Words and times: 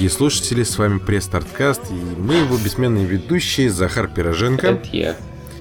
Дорогие 0.00 0.16
слушатели, 0.16 0.62
с 0.62 0.78
вами 0.78 0.98
пресс-старткаст, 0.98 1.82
и 1.90 1.92
мы 2.18 2.36
его 2.36 2.56
бессменные 2.56 3.04
ведущие 3.04 3.68
Захар 3.68 4.08
Пироженко 4.08 4.66
Это 4.68 4.88
я. 4.96 5.14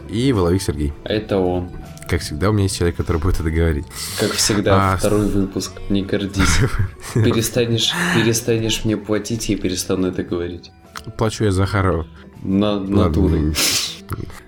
и 0.09 0.31
Воловик 0.31 0.61
Сергей. 0.61 0.93
Это 1.03 1.39
он. 1.39 1.69
Как 2.07 2.21
всегда, 2.21 2.49
у 2.49 2.53
меня 2.53 2.63
есть 2.63 2.77
человек, 2.77 2.95
который 2.95 3.17
будет 3.17 3.41
это 3.41 3.51
говорить. 3.51 3.85
Как 4.17 4.31
всегда, 4.31 4.93
А, 4.93 4.97
второй 4.97 5.27
выпуск. 5.27 5.73
Не 5.89 6.03
гордись. 6.03 6.59
Перестанешь, 7.15 7.91
перестанешь 8.15 8.85
мне 8.85 8.95
платить, 8.95 9.49
я 9.49 9.57
перестану 9.57 10.07
это 10.07 10.23
говорить. 10.23 10.71
Плачу 11.17 11.43
я 11.43 11.51
Захару. 11.51 12.07
На 12.41 12.79
натурой. 12.79 13.53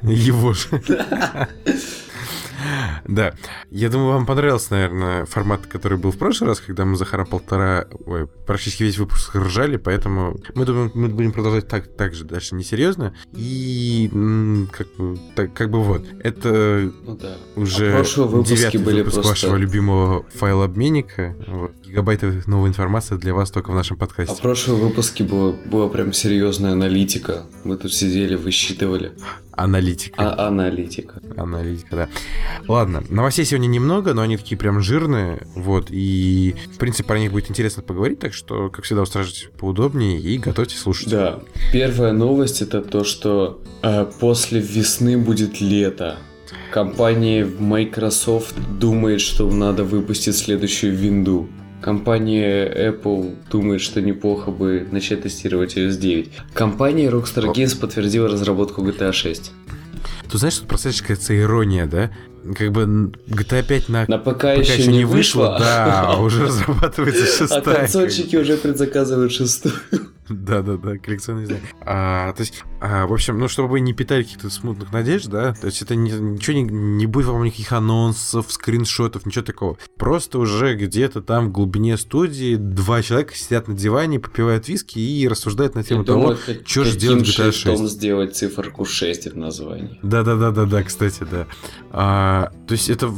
Его 0.03 0.53
же. 0.53 0.69
Да. 3.11 3.33
Я 3.69 3.89
думаю, 3.89 4.13
вам 4.13 4.25
понравился, 4.25 4.67
наверное, 4.71 5.25
формат, 5.25 5.65
который 5.67 5.97
был 5.97 6.11
в 6.11 6.17
прошлый 6.17 6.47
раз, 6.49 6.61
когда 6.61 6.85
мы 6.85 6.95
Захара 6.95 7.25
полтора, 7.25 7.85
ой, 8.05 8.25
практически 8.27 8.83
весь 8.83 8.97
выпуск 8.97 9.35
ржали, 9.35 9.75
поэтому 9.77 10.37
мы 10.55 10.65
думаем, 10.65 10.91
мы 10.93 11.09
будем 11.09 11.31
продолжать 11.33 11.67
так, 11.67 11.87
так 11.95 12.13
же 12.13 12.23
дальше 12.23 12.55
несерьезно. 12.55 13.13
И 13.33 14.09
как, 14.71 14.87
бы- 14.97 15.19
так, 15.35 15.53
как 15.53 15.69
бы 15.69 15.83
вот, 15.83 16.05
это 16.23 16.91
Ну 17.05 17.17
да. 17.17 17.35
уже 17.55 17.91
А 17.99 18.03
девятый 18.43 18.79
были 18.79 18.99
выпуск 18.99 19.15
просто- 19.15 19.29
вашего 19.29 19.55
любимого 19.57 20.25
файлообменника. 20.33 21.35
Вот. 21.47 21.71
Гигабайты 21.85 22.41
новой 22.47 22.69
информации 22.69 23.17
для 23.17 23.33
вас 23.33 23.51
только 23.51 23.71
в 23.71 23.75
нашем 23.75 23.97
А 23.97 23.99
подкасте. 23.99 24.33
в 24.35 24.39
прошлом 24.39 24.77
выпуске 24.79 25.23
было, 25.25 25.51
была 25.51 25.89
прям 25.89 26.13
серьезная 26.13 26.71
аналитика. 26.71 27.43
Мы 27.65 27.75
тут 27.77 27.93
сидели, 27.93 28.35
высчитывали. 28.35 29.11
Аналитика. 29.63 30.15
А 30.17 30.47
аналитика. 30.47 31.21
Аналитика, 31.37 31.95
да. 31.95 32.09
Ладно, 32.67 33.03
новостей 33.09 33.45
сегодня 33.45 33.67
немного, 33.67 34.13
но 34.13 34.21
они 34.21 34.37
такие 34.37 34.57
прям 34.57 34.81
жирные, 34.81 35.47
вот, 35.55 35.87
и, 35.89 36.55
в 36.73 36.77
принципе, 36.77 37.07
про 37.07 37.19
них 37.19 37.31
будет 37.31 37.49
интересно 37.49 37.83
поговорить, 37.83 38.19
так 38.19 38.33
что, 38.33 38.69
как 38.69 38.85
всегда, 38.85 39.01
устраивайтесь 39.01 39.49
поудобнее 39.57 40.19
и 40.19 40.37
готовьтесь 40.37 40.79
слушать. 40.79 41.09
Да. 41.09 41.39
Первая 41.71 42.13
новость 42.13 42.61
это 42.61 42.81
то, 42.81 43.03
что 43.03 43.61
э, 43.83 44.05
после 44.19 44.59
весны 44.59 45.17
будет 45.17 45.61
лето. 45.61 46.17
Компания 46.71 47.45
Microsoft 47.45 48.55
думает, 48.79 49.21
что 49.21 49.49
надо 49.49 49.83
выпустить 49.83 50.37
следующую 50.37 50.95
винду. 50.95 51.49
Компания 51.81 52.91
Apple 52.91 53.35
думает, 53.49 53.81
что 53.81 54.01
неплохо 54.01 54.51
бы 54.51 54.87
начать 54.91 55.23
тестировать 55.23 55.77
iOS 55.77 55.97
9. 55.97 56.31
Компания 56.53 57.09
Rockstar. 57.09 57.53
Games 57.53 57.77
подтвердила 57.79 58.27
разработку 58.27 58.81
GTA 58.85 59.11
6. 59.11 59.51
Ты 60.31 60.37
знаешь, 60.37 60.57
тут 60.57 60.67
просачивается 60.67 61.37
ирония, 61.37 61.85
да? 61.87 62.11
Как 62.57 62.71
бы 62.71 63.11
GTA 63.27 63.63
5 63.63 63.89
на... 63.89 64.05
На 64.07 64.17
ПК, 64.17 64.25
пока 64.25 64.53
еще, 64.53 64.87
не 64.87 65.03
вышло, 65.03 65.57
да, 65.59 66.05
а 66.07 66.21
уже 66.21 66.43
разрабатывается 66.47 67.23
а 67.23 67.27
шестая. 67.27 67.61
бы. 67.61 67.73
консольщики 67.73 68.35
уже 68.35 68.57
предзаказывают 68.57 69.31
шестую. 69.31 69.73
Да-да-да, 70.31 70.97
коллекционный 70.97 71.43
издание. 71.43 71.63
А, 71.81 72.31
то 72.33 72.41
есть, 72.41 72.63
а, 72.79 73.05
в 73.07 73.13
общем, 73.13 73.39
ну, 73.39 73.47
чтобы 73.47 73.69
вы 73.69 73.79
не 73.81 73.93
питали 73.93 74.23
каких-то 74.23 74.49
смутных 74.49 74.91
надежд, 74.93 75.27
да, 75.27 75.53
то 75.53 75.67
есть 75.67 75.81
это 75.81 75.95
не- 75.95 76.11
ничего 76.11 76.55
не, 76.57 76.63
не 76.63 77.05
будет 77.05 77.27
вам 77.27 77.43
никаких 77.43 77.71
анонсов, 77.71 78.51
скриншотов, 78.51 79.25
ничего 79.25 79.43
такого. 79.43 79.77
Просто 79.97 80.39
уже 80.39 80.75
где-то 80.75 81.21
там 81.21 81.49
в 81.49 81.51
глубине 81.51 81.97
студии 81.97 82.55
два 82.55 83.01
человека 83.01 83.35
сидят 83.35 83.67
на 83.67 83.73
диване, 83.75 84.19
попивают 84.19 84.67
виски 84.67 84.99
и 84.99 85.27
рассуждают 85.27 85.75
на 85.75 85.83
тему 85.83 86.01
Я 86.01 86.05
думаю, 86.07 86.35
того, 86.35 86.39
как- 86.45 86.65
чё 86.65 86.83
же 86.83 86.97
делать 86.97 87.25
в 87.27 87.29
GTA 87.29 87.51
шрифтом 87.51 87.77
6? 87.77 87.89
сделать 87.93 88.35
циферку 88.35 88.85
6 88.85 89.27
в 89.31 89.37
названии. 89.37 89.99
Да-да-да-да-да, 90.03 90.83
кстати, 90.83 91.25
да. 91.29 91.47
А, 91.91 92.51
то 92.67 92.71
есть 92.73 92.89
это 92.89 93.11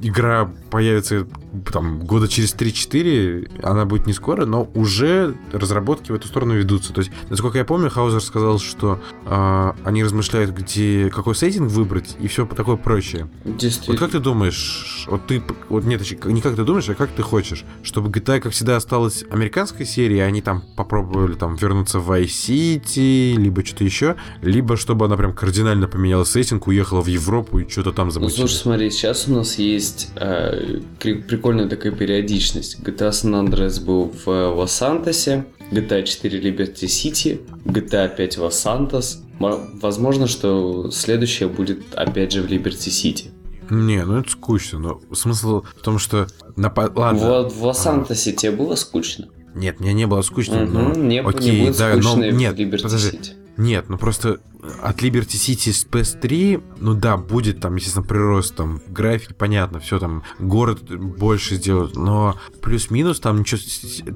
игра 0.00 0.52
появится 0.70 1.26
там 1.72 2.00
года 2.00 2.28
через 2.28 2.54
3-4, 2.54 3.60
она 3.62 3.84
будет 3.84 4.06
не 4.06 4.12
скоро, 4.12 4.44
но 4.46 4.70
уже 4.74 5.34
разработки 5.52 6.12
в 6.12 6.14
эту 6.14 6.28
сторону 6.28 6.54
ведутся. 6.54 6.92
То 6.92 7.00
есть, 7.00 7.10
насколько 7.28 7.58
я 7.58 7.64
помню, 7.64 7.90
Хаузер 7.90 8.20
сказал, 8.22 8.58
что 8.58 9.00
а, 9.24 9.74
они 9.84 10.04
размышляют, 10.04 10.50
где 10.50 11.10
какой 11.14 11.34
сеттинг 11.34 11.70
выбрать 11.70 12.16
и 12.20 12.28
все 12.28 12.46
такое 12.46 12.76
прочее. 12.76 13.28
Вот 13.44 13.56
Действительно. 13.56 13.98
как 13.98 14.10
ты 14.10 14.18
думаешь, 14.18 15.06
вот 15.08 15.26
ты, 15.26 15.42
вот 15.68 15.84
нет, 15.84 16.02
не 16.26 16.40
как 16.40 16.56
ты 16.56 16.64
думаешь, 16.64 16.88
а 16.88 16.94
как 16.94 17.10
ты 17.10 17.22
хочешь, 17.22 17.64
чтобы 17.82 18.10
GTA, 18.10 18.40
как 18.40 18.52
всегда, 18.52 18.76
осталась 18.76 19.24
американской 19.30 19.86
серией, 19.86 20.22
а 20.22 20.26
они 20.26 20.42
там 20.42 20.62
попробовали 20.76 21.34
там 21.34 21.56
вернуться 21.56 21.98
в 21.98 22.10
Vice 22.10 22.26
City, 22.26 23.34
либо 23.36 23.64
что-то 23.64 23.84
еще, 23.84 24.16
либо 24.42 24.76
чтобы 24.76 25.06
она 25.06 25.16
прям 25.16 25.32
кардинально 25.34 25.88
поменяла 25.88 26.24
сеттинг, 26.24 26.66
уехала 26.66 27.00
в 27.02 27.06
Европу 27.06 27.58
и 27.58 27.68
что-то 27.68 27.92
там 27.92 28.08
Ну, 28.08 28.12
замутила. 28.12 28.38
слушай, 28.46 28.54
смотри, 28.60 28.90
сейчас 28.90 29.28
у 29.28 29.34
нас 29.34 29.58
есть 29.58 30.10
э, 30.16 30.57
прикольная 31.00 31.68
такая 31.68 31.92
периодичность. 31.92 32.78
GTA 32.80 33.10
San 33.10 33.32
Andreas 33.34 33.82
был 33.84 34.12
в 34.24 34.28
Лос-Сантосе, 34.28 35.46
GTA 35.70 36.02
4 36.04 36.40
Liberty 36.40 36.84
City, 36.86 37.40
GTA 37.64 38.14
5 38.14 38.38
Лос-Сантос. 38.38 39.22
Мо- 39.38 39.60
Возможно, 39.80 40.26
что 40.26 40.90
следующее 40.90 41.48
будет 41.48 41.94
опять 41.94 42.32
же 42.32 42.42
в 42.42 42.46
Liberty 42.46 42.88
City. 42.88 43.26
Не, 43.70 44.04
ну 44.04 44.18
это 44.20 44.30
скучно, 44.30 44.78
но 44.78 45.00
смысл 45.14 45.62
в 45.76 45.82
том, 45.82 45.98
что... 45.98 46.26
На... 46.56 46.72
Ладно. 46.76 47.18
Вот 47.20 47.52
в 47.52 47.64
Лос-Сантосе 47.64 48.32
тебе 48.32 48.52
было 48.52 48.74
скучно? 48.76 49.28
Нет, 49.54 49.80
мне 49.80 49.92
не 49.92 50.06
было 50.06 50.22
скучно, 50.22 50.64
но... 50.64 50.88
Мгм, 50.90 51.08
не, 51.08 51.20
окей, 51.20 51.50
не 51.60 51.66
будет 51.66 51.78
да, 51.78 51.94
но- 51.96 52.02
скучно 52.02 52.24
и 52.24 52.32
нет, 52.32 52.56
подожди. 52.70 53.16
City. 53.16 53.32
Нет, 53.56 53.88
ну 53.88 53.98
просто 53.98 54.38
от 54.82 55.02
Liberty 55.02 55.36
City 55.36 55.72
с 55.72 55.86
PS3, 55.86 56.62
ну 56.80 56.94
да, 56.94 57.16
будет 57.16 57.60
там, 57.60 57.76
естественно, 57.76 58.04
прирост 58.04 58.56
там 58.56 58.80
в 58.80 58.92
графике, 58.92 59.34
понятно, 59.34 59.78
все 59.80 59.98
там, 59.98 60.22
город 60.38 60.82
больше 60.98 61.56
сделают, 61.56 61.96
но 61.96 62.36
плюс-минус 62.62 63.20
там 63.20 63.40
ничего 63.40 63.60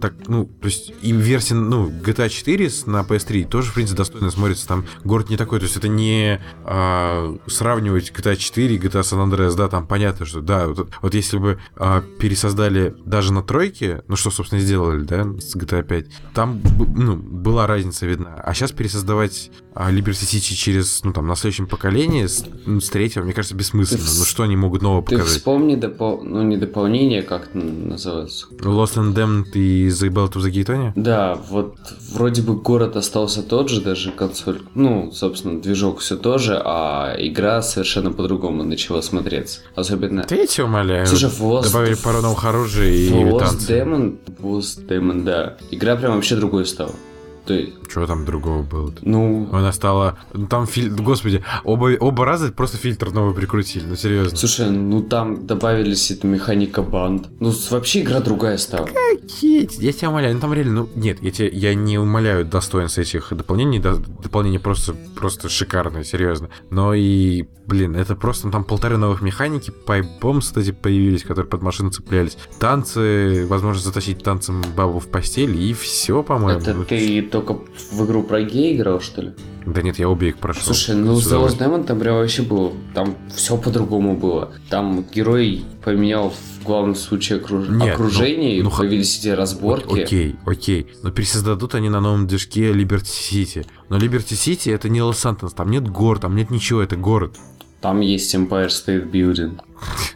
так, 0.01 0.15
ну, 0.27 0.47
то 0.47 0.67
есть 0.67 0.93
и 1.03 1.13
версия, 1.13 1.55
ну, 1.55 1.89
GTA 1.89 2.29
4 2.29 2.69
с- 2.71 2.87
на 2.87 3.03
PS3 3.03 3.45
тоже, 3.47 3.71
в 3.71 3.75
принципе, 3.75 3.99
достойно 3.99 4.31
смотрится, 4.31 4.67
там 4.67 4.85
город 5.05 5.31
не 5.31 5.37
такой, 5.37 5.59
то 5.61 5.65
есть 5.65 5.77
это 5.77 5.89
не 5.89 6.41
а, 6.65 7.37
сравнивать 7.47 8.11
GTA 8.11 8.37
4 8.37 8.75
и 8.75 8.79
GTA 8.79 9.03
San 9.03 9.25
Andreas, 9.29 9.55
да, 9.57 9.69
там 9.69 9.87
понятно, 9.87 10.27
что, 10.27 10.41
да, 10.41 10.67
вот, 10.69 10.89
вот 11.01 11.15
если 11.15 11.39
бы 11.39 11.61
а, 11.77 12.03
пересоздали 12.19 12.95
даже 13.05 13.33
на 13.33 13.43
тройке, 13.43 14.03
ну, 14.09 14.17
что, 14.17 14.31
собственно, 14.31 14.61
сделали, 14.61 15.05
да, 15.05 15.23
с 15.39 15.55
GTA 15.57 15.83
5, 15.85 16.07
там, 16.35 16.61
ну, 16.97 17.17
была 17.17 17.67
разница 17.67 18.07
видна, 18.07 18.35
а 18.35 18.55
сейчас 18.55 18.73
пересоздавать 18.73 19.51
а, 19.75 19.91
Liberty 19.91 20.13
City 20.13 20.32
через, 20.41 21.03
ну, 21.05 21.13
там, 21.13 21.27
на 21.27 21.37
следующем 21.37 21.67
поколении, 21.67 22.27
с, 22.27 22.45
ну, 22.67 22.81
с 22.81 22.89
третьего, 22.91 23.25
мне 23.25 23.33
кажется, 23.33 23.55
бессмысленно, 23.55 24.03
Ты 24.05 24.19
ну, 24.19 24.25
что 24.25 24.43
они 24.45 24.57
могут 24.57 24.83
нового 24.83 25.03
Ты 25.03 25.17
показать? 25.17 25.37
вспомни, 25.39 25.75
допол- 25.77 26.23
ну 26.23 26.43
не 26.43 26.57
дополнение, 26.57 27.23
как 27.23 27.49
это 27.49 27.59
называется? 27.59 28.47
Lost 28.61 28.97
and 28.97 29.15
Damned 29.15 29.53
и 29.55 29.89
The 29.89 30.09
Belt 30.09 30.33
of 30.33 30.43
the 30.45 30.51
Gate 30.53 30.93
Да, 30.97 31.35
вот 31.51 31.77
вроде 32.13 32.43
бы 32.43 32.55
город 32.57 32.97
остался 32.97 33.43
тот 33.43 33.69
же, 33.69 33.81
даже 33.81 34.13
консоль, 34.13 34.63
ну, 34.75 35.11
собственно, 35.13 35.61
движок 35.61 35.99
все 36.01 36.17
то 36.17 36.39
же, 36.39 36.61
а 36.65 37.15
игра 37.19 37.63
совершенно 37.63 38.13
по-другому 38.13 38.63
начала 38.65 39.01
смотреться. 39.03 39.61
Особенно... 39.75 40.23
Тебя 40.25 40.65
умоляю. 40.65 41.07
Слушай, 41.07 41.31
в 41.31 41.41
Lost- 41.43 41.65
Добавили 41.65 41.95
пару 41.95 42.21
новых 42.23 42.45
оружий 42.45 43.07
и 43.07 43.11
Lost 43.11 43.39
танцы. 43.39 43.73
Demon, 43.73 44.19
Lost 44.41 44.87
Demon, 44.87 45.25
да, 45.25 45.57
игра 45.71 45.97
прям 45.97 46.15
вообще 46.15 46.37
другой 46.37 46.67
стала. 46.67 46.95
То 47.47 47.55
есть, 47.55 47.73
Чего 47.93 48.07
там 48.07 48.25
другого 48.25 48.63
было? 48.63 48.93
ну, 49.03 49.49
Она 49.53 49.73
стала... 49.73 50.19
Ну, 50.33 50.47
там 50.47 50.67
фильтр... 50.67 51.03
Господи, 51.03 51.45
оба, 51.65 51.91
оба 52.01 52.25
раза 52.25 52.51
просто 52.53 52.77
фильтр 52.79 53.11
новый 53.11 53.35
прикрутили, 53.35 53.85
ну 53.85 53.97
серьезно. 53.97 54.37
слушай, 54.37 54.71
ну 54.71 55.03
там 55.03 55.47
добавились 55.47 56.11
эта 56.11 56.27
механика 56.27 56.83
банд. 56.83 57.29
Ну, 57.41 57.53
вообще 57.71 58.01
игра 58.01 58.21
другая 58.21 58.57
стала. 58.57 58.87
Какие? 58.87 59.69
Я 59.83 59.93
тебя 59.93 60.09
умоляю, 60.11 60.35
ну 60.35 60.41
там 60.41 60.53
реально, 60.55 60.73
ну 60.73 60.89
нет, 60.95 61.19
я, 61.23 61.31
тебя, 61.31 61.49
я 61.49 61.75
не 61.75 61.99
умоляю 61.99 62.45
достоинств 62.45 62.99
этих 62.99 63.33
дополнений, 63.35 63.79
до- 63.79 63.97
дополнения 63.97 64.59
просто, 64.59 64.95
просто 65.17 65.49
шикарные, 65.49 66.05
серьезно. 66.05 66.49
Но 66.71 66.95
и, 66.95 67.45
блин, 67.67 67.95
это 67.97 68.17
просто, 68.17 68.47
ну, 68.47 68.53
там 68.53 68.65
полторы 68.65 68.97
новых 68.97 69.21
механики, 69.23 69.71
пайбомс, 69.71 70.47
кстати, 70.47 70.71
появились, 70.73 71.23
которые 71.25 71.47
под 71.47 71.63
машины 71.63 71.91
цеплялись. 71.91 72.37
Танцы, 72.59 73.47
возможность 73.49 73.87
затащить 73.87 74.23
танцем 74.23 74.63
бабу 74.77 74.99
в 74.99 75.09
постель, 75.09 75.57
и 75.61 75.75
все, 75.75 76.23
по-моему. 76.23 76.61
Это 76.61 76.75
ты 76.85 77.23
только 77.23 77.59
в 77.91 78.05
игру 78.07 78.23
про 78.23 78.43
гей 78.43 78.77
играл, 78.77 79.01
что 79.01 79.23
ли? 79.23 79.33
Да 79.67 79.81
нет, 79.83 79.99
я 79.99 80.09
обе 80.09 80.29
их 80.31 80.39
прошел. 80.39 80.63
Слушай, 80.75 80.97
ну 80.97 81.17
С 81.17 81.27
удовольствием. 81.27 81.71
Demon 81.73 81.85
там 81.85 81.99
прям 82.01 82.17
вообще 82.17 82.43
было. 82.43 82.73
Там 82.95 83.17
все 83.35 83.57
по-другому 83.57 84.17
было. 84.17 84.53
Там 84.71 85.05
герой 85.15 85.65
поменял 85.85 86.31
в 86.31 86.65
главном 86.65 86.95
случае 86.97 87.39
окруж- 87.41 87.69
Нет, 87.71 87.95
окружение, 87.95 88.63
ну- 88.63 88.69
ну, 88.71 88.75
и 88.75 88.79
появились 88.79 89.19
эти 89.19 89.29
разборки. 89.29 90.01
Окей, 90.03 90.37
окей. 90.45 90.87
Но 91.03 91.11
пересоздадут 91.11 91.75
они 91.75 91.89
на 91.89 92.01
новом 92.01 92.27
движке 92.27 92.73
Liberty 92.73 93.03
City. 93.03 93.67
Но 93.89 93.99
Liberty 93.99 94.33
City 94.35 94.73
это 94.75 94.89
не 94.89 95.01
Лос-Сантос, 95.03 95.53
там 95.55 95.71
нет 95.71 95.89
гор, 95.89 96.19
там 96.19 96.35
нет 96.37 96.51
ничего, 96.51 96.83
это 96.83 96.97
город. 96.97 97.37
Там 97.81 98.01
есть 98.01 98.35
Empire 98.35 98.69
State 98.69 99.11
Building. 99.11 99.61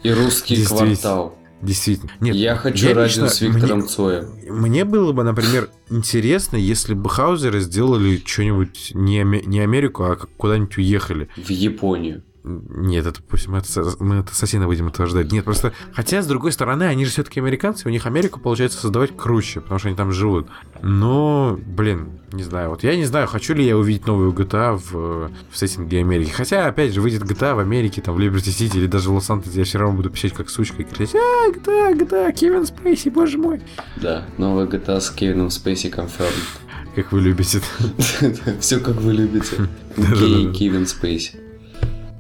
И 0.03 0.11
русский 0.13 0.65
квартал. 0.67 1.37
Действительно. 1.63 2.13
Нет, 2.21 2.37
Я 2.37 2.55
хочу 2.57 2.89
я 2.89 2.95
радио 2.95 3.05
лично- 3.07 3.29
с 3.29 3.41
Виктором 3.41 3.79
мне- 3.79 3.89
Цоем. 3.89 4.27
Мне 4.51 4.85
было 4.85 5.13
бы, 5.13 5.25
например, 5.25 5.71
интересно, 5.91 6.57
если 6.57 6.95
бы 6.95 7.09
Хаузеры 7.09 7.61
сделали 7.61 8.23
что-нибудь 8.25 8.93
не, 8.95 9.23
не 9.25 9.61
Америку, 9.61 10.05
а 10.05 10.17
куда-нибудь 10.37 10.77
уехали. 10.77 11.29
В 11.37 11.49
Японию. 11.51 12.23
Нет, 12.47 13.05
это 13.07 13.21
пусть 13.23 13.49
мы 13.49 13.59
это, 13.59 13.69
мы 13.99 14.17
это 14.17 14.31
ассасина 14.31 14.67
будем 14.67 14.87
утверждать. 14.87 15.33
Нет, 15.33 15.45
просто... 15.45 15.73
Хотя, 15.93 16.23
с 16.23 16.27
другой 16.29 16.53
стороны, 16.53 16.85
они 16.85 17.05
же 17.05 17.11
все-таки 17.11 17.41
американцы, 17.41 17.89
у 17.89 17.91
них 17.91 18.07
Америку 18.07 18.39
получается 18.39 18.79
создавать 18.79 19.17
круче, 19.17 19.61
потому 19.61 19.81
что 19.81 19.89
они 19.89 19.97
там 19.97 20.13
живут. 20.13 20.47
Но, 20.81 21.59
блин, 21.67 22.21
не 22.33 22.45
знаю. 22.45 22.71
Вот 22.71 22.85
я 22.85 22.95
не 22.97 23.05
знаю, 23.05 23.27
хочу 23.27 23.53
ли 23.53 23.65
я 23.65 23.77
увидеть 23.77 24.07
новую 24.07 24.31
GTA 24.33 24.77
в, 24.77 25.31
в 25.51 25.59
сеттинге 25.59 25.99
Америки. 25.99 26.31
Хотя, 26.31 26.69
опять 26.69 26.93
же, 26.93 27.01
выйдет 27.01 27.23
GTA 27.23 27.57
в 27.57 27.59
Америке, 27.59 28.01
там, 28.01 28.15
в 28.15 28.21
Либерти-Сити 28.21 28.77
или 28.77 28.87
даже 28.87 29.11
в 29.11 29.15
Лос-Анджелесе, 29.15 29.59
я 29.59 29.65
все 29.65 29.79
равно 29.79 29.97
буду 29.97 30.11
пищать 30.11 30.33
как 30.33 30.49
сучка 30.49 30.83
и 30.83 30.85
кричать 30.85 31.17
«А, 31.17 31.51
GTA, 31.51 31.99
GTA, 31.99 32.33
Кевин 32.33 32.65
Спейси, 32.65 33.09
боже 33.09 33.39
мой!» 33.39 33.61
Да, 33.97 34.25
новая 34.39 34.67
GTA 34.67 35.01
с 35.01 35.11
Кевином 35.11 35.51
Спейси 35.51 35.89
confirmed. 35.89 36.61
Как 36.95 37.11
вы 37.11 37.23
любите. 37.23 37.61
Все 38.61 38.79
как 38.79 38.97
вы 38.97 39.15
любите. 39.15 39.69
Гей 39.97 40.53
Кевин 40.53 40.87
Спейси. 40.87 41.46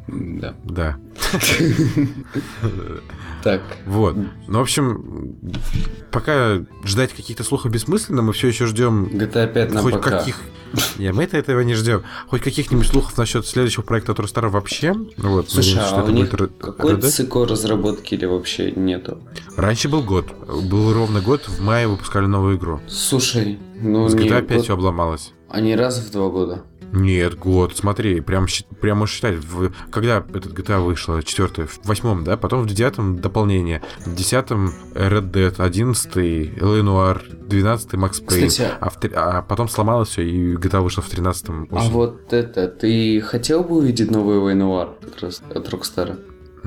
Да. 0.09 0.55
Да. 0.65 0.97
Так. 3.43 3.63
Вот. 3.87 4.17
Ну, 4.49 4.59
в 4.59 4.63
общем, 4.63 5.37
пока 6.11 6.65
ждать 6.85 7.13
каких-то 7.13 7.45
слухов 7.45 7.71
бессмысленно, 7.71 8.21
мы 8.23 8.33
все 8.33 8.49
еще 8.49 8.67
ждем 8.67 9.05
GTA 9.05 9.53
5 9.53 9.73
на 9.73 9.83
хоть 9.83 10.01
каких... 10.01 10.41
Не, 10.99 11.13
мы 11.13 11.23
это 11.25 11.37
этого 11.37 11.61
не 11.61 11.75
ждем. 11.75 12.03
Хоть 12.27 12.43
каких-нибудь 12.43 12.89
слухов 12.89 13.17
насчет 13.17 13.47
следующего 13.47 13.83
проекта 13.83 14.13
от 14.13 14.19
Rockstar 14.19 14.49
вообще. 14.49 14.95
Ну 14.95 15.31
Вот, 15.31 15.49
Слушай, 15.49 15.77
надеемся, 15.77 16.01
а 16.01 16.05
у 16.05 16.11
них 16.11 16.31
будет 16.31 16.53
какой 16.59 17.01
цикл 17.01 17.45
разработки 17.45 18.15
или 18.15 18.25
вообще 18.27 18.73
нету? 18.73 19.19
Раньше 19.57 19.89
был 19.89 20.03
год. 20.03 20.27
Был 20.69 20.93
ровно 20.93 21.21
год. 21.21 21.43
В 21.47 21.61
мае 21.63 21.87
выпускали 21.87 22.27
новую 22.27 22.57
игру. 22.57 22.81
Слушай, 22.89 23.61
ну 23.81 24.09
С 24.09 24.15
GTA 24.17 24.43
5 24.43 24.59
год- 24.59 24.71
обломалось. 24.71 25.33
Они 25.49 25.77
раз 25.77 26.01
в 26.01 26.11
два 26.11 26.29
года. 26.31 26.65
Нет, 26.93 27.37
год, 27.39 27.77
смотри, 27.77 28.21
прям, 28.21 28.47
щи- 28.47 28.65
прям 28.81 28.99
можешь 28.99 29.15
считать, 29.17 29.37
в- 29.37 29.73
когда 29.91 30.19
этот 30.19 30.53
GTA 30.53 30.81
вышла, 30.81 31.23
четвертый, 31.23 31.67
в 31.67 31.81
восьмом, 31.85 32.25
да, 32.25 32.37
потом 32.37 32.63
в 32.63 32.67
девятом 32.67 33.19
дополнение, 33.19 33.83
в 34.05 34.15
десятом 34.15 34.73
Red 34.95 35.31
Dead, 35.31 35.55
одиннадцатый 35.61 36.51
LA 36.57 36.83
Noir, 36.83 37.23
двенадцатый 37.47 37.99
Max 37.99 38.23
Payne, 38.25 38.47
Кстати, 38.49 38.71
а, 38.81 38.91
в 38.91 39.01
три- 39.01 39.13
а 39.15 39.43
потом 39.43 39.69
сломалось 39.69 40.09
все, 40.11 40.23
и 40.23 40.55
GTA 40.57 40.81
вышла 40.81 41.03
в 41.03 41.09
тринадцатом 41.09 41.69
а 41.71 41.81
вот 41.93 42.33
это, 42.33 42.69
ты 42.69 43.21
хотел 43.21 43.63
бы 43.65 43.77
увидеть 43.77 44.11
новый 44.11 44.39
как 45.01 45.21
раз 45.23 45.43
от 45.55 45.69
Rockstar 45.69 46.09
а? 46.09 46.19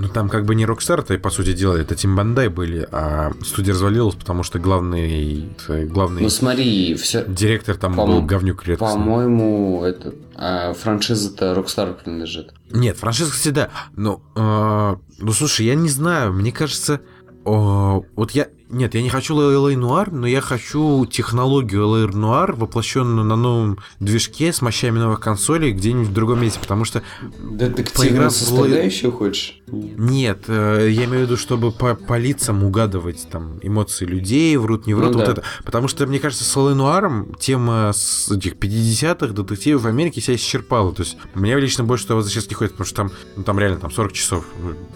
Ну 0.02 0.08
там 0.08 0.30
как 0.30 0.46
бы 0.46 0.56
не 0.56 0.64
Rockstar, 0.64 1.02
это 1.02 1.18
по 1.20 1.30
сути 1.30 1.52
дела, 1.52 1.76
это 1.76 1.94
Team 1.94 2.16
Bondi 2.18 2.50
были, 2.50 2.88
а 2.90 3.34
студия 3.44 3.74
развалилась, 3.74 4.16
потому 4.16 4.44
что 4.44 4.58
главный, 4.58 5.50
главный 5.68 6.22
Ну 6.22 6.30
смотри, 6.30 6.96
все, 6.96 7.26
директор 7.28 7.76
там 7.76 7.96
по-мо- 7.96 8.22
был 8.22 8.26
говнюк 8.26 8.66
редкостный. 8.66 8.98
по-моему, 8.98 9.84
это 9.84 10.14
а, 10.36 10.74
франшиза-то 10.74 11.54
Rockstar 11.54 11.94
принадлежит. 11.94 12.54
Нет, 12.72 12.96
франшиза, 12.96 13.32
кстати, 13.32 13.54
да. 13.54 13.70
Но, 13.98 14.22
э, 14.38 14.96
ну, 15.20 15.32
слушай, 15.34 15.66
я 15.66 15.76
не 15.76 15.90
знаю, 15.90 16.32
мне 16.32 16.54
кажется, 16.54 17.02
о, 17.44 18.04
вот 18.16 18.32
я... 18.32 18.48
Нет, 18.70 18.94
я 18.94 19.02
не 19.02 19.10
хочу 19.10 19.36
LA 19.36 19.74
Noire, 19.74 20.10
но 20.12 20.28
я 20.28 20.42
хочу 20.42 21.06
технологию 21.08 21.84
LA 21.84 22.12
Noire, 22.12 22.56
воплощенную 22.56 23.26
на 23.26 23.36
новом 23.36 23.80
движке 24.00 24.54
с 24.54 24.62
мощами 24.62 25.00
новых 25.00 25.20
консолей 25.20 25.72
где-нибудь 25.72 26.10
в 26.10 26.14
другом 26.14 26.42
месте, 26.42 26.60
потому 26.60 26.86
что... 26.86 27.02
Детективную 27.40 28.30
составляющую 28.30 29.12
хочешь? 29.12 29.60
Нет, 29.72 30.44
э, 30.48 30.88
я 30.92 31.06
имею 31.06 31.26
в 31.26 31.28
виду, 31.28 31.38
чтобы 31.38 31.72
по, 31.72 31.96
по 31.96 32.18
лицам 32.18 32.64
угадывать 32.64 33.28
там 33.30 33.60
эмоции 33.62 34.06
людей, 34.06 34.56
врут, 34.58 34.88
не 34.88 34.94
врут, 34.94 35.12
Ну 35.12 35.20
вот 35.20 35.26
да. 35.26 35.32
это. 35.34 35.44
Потому 35.64 35.88
что, 35.88 36.06
мне 36.08 36.20
кажется, 36.20 36.44
с 36.44 36.56
LA 36.56 36.76
Noir 36.76 37.38
тема 37.40 37.92
с 37.94 38.32
этих 38.32 38.54
50-х 38.54 39.34
детективов 39.34 39.84
в 39.84 39.88
Америке 39.88 40.22
себя 40.22 40.36
исчерпала. 40.36 40.94
То 40.94 41.04
есть 41.04 41.18
мне 41.34 41.58
лично 41.60 41.84
больше 41.84 42.04
туда 42.04 42.16
возвращаться 42.16 42.50
не 42.50 42.56
хочет, 42.56 42.74
потому 42.74 42.86
что 42.86 42.96
там, 42.96 43.12
ну, 43.36 43.44
там 43.44 43.60
реально 43.60 43.80
там 43.80 43.92
40 43.92 44.14
часов. 44.14 44.46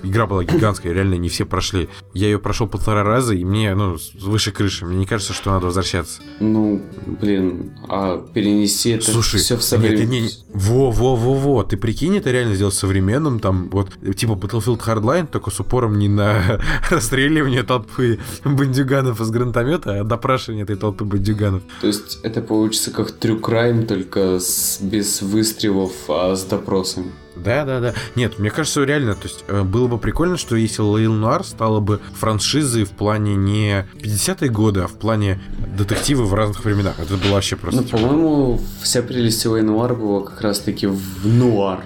Игра 0.03 0.25
была 0.25 0.43
гигантская, 0.43 0.93
реально 0.93 1.15
не 1.15 1.29
все 1.29 1.45
прошли. 1.45 1.89
Я 2.13 2.27
ее 2.27 2.39
прошел 2.39 2.67
полтора 2.67 3.03
раза, 3.03 3.33
и 3.33 3.43
мне, 3.43 3.62
ну, 3.75 3.97
с- 3.97 4.13
выше 4.15 4.51
крыши. 4.51 4.85
Мне 4.85 4.97
не 4.97 5.05
кажется, 5.05 5.33
что 5.33 5.51
надо 5.51 5.65
возвращаться. 5.67 6.21
Ну, 6.39 6.81
блин, 7.05 7.73
а 7.89 8.17
перенести 8.33 8.91
это 8.91 9.11
Слушай, 9.11 9.39
все 9.39 9.57
в 9.57 9.63
современном... 9.63 10.09
не, 10.09 10.21
не, 10.21 10.29
во, 10.53 10.91
во, 10.91 11.15
во, 11.15 11.33
во, 11.33 11.63
ты 11.63 11.77
прикинь, 11.77 12.17
это 12.17 12.31
реально 12.31 12.55
сделать 12.55 12.73
современным, 12.73 13.39
там, 13.39 13.69
вот, 13.71 13.89
типа 14.15 14.33
Battlefield 14.33 14.79
Hardline, 14.79 15.27
только 15.27 15.51
с 15.51 15.59
упором 15.59 15.97
не 15.99 16.09
на 16.09 16.59
расстреливание 16.89 17.63
толпы 17.63 18.19
бандюганов 18.43 19.21
из 19.21 19.29
гранатомета, 19.29 19.99
а 19.99 20.03
допрашивание 20.03 20.63
этой 20.63 20.75
толпы 20.75 21.05
бандюганов. 21.05 21.63
То 21.81 21.87
есть 21.87 22.19
это 22.23 22.41
получится 22.41 22.91
как 22.91 23.11
Crime, 23.23 23.85
только 23.85 24.39
с- 24.39 24.79
без 24.81 25.21
выстрелов, 25.21 25.91
а 26.09 26.35
с 26.35 26.43
допросами. 26.43 27.11
Да, 27.35 27.65
да, 27.65 27.79
да. 27.79 27.93
Нет, 28.15 28.39
мне 28.39 28.49
кажется, 28.49 28.83
реально, 28.83 29.15
то 29.15 29.27
есть 29.27 29.43
э, 29.47 29.63
было 29.63 29.87
бы 29.87 29.97
прикольно, 29.97 30.37
что 30.37 30.55
если 30.55 30.81
Лейл 30.81 31.13
Нуар 31.13 31.43
стала 31.43 31.79
бы 31.79 31.99
франшизой 32.15 32.83
в 32.83 32.91
плане 32.91 33.35
не 33.35 33.87
50-е 33.95 34.49
годы, 34.49 34.81
а 34.81 34.87
в 34.87 34.93
плане 34.93 35.41
детективы 35.77 36.25
в 36.25 36.33
разных 36.33 36.63
временах. 36.63 36.99
Это 36.99 37.15
было 37.17 37.33
вообще 37.33 37.55
просто... 37.55 37.81
Ну, 37.81 37.87
по-моему, 37.87 38.61
вся 38.81 39.01
прелесть 39.01 39.45
Уэй 39.45 39.61
Нуар 39.61 39.95
была 39.95 40.23
как 40.23 40.41
раз-таки 40.41 40.87
в 40.87 41.27
нуар. 41.27 41.81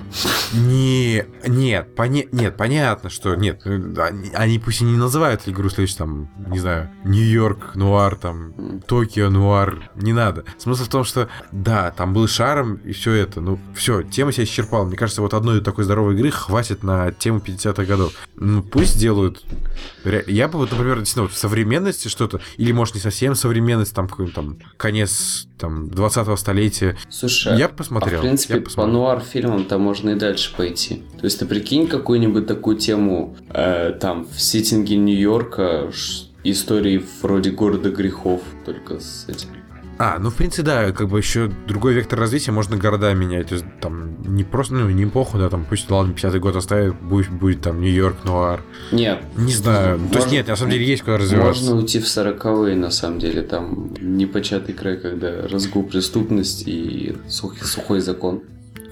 Не, 0.54 1.25
нет, 1.48 1.96
поня... 1.96 2.24
нет, 2.32 2.58
понятно, 2.58 3.10
что 3.10 3.36
нет, 3.36 3.62
э, 3.66 3.75
они, 4.00 4.32
они 4.34 4.60
пусть 4.60 4.82
и 4.82 4.84
не 4.84 4.98
называют 4.98 5.42
игру 5.46 5.70
следующей, 5.70 5.98
там, 5.98 6.30
не 6.48 6.60
знаю, 6.60 6.89
Нью-Йорк 7.06 7.75
Нуар, 7.75 8.16
там. 8.16 8.82
Токио 8.88 9.30
Нуар, 9.30 9.89
не 9.96 10.13
надо. 10.13 10.44
Смысл 10.58 10.84
в 10.84 10.89
том, 10.89 11.04
что, 11.04 11.30
да, 11.51 11.92
там 11.92 12.13
был 12.13 12.27
шаром 12.27 12.75
и 12.84 12.92
все 12.92 13.13
это, 13.13 13.42
ну, 13.42 13.60
все, 13.75 14.04
тема 14.04 14.32
себя 14.32 14.44
исчерпала. 14.44 14.86
Мне 14.86 14.98
кажется, 14.98 15.22
вот 15.22 15.34
одной 15.38 15.62
такой 15.62 15.84
здоровой 15.84 16.15
игры 16.15 16.32
хватит 16.32 16.84
на 16.84 17.12
тему 17.12 17.39
50-х 17.46 17.86
годов. 17.86 18.13
Ну, 18.36 18.62
пусть 18.63 19.00
делают. 19.00 19.44
Я 20.27 20.48
бы, 20.48 20.60
вот, 20.60 20.72
например, 20.72 20.98
действительно, 21.00 21.24
вот 21.24 21.34
в 21.34 21.38
современности 21.38 22.08
что-то, 22.08 22.39
или, 22.58 22.72
может, 22.72 22.96
не 22.96 23.01
совсем 23.01 23.36
современность, 23.36 23.94
там, 23.94 24.08
какой-нибудь 24.08 24.36
там 24.36 24.58
конец, 24.77 25.48
там, 25.58 25.86
20-го 25.86 26.36
столетия. 26.36 26.98
Слушай, 27.10 27.58
Я 27.58 27.67
бы 27.67 27.74
а 27.74 27.77
посмотрел. 27.77 28.20
в 28.20 28.22
принципе, 28.24 28.56
я 28.56 28.60
по 28.60 28.65
посмотрел. 28.65 28.94
нуар-фильмам 28.94 29.65
там 29.65 29.82
можно 29.82 30.12
и 30.12 30.15
дальше 30.15 30.53
пойти. 30.56 31.03
То 31.20 31.25
есть 31.25 31.39
ты 31.39 31.46
прикинь 31.46 31.88
какую-нибудь 31.88 32.48
такую 32.48 32.77
тему 32.77 33.36
э, 33.50 33.94
там 34.00 34.25
в 34.25 34.41
сеттинге 34.41 34.98
Нью-Йорка, 34.98 35.91
истории 36.44 37.03
вроде 37.22 37.51
города 37.51 37.89
грехов, 37.89 38.41
только 38.65 39.00
с 39.00 39.25
этим. 39.27 39.50
А, 40.00 40.20
ну, 40.20 40.30
в 40.30 40.36
принципе, 40.36 40.63
да, 40.63 40.92
как 40.92 41.08
бы 41.10 41.18
еще 41.18 41.51
другой 41.68 41.94
вектор 41.94 42.20
развития, 42.20 42.51
можно 42.51 42.77
города 42.77 43.12
менять. 43.13 43.48
То 43.48 43.56
есть, 43.56 43.66
там, 43.82 44.22
не 44.36 44.44
просто, 44.44 44.75
ну, 44.75 44.88
не 44.89 45.06
похуй, 45.08 45.39
да, 45.39 45.50
там, 45.50 45.66
пусть, 45.68 45.89
ладно, 45.89 46.13
50-й 46.13 46.39
год 46.39 46.56
оставит, 46.56 46.96
будет, 47.01 47.30
будет 47.32 47.62
там 47.62 47.82
Нью-Йорк, 47.82 48.18
Нуар. 48.24 48.62
Нет, 48.92 49.22
Не 49.36 49.51
знаю. 49.54 49.98
То 49.98 50.04
есть, 50.04 50.16
Можно- 50.16 50.32
нет, 50.32 50.48
на 50.48 50.56
самом 50.56 50.72
деле 50.72 50.86
есть 50.86 51.04
куда 51.04 51.18
развиваться. 51.18 51.63
можно 51.63 51.77
уйти 51.77 52.00
в 52.00 52.08
сороковые, 52.08 52.75
на 52.75 52.92
самом 52.92 53.20
деле, 53.20 53.42
там 53.42 53.94
непочатый 54.00 54.75
край, 54.75 54.98
когда 54.98 55.48
разгул 55.48 55.84
преступности 55.84 56.70
и 56.70 57.18
сухой, 57.27 57.58
сухой 57.63 58.00
закон. 58.01 58.44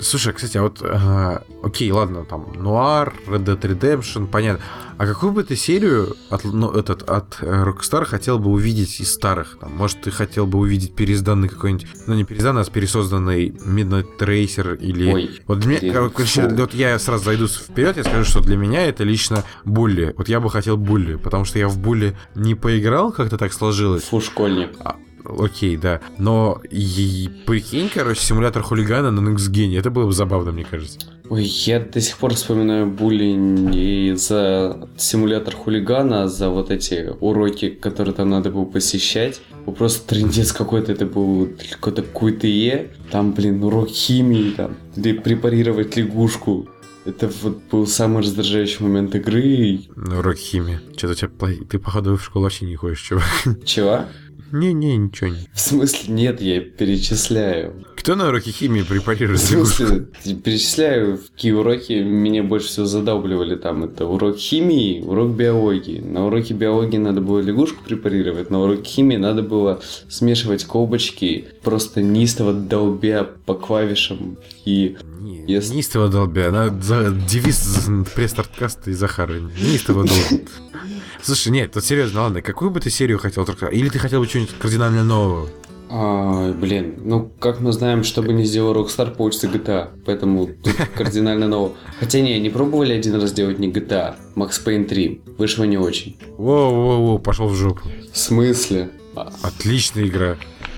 Слушай, 0.05 0.33
кстати, 0.33 0.57
а 0.57 0.61
вот, 0.61 0.81
а, 0.83 1.41
окей, 1.63 1.91
ладно, 1.91 2.25
там, 2.25 2.53
Нуар, 2.55 3.11
Red 3.25 3.43
Dead 3.43 3.59
Redemption, 3.59 4.27
понятно. 4.27 4.63
А 4.99 5.07
какую 5.07 5.31
бы 5.31 5.43
ты 5.43 5.55
серию 5.55 6.15
от, 6.29 6.43
ну, 6.43 6.69
этот, 6.69 7.01
от 7.09 7.37
э, 7.41 7.63
Rockstar 7.63 8.05
хотел 8.05 8.37
бы 8.37 8.51
увидеть 8.51 8.99
из 8.99 9.11
старых? 9.11 9.57
Там, 9.59 9.73
может, 9.75 10.01
ты 10.01 10.11
хотел 10.11 10.45
бы 10.45 10.59
увидеть 10.59 10.93
переизданный 10.93 11.49
какой-нибудь, 11.49 11.87
ну, 12.05 12.13
не 12.13 12.23
переизданный, 12.23 12.61
а 12.61 12.65
пересозданный 12.65 13.49
Midnight 13.49 14.19
Tracer 14.19 14.77
или... 14.77 15.11
Ой, 15.11 15.41
Вот 15.47 15.59
для 15.59 15.81
меня, 15.81 15.91
короче, 15.91 16.47
вот 16.49 16.75
я 16.75 16.99
сразу 16.99 17.25
зайду 17.25 17.47
вперед, 17.47 17.97
я 17.97 18.03
скажу, 18.03 18.25
что 18.25 18.41
для 18.41 18.57
меня 18.57 18.85
это 18.85 19.03
лично 19.03 19.43
Булли. 19.63 20.13
Вот 20.15 20.29
я 20.29 20.39
бы 20.39 20.51
хотел 20.51 20.77
Булли, 20.77 21.15
потому 21.15 21.45
что 21.45 21.57
я 21.57 21.67
в 21.67 21.79
Булли 21.79 22.15
не 22.35 22.53
поиграл, 22.53 23.11
как-то 23.11 23.39
так 23.39 23.53
сложилось. 23.53 24.03
Фу, 24.03 24.21
школьник. 24.21 24.69
А, 24.81 24.97
Окей, 25.27 25.77
да. 25.77 26.01
Но 26.17 26.61
и, 26.69 27.29
прикинь, 27.45 27.89
короче, 27.93 28.21
симулятор 28.21 28.63
хулигана 28.63 29.11
на 29.11 29.27
Next 29.27 29.51
Gen. 29.51 29.77
Это 29.77 29.89
было 29.89 30.05
бы 30.05 30.13
забавно, 30.13 30.51
мне 30.51 30.63
кажется. 30.63 30.99
Ой, 31.27 31.43
я 31.43 31.79
до 31.79 31.99
сих 32.01 32.17
пор 32.17 32.35
вспоминаю 32.35 32.87
були 32.87 33.31
не 33.31 34.15
за 34.15 34.87
симулятор 34.95 35.55
хулигана, 35.55 36.23
а 36.23 36.27
за 36.27 36.49
вот 36.49 36.69
эти 36.69 37.11
уроки, 37.19 37.69
которые 37.69 38.13
там 38.13 38.29
надо 38.29 38.51
было 38.51 38.65
посещать. 38.65 39.41
Просто 39.77 40.07
трендец 40.07 40.51
какой-то, 40.51 40.91
это 40.91 41.07
был 41.07 41.49
какой-то 41.71 42.03
QTE, 42.03 42.89
там, 43.11 43.33
блин, 43.33 43.63
урок 43.63 43.89
химии, 43.89 44.51
там, 44.51 44.75
препарировать 44.95 45.97
лягушку. 45.97 46.67
Это 47.05 47.31
вот 47.43 47.61
был 47.71 47.85
самый 47.85 48.23
раздражающий 48.23 48.83
момент 48.83 49.13
игры. 49.13 49.81
Ну, 49.95 50.19
урок 50.19 50.37
химии. 50.37 50.79
Что-то 50.97 51.13
у 51.13 51.15
тебя... 51.15 51.65
Ты, 51.69 51.77
походу, 51.77 52.17
в 52.17 52.23
школу 52.23 52.43
вообще 52.43 52.65
не 52.65 52.75
ходишь, 52.75 53.01
чувак. 53.01 53.25
Чего? 53.63 54.05
Не-не, 54.51 54.97
ничего 54.97 55.29
не. 55.29 55.49
В 55.53 55.59
смысле, 55.59 56.13
нет, 56.13 56.41
я 56.41 56.61
перечисляю. 56.61 57.85
Кто 58.05 58.13
на 58.13 58.27
уроке 58.27 58.51
химии 58.51 58.83
препарирует 58.83 59.41
В 59.41 59.45
смысле, 59.47 60.05
перечисляю, 60.43 61.17
какие 61.17 61.53
уроки 61.53 61.93
меня 61.93 62.43
больше 62.43 62.67
всего 62.67 62.85
задалбливали 62.85 63.55
там. 63.55 63.83
Это 63.83 64.05
урок 64.05 64.37
химии, 64.37 65.01
урок 65.01 65.31
биологии. 65.31 66.01
На 66.01 66.23
уроке 66.23 66.53
биологии 66.53 66.97
надо 66.97 67.21
было 67.21 67.39
лягушку 67.39 67.83
препарировать, 67.83 68.51
на 68.51 68.61
уроке 68.61 68.83
химии 68.83 69.15
надо 69.17 69.41
было 69.41 69.81
смешивать 70.07 70.65
колбочки, 70.65 71.47
просто 71.63 72.03
неистово 72.03 72.53
долбя 72.53 73.27
по 73.47 73.55
клавишам 73.55 74.37
и... 74.65 74.97
Не, 75.21 75.43
Yes. 75.47 75.73
Неистово 75.73 76.07
долбя. 76.07 76.49
Она 76.49 76.69
за, 76.69 77.09
девиз 77.09 77.87
пресс-старткаста 78.13 78.91
и 78.91 78.93
Захара. 78.93 79.33
Неистово 79.39 80.05
долбя. 80.05 80.45
Слушай, 81.23 81.49
нет, 81.49 81.71
тут 81.71 81.83
серьезно, 81.83 82.21
ладно, 82.21 82.43
какую 82.43 82.69
бы 82.69 82.79
ты 82.79 82.91
серию 82.91 83.17
хотел 83.17 83.45
только... 83.45 83.65
Или 83.65 83.89
ты 83.89 83.97
хотел 83.97 84.19
бы 84.19 84.27
что-нибудь 84.27 84.53
кардинально 84.59 85.03
нового? 85.03 85.49
А, 85.89 86.51
блин, 86.53 86.95
ну, 87.03 87.31
как 87.39 87.59
мы 87.59 87.71
знаем, 87.71 88.03
что 88.03 88.21
бы 88.21 88.33
ни 88.33 88.43
сделал 88.43 88.73
Rockstar, 88.73 89.15
получится 89.15 89.47
GTA. 89.47 89.89
Поэтому 90.05 90.47
тут 90.47 90.73
кардинально 90.95 91.47
ново. 91.47 91.73
Хотя 91.99 92.21
не, 92.21 92.39
не 92.39 92.49
пробовали 92.49 92.93
один 92.93 93.15
раз 93.15 93.31
делать 93.33 93.59
не 93.59 93.71
GTA. 93.71 94.15
Max 94.35 94.53
Payne 94.65 94.85
3. 94.85 95.21
Вышло 95.37 95.63
не 95.63 95.77
очень. 95.77 96.17
Воу-воу-воу, 96.37 97.19
пошел 97.19 97.47
в 97.47 97.55
жопу. 97.55 97.81
В 98.11 98.17
смысле? 98.17 98.89
А, 99.15 99.31
Отличная 99.43 100.07
игра. 100.07 100.37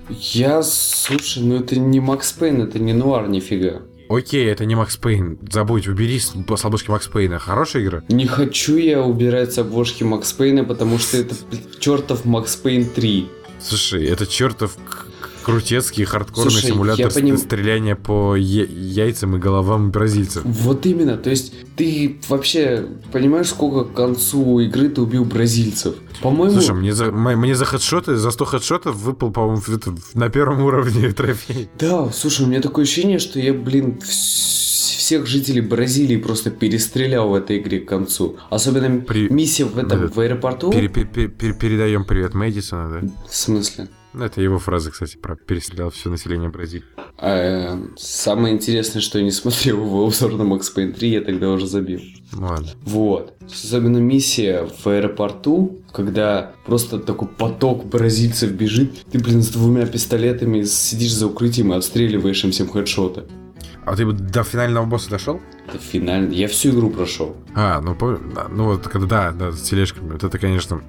Я, 0.09 0.61
слушай, 0.63 1.43
ну 1.43 1.55
это 1.55 1.77
не 1.77 1.99
Макс 1.99 2.31
Пейн, 2.31 2.61
это 2.61 2.79
не 2.79 2.93
нуар, 2.93 3.27
нифига. 3.27 3.81
Окей, 4.09 4.45
это 4.49 4.63
не 4.65 4.75
Макс 4.75 4.95
Пейн. 4.95 5.37
Забудь, 5.51 5.87
убери 5.87 6.17
с 6.19 6.33
обложки 6.63 6.89
Макс 6.89 7.07
Пейна. 7.07 7.39
Хорошая 7.39 7.83
игра? 7.83 8.03
Не 8.07 8.25
хочу 8.25 8.77
я 8.77 9.01
убирать 9.01 9.51
с 9.53 9.57
обложки 9.57 10.03
Макс 10.03 10.31
Пейна, 10.31 10.63
потому 10.63 10.97
что 10.97 11.17
это 11.17 11.35
чертов 11.79 12.23
Макс 12.23 12.55
Пейн 12.55 12.85
3. 12.85 13.27
Слушай, 13.59 14.05
это 14.05 14.25
чертов 14.27 14.77
крутецкий 15.43 16.03
хардкорный 16.03 16.51
Слушай, 16.51 16.67
симулятор 16.71 17.07
поним- 17.09 17.37
стреляния 17.37 17.95
по 17.95 18.35
яйцам 18.35 19.37
и 19.37 19.39
головам 19.39 19.91
бразильцев. 19.91 20.43
Вот 20.45 20.85
именно, 20.85 21.15
то 21.17 21.29
есть 21.29 21.53
ты 21.77 22.19
вообще 22.27 22.85
понимаешь, 23.13 23.47
сколько 23.47 23.85
к 23.89 23.93
концу 23.95 24.59
игры 24.59 24.89
ты 24.89 24.99
убил 25.01 25.23
бразильцев? 25.23 25.95
По-моему, 26.21 26.53
Слушай, 26.59 26.75
мне 26.75 26.93
за, 26.93 27.11
мне 27.13 27.55
за 27.55 27.63
хедшоты, 27.63 28.17
за 28.17 28.31
100 28.31 28.45
хедшотов 28.45 28.95
выпал, 28.97 29.31
по-моему, 29.31 29.61
на 30.15 30.29
первом 30.29 30.63
уровне 30.65 31.11
трофей. 31.13 31.69
да, 31.79 32.09
слушай, 32.11 32.45
у 32.45 32.49
меня 32.49 32.59
такое 32.61 32.83
ощущение, 32.83 33.19
что 33.19 33.39
я, 33.39 33.53
блин, 33.53 33.99
вс- 34.03 34.76
всех 35.07 35.25
жителей 35.25 35.61
Бразилии 35.61 36.17
просто 36.17 36.51
перестрелял 36.51 37.29
в 37.29 37.33
этой 37.33 37.59
игре 37.59 37.79
к 37.79 37.87
концу. 37.87 38.35
Особенно 38.49 38.99
При- 38.99 39.29
миссия 39.29 39.63
в 39.63 39.77
этом, 39.77 40.01
Да. 40.01 40.07
в 40.07 40.19
аэропорту. 40.19 40.69
Пере- 40.69 40.89
пе- 40.89 41.05
пе- 41.05 41.29
пе- 41.29 41.53
передаем 41.53 42.03
привет 42.03 42.33
Мэдисона, 42.33 42.89
да? 43.01 43.07
В 43.29 43.33
смысле? 43.33 43.87
Ну, 44.13 44.25
Это 44.25 44.41
его 44.41 44.59
фраза, 44.59 44.91
кстати, 44.91 45.15
про 45.15 45.37
перестрелял 45.37 45.91
все 45.91 46.09
население 46.09 46.49
Бразилии. 46.49 46.83
А, 47.17 47.79
самое 47.95 48.53
интересное, 48.53 49.01
что 49.01 49.17
я 49.19 49.23
не 49.23 49.31
смотрел 49.31 49.77
его 49.85 50.05
обзор 50.05 50.33
на 50.33 50.41
Max 50.41 50.63
Payne 50.75 50.91
3, 50.91 51.09
я 51.11 51.21
тогда 51.21 51.51
уже 51.51 51.67
забил. 51.67 52.01
Ну 52.33 52.47
ладно. 52.47 52.67
Вот. 52.83 53.33
Особенно 53.45 53.99
миссия 53.99 54.67
в 54.83 54.87
аэропорту, 54.87 55.79
когда 55.93 56.51
просто 56.65 56.99
такой 56.99 57.29
поток 57.29 57.85
бразильцев 57.85 58.51
бежит, 58.51 59.05
ты, 59.09 59.19
блин, 59.19 59.41
с 59.41 59.47
двумя 59.47 59.85
пистолетами 59.85 60.63
сидишь 60.63 61.13
за 61.13 61.27
укрытием 61.27 61.71
и 61.71 61.77
отстреливаешь 61.77 62.43
им 62.43 62.51
всем 62.51 62.67
хедшоты. 62.67 63.23
А 63.87 63.95
ты 63.95 64.05
бы 64.05 64.11
до 64.11 64.43
финального 64.43 64.85
босса 64.85 65.09
дошел? 65.09 65.39
Это 65.65 65.77
финально. 65.77 66.33
Я 66.33 66.49
всю 66.49 66.71
игру 66.71 66.89
прошел. 66.89 67.37
А, 67.55 67.79
ну, 67.79 67.95
ну 68.51 68.65
вот, 68.65 68.85
когда, 68.89 69.07
да, 69.07 69.31
да, 69.31 69.51
с 69.53 69.61
тележками. 69.61 70.11
Вот 70.11 70.25
это, 70.25 70.37
конечно, 70.37 70.81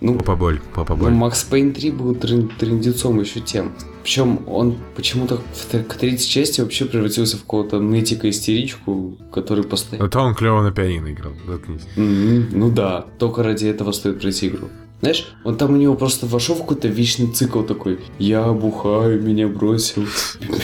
Ну, 0.00 0.14
попа 0.14 0.34
боль, 0.34 0.58
попа 0.74 0.96
ну. 0.96 1.10
Макс 1.10 1.44
Пейн 1.44 1.74
3 1.74 1.90
был 1.90 2.14
трен- 2.14 2.50
трендецом 2.58 3.20
еще 3.20 3.40
тем. 3.40 3.72
Причем 4.02 4.40
он 4.46 4.78
почему-то 4.96 5.36
к 5.36 5.94
третьей 5.96 6.26
части 6.26 6.62
вообще 6.62 6.86
превратился 6.86 7.36
в 7.36 7.40
какого-то 7.40 7.80
нытика-истеричку, 7.80 9.18
который 9.30 9.64
постоянно... 9.64 10.06
Это 10.06 10.20
он 10.20 10.34
клево 10.34 10.62
на 10.62 10.70
пианино 10.70 11.12
играл, 11.12 11.32
заткнись. 11.46 11.86
Мгм, 11.96 12.48
Ну 12.52 12.70
да, 12.70 13.04
только 13.18 13.42
ради 13.42 13.66
этого 13.66 13.92
стоит 13.92 14.20
пройти 14.20 14.48
игру. 14.48 14.68
Знаешь, 15.00 15.28
он 15.44 15.56
там 15.56 15.74
у 15.74 15.76
него 15.76 15.94
просто 15.94 16.26
вошел 16.26 16.56
в 16.56 16.60
какой-то 16.60 16.88
вечный 16.88 17.30
цикл 17.32 17.62
такой. 17.62 18.00
Я 18.18 18.52
бухаю, 18.52 19.22
меня 19.22 19.46
бросил. 19.46 20.04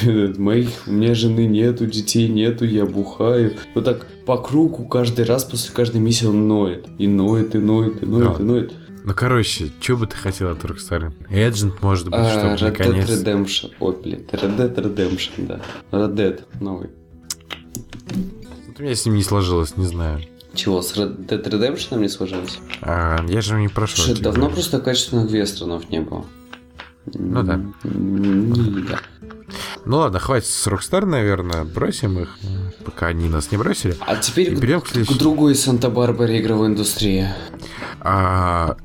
Моих, 0.39 0.71
у 0.87 0.93
меня 0.93 1.15
жены 1.15 1.47
нету, 1.47 1.87
детей 1.87 2.29
нету, 2.29 2.65
я 2.65 2.85
бухаю. 2.85 3.55
Вот 3.75 3.85
так 3.85 4.07
по 4.27 4.37
кругу 4.39 4.87
каждый 4.87 5.25
раз 5.25 5.45
после 5.45 5.73
каждой 5.73 6.01
миссии 6.01 6.27
он 6.27 6.49
ноет. 6.49 6.87
И 6.99 7.07
ноет, 7.07 7.55
и 7.55 7.59
ноет, 7.59 8.03
и 8.03 8.07
ноет, 8.07 8.37
Да. 8.37 8.43
и 8.43 8.43
ноет. 8.43 8.73
Ну, 9.05 9.13
короче, 9.15 9.71
что 9.81 9.97
бы 9.99 10.07
ты 10.07 10.17
хотел 10.17 10.49
от 10.49 10.65
Rockstar? 10.65 11.13
Agent, 11.31 11.75
может 11.83 12.07
быть, 12.07 12.15
А, 12.17 12.31
чтобы 12.31 12.55
Red 12.55 12.59
Dead 12.59 12.87
наконец... 12.87 13.11
Redemption. 13.11 13.71
Ой, 13.79 13.97
блин, 14.03 14.25
Red 14.33 14.57
Dead 14.57 14.75
Redemption, 14.75 15.47
да. 15.47 15.61
Red 15.93 16.15
Dead 16.15 16.41
новый. 16.61 16.89
Вот 18.67 18.81
У 18.81 18.83
меня 18.83 18.95
с 18.95 19.05
ним 19.05 19.15
не 19.17 19.23
сложилось, 19.23 19.77
не 19.77 19.87
знаю. 19.87 20.23
Чего, 20.55 20.83
с 20.83 20.97
Red 20.97 21.27
Dead 21.27 21.43
Redemption 21.45 21.99
не 22.01 22.09
сложилось? 22.09 22.59
А, 22.83 23.25
я 23.29 23.41
же 23.41 23.61
не 23.61 23.69
прошел. 23.69 24.05
Слушай, 24.05 24.21
давно 24.23 24.45
игры. 24.45 24.55
просто 24.55 24.81
качественных 24.81 25.31
вестернов 25.31 25.91
не 25.91 26.01
было. 26.01 26.25
Ну 27.13 27.43
да. 27.43 27.55
М, 27.85 28.87
Да. 28.89 28.99
Ну 29.85 29.99
ладно, 29.99 30.19
хватит 30.19 30.47
с 30.49 30.67
Rockstar, 30.67 31.05
наверное. 31.05 31.65
Бросим 31.65 32.19
их, 32.19 32.39
пока 32.85 33.09
они 33.09 33.29
нас 33.29 33.51
не 33.53 33.59
бросили. 33.59 33.95
А 34.01 34.17
теперь 34.17 34.53
И 34.55 34.57
к, 34.57 34.83
к 34.85 34.93
к 34.93 35.13
другой 35.19 35.55
Санта-Барбаре 35.55 36.41
игровой 36.41 36.69
индустрии. 36.69 37.29
А, 38.01 38.77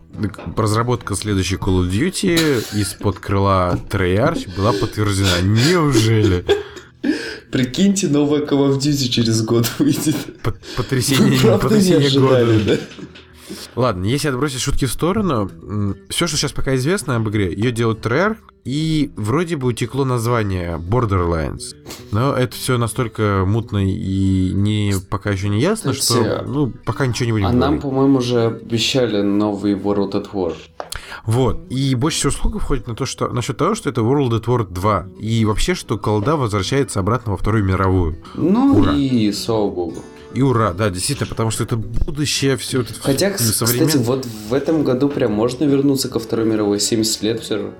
разработка 0.58 1.16
следующей 1.16 1.56
Call 1.56 1.84
of 1.86 1.90
Duty 1.90 2.80
из-под 2.82 3.20
крыла 3.20 3.80
Treyarch 3.90 4.54
была 4.58 4.74
подтверждена. 4.74 5.40
Неужели? 5.42 6.46
Прикиньте, 7.51 8.08
новая 8.08 8.41
Call 8.41 8.70
of 8.70 8.77
Duty 8.77 9.08
через 9.10 9.41
год 9.41 9.70
выйдет. 9.79 10.15
Потрясение, 10.77 11.58
потрясение 11.58 12.10
года. 12.20 12.38
ожидали, 12.38 12.63
да? 12.63 12.77
Ладно, 13.75 14.06
если 14.06 14.27
отбросить 14.29 14.62
шутки 14.62 14.86
в 14.86 14.91
сторону, 14.91 15.50
все, 16.10 16.27
что 16.27 16.38
сейчас 16.38 16.51
пока 16.51 16.75
известно 16.75 17.15
об 17.15 17.29
игре, 17.29 17.51
ее 17.53 17.72
делают 17.72 18.06
Treyarch, 18.06 18.38
и 18.65 19.12
вроде 19.15 19.56
бы 19.56 19.68
утекло 19.68 20.06
название 20.06 20.77
Borderlands. 20.77 21.75
Но 22.12 22.34
это 22.34 22.56
все 22.56 22.77
настолько 22.77 23.44
мутно 23.48 23.77
и 23.77 24.51
не, 24.53 24.94
пока 25.10 25.32
еще 25.32 25.50
не 25.50 25.60
ясно, 25.62 25.94
Кстати, 25.94 26.20
что 26.20 26.44
ну, 26.46 26.74
пока 26.86 27.08
ничего 27.08 27.25
не 27.27 27.32
будем 27.32 27.46
А 27.48 27.51
нам, 27.51 27.60
говорить. 27.62 27.82
по-моему, 27.82 28.18
уже 28.20 28.48
обещали 28.48 29.22
новый 29.22 29.74
World 29.74 30.12
at 30.12 30.32
War. 30.34 30.56
Вот. 31.25 31.60
И 31.70 31.96
больше 31.96 32.20
всего 32.20 32.32
слухов 32.32 32.63
ходит 32.63 32.88
на 32.88 32.96
то, 32.96 33.06
что 33.06 33.29
насчет 33.29 33.58
того, 33.58 33.75
что 33.75 33.89
это 33.89 34.01
World 34.01 34.32
at 34.32 34.46
War 34.46 34.68
2. 34.70 35.06
И 35.20 35.46
вообще, 35.46 35.74
что 35.74 35.98
колда 35.98 36.36
возвращается 36.36 37.00
обратно 37.00 37.32
во 37.32 37.38
Вторую 37.38 37.63
мировую. 37.63 38.18
Ну 38.36 38.77
Ура. 38.79 38.94
и 38.94 39.32
слава 39.32 39.70
богу. 39.70 40.03
И 40.33 40.41
ура, 40.41 40.74
да, 40.74 40.89
действительно, 40.89 41.27
потому 41.27 41.50
что 41.51 41.63
это 41.63 41.75
будущее, 41.75 42.55
все 42.57 42.81
это 42.81 42.93
Хотя, 43.01 43.36
современ- 43.36 43.88
кстати, 43.88 43.98
вот 43.98 44.27
в 44.50 44.53
этом 44.53 44.83
году 44.83 45.09
прям 45.09 45.31
можно 45.33 45.63
вернуться 45.63 46.07
ко 46.09 46.19
Второй 46.19 46.45
мировой. 46.45 46.79
70 46.79 47.24
лет 47.24 47.41
все 47.41 47.55
равно. 47.55 47.74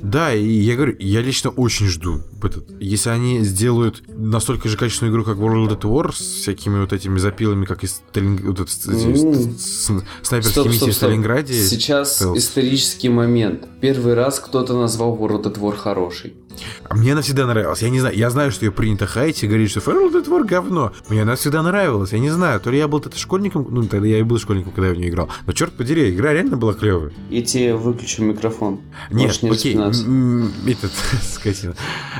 Да, 0.00 0.32
и 0.32 0.46
я 0.48 0.74
говорю, 0.74 0.96
я 0.98 1.20
лично 1.20 1.50
очень 1.50 1.86
жду 1.86 2.22
этот. 2.42 2.66
Если 2.80 3.10
они 3.10 3.40
сделают 3.44 4.02
настолько 4.08 4.68
же 4.70 4.76
качественную 4.78 5.12
игру, 5.12 5.24
как 5.24 5.36
World 5.36 5.68
at 5.78 5.82
War, 5.82 6.12
с 6.14 6.18
всякими 6.18 6.80
вот 6.80 6.94
этими 6.94 7.18
запилами, 7.18 7.66
как 7.66 7.84
из 7.84 7.96
Сталин... 7.96 8.38
вот 8.42 8.60
это, 8.60 8.70
с- 8.70 8.86
М. 8.86 9.14
с- 9.58 9.86
с- 9.86 10.02
снайперские 10.22 10.64
миссии 10.68 10.90
в 10.90 10.94
Сталинграде. 10.94 11.52
Сейчас 11.66 12.16
стелс. 12.16 12.38
исторический 12.38 13.10
момент. 13.10 13.66
Первый 13.82 14.14
раз 14.14 14.40
кто-то 14.40 14.78
назвал 14.80 15.14
World 15.16 15.42
at 15.42 15.58
War 15.60 15.76
хороший. 15.76 16.34
А 16.88 16.94
мне 16.94 17.12
она 17.12 17.22
всегда 17.22 17.46
нравилась. 17.46 17.82
Я 17.82 17.90
не 17.90 18.00
знаю, 18.00 18.16
я 18.16 18.30
знаю, 18.30 18.50
что 18.50 18.64
ее 18.64 18.72
принято 18.72 19.06
хаять 19.06 19.42
и 19.42 19.46
говорить, 19.46 19.70
что 19.70 19.80
World 19.80 20.12
at 20.14 20.28
War 20.28 20.44
говно. 20.44 20.92
Мне 21.08 21.22
она 21.22 21.36
всегда 21.36 21.62
нравилась. 21.62 22.12
Я 22.12 22.18
не 22.18 22.30
знаю, 22.30 22.60
то 22.60 22.70
ли 22.70 22.78
я 22.78 22.88
был 22.88 23.00
тогда 23.00 23.18
школьником, 23.18 23.66
ну, 23.70 23.84
тогда 23.84 24.06
я 24.06 24.18
и 24.18 24.22
был 24.22 24.38
школьником, 24.38 24.72
когда 24.72 24.88
я 24.88 24.94
в 24.94 24.98
нее 24.98 25.08
играл. 25.08 25.28
Но 25.46 25.52
черт 25.52 25.72
подери, 25.72 26.14
игра 26.14 26.32
реально 26.32 26.56
была 26.56 26.74
клевая. 26.74 27.12
Я 27.30 27.42
тебе 27.42 27.74
выключу 27.74 28.22
микрофон. 28.22 28.80
Нет, 29.10 29.42
не 29.42 29.50
окей, 29.50 29.74
этот, 29.74 30.92
скотина, 31.22 31.74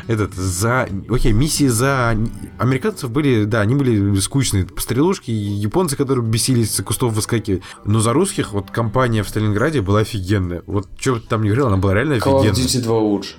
этот, 0.07 0.35
за, 0.35 0.89
окей, 1.09 1.33
миссии 1.33 1.67
за 1.67 2.17
американцев 2.59 3.11
были, 3.11 3.45
да, 3.45 3.61
они 3.61 3.75
были 3.75 4.19
скучные, 4.21 4.67
стрелушки, 4.77 5.31
японцы, 5.31 5.97
которые 5.97 6.25
бесились 6.25 6.75
с 6.75 6.83
кустов 6.83 7.15
выскакивать, 7.15 7.63
но 7.85 8.01
за 8.01 8.13
русских 8.13 8.53
вот 8.53 8.71
компания 8.71 9.23
в 9.23 9.29
Сталинграде 9.29 9.81
была 9.81 10.01
офигенная, 10.01 10.63
вот 10.67 10.89
что 10.99 11.15
бы 11.15 11.21
ты 11.21 11.29
там 11.29 11.43
не 11.43 11.49
говорил, 11.49 11.69
она 11.69 11.77
была 11.77 11.95
реально 11.95 12.15
Call 12.15 12.41
of 12.43 12.51
офигенная. 12.51 12.67
Duty 12.67 12.83
2 12.83 12.99
лучше. 12.99 13.37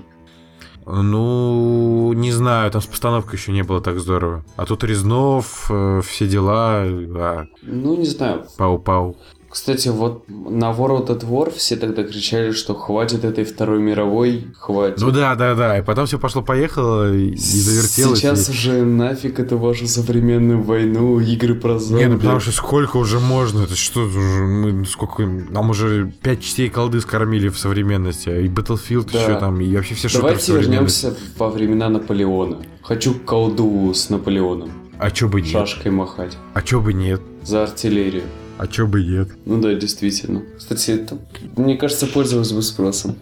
Ну, 0.90 2.14
не 2.14 2.32
знаю, 2.32 2.72
там 2.72 2.82
с 2.82 2.86
постановкой 2.86 3.38
еще 3.38 3.52
не 3.52 3.64
было 3.64 3.82
так 3.82 4.00
здорово. 4.00 4.44
А 4.56 4.66
тут 4.66 4.84
Резнов, 4.86 5.68
э, 5.70 6.02
все 6.06 6.28
дела, 6.28 6.84
а, 6.84 7.46
Ну, 7.62 7.98
не 7.98 8.06
знаю. 8.06 8.46
пау-пау. 8.58 9.18
Кстати, 9.50 9.88
вот 9.88 10.26
на 10.28 10.72
World 10.72 11.08
at 11.08 11.22
War 11.22 11.52
все 11.56 11.78
тогда 11.78 12.04
кричали, 12.04 12.52
что 12.52 12.76
хватит 12.76 13.24
этой 13.24 13.46
Второй 13.46 13.80
мировой, 13.80 14.48
хватит. 14.58 15.00
Ну 15.00 15.12
да, 15.12 15.36
да, 15.36 15.56
да. 15.56 15.80
И 15.80 15.82
потом 15.82 16.06
все 16.06 16.20
пошло-поехало 16.20 17.14
и, 17.14 17.36
завертелось. 17.36 18.20
Сейчас 18.20 18.50
и... 18.50 18.52
уже 18.52 18.84
нафиг 18.84 19.40
это 19.40 19.56
вашу 19.56 19.88
современную 19.88 20.62
войну, 20.62 21.20
игры 21.20 21.56
про 21.56 21.80
зомби. 21.80 22.04
Не, 22.04 22.10
ну 22.10 22.18
потому 22.18 22.40
что 22.40 22.52
сколько 22.52 22.98
уже 22.98 23.20
можно? 23.20 23.64
Это 23.64 23.76
что 23.76 24.02
уже? 24.02 24.20
Мы 24.20 24.86
сколько... 24.86 25.24
Нам 25.24 25.70
уже 25.70 26.12
пять 26.22 26.42
частей 26.42 26.70
колды 26.70 27.00
скормили 27.00 27.48
в 27.48 27.58
современности. 27.58 28.30
И 28.30 28.48
Battlefield 28.48 29.10
Да. 29.14 29.22
еще 29.22 29.40
там, 29.40 29.62
и 29.62 29.76
вообще 29.76 29.96
все 29.96 30.10
шутеры 30.10 30.36
в 30.36 30.46
Давайте 30.46 30.54
вернемся 30.54 31.16
во 31.38 31.50
времена 31.50 31.88
Наполеона. 31.90 32.58
Хочу 32.84 33.14
колду 33.14 33.94
с 33.94 34.10
Наполеоном. 34.10 34.72
А 35.00 35.10
чё 35.12 35.30
бы 35.30 35.42
нет? 35.42 35.52
Шашкой 35.52 35.92
махать. 35.92 36.38
А 36.54 36.62
чё 36.62 36.82
бы 36.82 36.92
нет? 36.92 37.22
За 37.44 37.64
артиллерию. 37.64 38.24
А 38.58 38.66
чё 38.68 38.88
бы 38.88 39.04
нет? 39.04 39.30
Ну 39.46 39.62
да, 39.62 39.74
действительно. 39.76 40.42
Кстати, 40.58 40.92
это, 40.92 41.18
мне 41.58 41.78
кажется, 41.78 42.08
пользовалось 42.08 42.52
бы 42.52 42.62
спросом. 42.64 43.16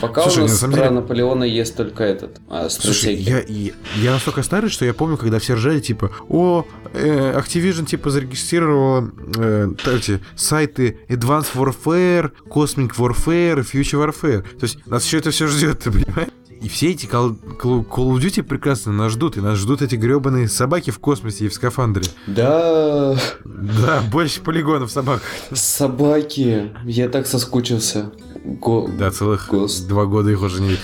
Пока 0.00 0.22
Слушай, 0.22 0.44
у 0.44 0.48
нас 0.48 0.62
на 0.62 0.68
про 0.68 0.76
деле- 0.78 0.90
Наполеона 0.90 1.44
есть 1.44 1.76
только 1.76 2.02
этот, 2.02 2.40
а, 2.48 2.68
Слушай, 2.68 3.14
я, 3.14 3.38
и- 3.40 3.72
я 3.96 4.12
настолько 4.12 4.42
старый, 4.42 4.68
что 4.70 4.84
я 4.84 4.92
помню, 4.92 5.16
когда 5.16 5.38
все 5.38 5.54
ржали, 5.54 5.78
типа, 5.80 6.10
о, 6.28 6.64
э, 6.92 7.38
Activision, 7.38 7.86
типа, 7.86 8.10
зарегистрировала 8.10 9.10
э, 9.38 9.70
эти 9.94 10.20
сайты 10.34 10.98
Advanced 11.08 11.54
Warfare, 11.54 12.32
Cosmic 12.48 12.96
Warfare, 12.96 13.64
Future 13.64 14.04
Warfare. 14.04 14.42
То 14.42 14.62
есть 14.64 14.84
нас 14.86 15.04
еще 15.04 15.18
это 15.18 15.30
все 15.30 15.46
ждет, 15.46 15.78
ты 15.80 15.92
понимаешь? 15.92 16.30
И 16.60 16.68
все 16.68 16.90
эти 16.90 17.06
Call, 17.06 17.36
Call- 17.58 17.86
Call 17.86 18.10
of 18.14 18.18
Duty 18.20 18.42
прекрасно 18.42 18.92
нас 18.92 19.12
ждут, 19.12 19.36
и 19.38 19.40
нас 19.40 19.56
ждут 19.56 19.80
эти 19.80 19.94
гребаные 19.94 20.46
собаки 20.46 20.90
в 20.90 20.98
космосе 20.98 21.46
и 21.46 21.48
в 21.48 21.54
скафандре. 21.54 22.04
Да, 22.26 23.16
Да, 23.44 24.02
больше 24.12 24.42
полигонов 24.42 24.90
собак. 24.90 25.22
собаки. 25.52 26.70
Я 26.84 27.08
так 27.08 27.26
соскучился. 27.26 28.12
Го- 28.44 28.90
Да, 28.98 29.10
целых 29.10 29.48
Гост. 29.48 29.88
два 29.88 30.04
года 30.04 30.30
их 30.30 30.42
уже 30.42 30.60
не 30.60 30.68
видел. 30.70 30.82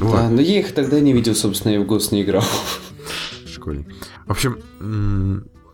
Вот. 0.00 0.16
Да, 0.16 0.28
но 0.28 0.40
я 0.40 0.58
их 0.60 0.72
тогда 0.74 0.98
не 1.00 1.12
видел, 1.12 1.34
собственно, 1.36 1.72
я 1.72 1.80
в 1.80 1.86
ГОСТ 1.86 2.12
не 2.12 2.22
играл. 2.22 2.44
школьник. 3.46 3.86
В 4.26 4.30
общем, 4.32 4.58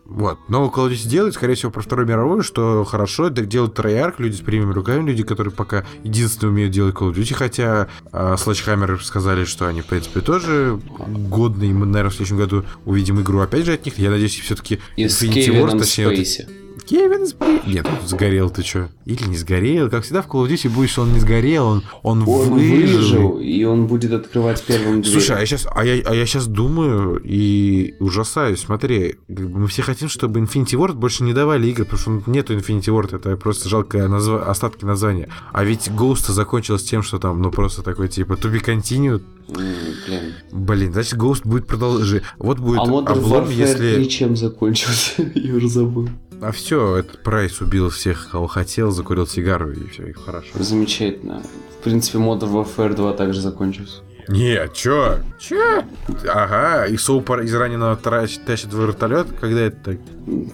вот. 0.09 0.39
Новый 0.49 0.71
Call 0.71 0.89
of 0.89 0.93
Duty 0.93 1.33
скорее 1.33 1.55
всего, 1.55 1.71
про 1.71 1.83
Вторую 1.83 2.09
мировую, 2.09 2.43
что 2.43 2.83
хорошо. 2.85 3.27
Это 3.27 3.45
делают 3.45 3.79
Treyarch, 3.79 4.15
люди 4.17 4.37
с 4.37 4.41
прямыми 4.41 4.73
руками, 4.73 5.07
люди, 5.07 5.23
которые 5.23 5.53
пока 5.53 5.85
единственные 6.03 6.53
умеют 6.53 6.73
делать 6.73 6.95
Call 6.95 7.13
of 7.13 7.15
Duty, 7.15 7.35
хотя 7.35 7.89
а, 8.11 8.35
Sledgehammer 8.37 8.99
сказали, 9.03 9.45
что 9.45 9.69
они, 9.69 9.83
в 9.83 9.87
принципе, 9.87 10.21
тоже 10.21 10.81
годные. 10.99 11.75
Мы, 11.75 11.85
наверное, 11.85 12.11
в 12.11 12.15
следующем 12.15 12.39
году 12.39 12.65
увидим 12.87 13.21
игру 13.21 13.41
опять 13.41 13.67
же 13.67 13.75
от 13.75 13.85
них. 13.85 13.99
Я 13.99 14.11
надеюсь, 14.11 14.39
все-таки 14.41 14.81
Infinity 14.97 15.33
Кевином 15.45 15.79
точнее, 15.79 16.09
вот-. 16.09 16.68
Кевин 16.89 17.27
Спей... 17.27 17.61
Нет, 17.67 17.87
сгорел 18.07 18.49
ты 18.49 18.63
чё? 18.63 18.89
Или 19.05 19.25
не 19.25 19.37
сгорел. 19.37 19.91
Как 19.91 20.05
всегда 20.05 20.23
в 20.23 20.27
Call 20.27 20.47
of 20.47 20.49
Duty 20.49 20.71
будет, 20.71 20.89
что 20.89 21.03
он 21.03 21.13
не 21.13 21.21
сгорел, 21.21 21.67
он, 21.67 21.83
он, 22.03 22.23
Он 22.23 22.49
выжил. 22.49 22.99
выжил, 22.99 23.39
и 23.41 23.63
он 23.65 23.87
будет 23.87 24.13
открывать 24.13 24.63
первым 24.65 25.03
дверь. 25.03 25.13
Слушай, 25.13 25.37
а 25.37 25.41
я 25.41 25.47
сейчас, 25.47 25.67
а 25.71 25.85
я, 25.85 26.03
а 26.07 26.15
я 26.15 26.25
сейчас 26.25 26.47
думаю 26.47 27.21
и 27.23 27.95
ужасаюсь. 28.01 28.61
Смотри, 28.61 29.17
как 29.27 29.51
бы 29.51 29.59
мы 29.61 29.67
все 29.67 29.83
хотим, 29.83 30.09
чтобы 30.09 30.41
Infinity 30.41 30.79
Ward 30.79 30.95
больше 30.95 31.25
не 31.25 31.35
давали 31.35 31.67
игры, 31.69 31.85
потому 31.85 32.21
что 32.21 32.31
нету 32.31 32.55
Infinity 32.57 32.87
Ward, 32.89 33.15
это 33.15 33.37
просто 33.37 33.69
жалкое 33.69 34.09
назва- 34.09 34.45
остатки 34.45 34.87
названия. 34.87 35.29
А 35.53 35.65
ведь 35.65 35.89
Ghost 35.89 36.33
закончилось 36.33 36.85
тем, 36.85 37.03
что 37.03 37.19
там, 37.19 37.43
ну 37.43 37.51
просто 37.51 37.83
такой 37.83 38.09
типа 38.09 38.33
to 38.33 38.51
be 38.51 38.65
continued. 38.65 39.23
Блин. 39.49 40.35
Блин, 40.53 40.93
значит 40.93 41.15
Ghost 41.19 41.43
будет 41.45 41.67
продолжить. 41.67 42.23
Вот 42.39 42.59
будет 42.59 42.79
А 42.79 42.83
облом, 42.83 43.05
Warfare 43.49 43.53
если... 43.53 43.95
3 43.95 44.09
чем 44.09 44.37
закончился? 44.37 45.23
Я 45.35 45.55
уже 45.55 45.69
забыл. 45.69 46.09
А 46.41 46.53
все, 46.53 46.97
этот 46.97 47.23
Прайс 47.23 47.61
убил 47.61 47.91
всех, 47.91 48.31
кого 48.31 48.47
хотел, 48.47 48.91
закурил 48.91 49.27
сигару, 49.27 49.73
и 49.73 49.89
все, 49.89 50.07
и 50.07 50.13
хорошо. 50.13 50.49
Замечательно. 50.55 51.43
В 51.81 51.85
принципе, 51.85 52.19
Modern 52.19 52.53
Warfare 52.53 52.95
2 52.95 53.13
также 53.15 53.41
закончился. 53.41 54.03
Не, 54.29 54.69
чё? 54.75 55.21
Чё? 55.41 55.83
Ага, 56.29 56.87
и 56.87 56.97
Соупар 56.99 57.41
из 57.41 57.55
раненого 57.55 57.97
тащит 57.97 58.73
в 58.73 58.81
вертолет, 58.81 59.29
когда 59.41 59.63
это 59.63 59.77
так? 59.85 59.97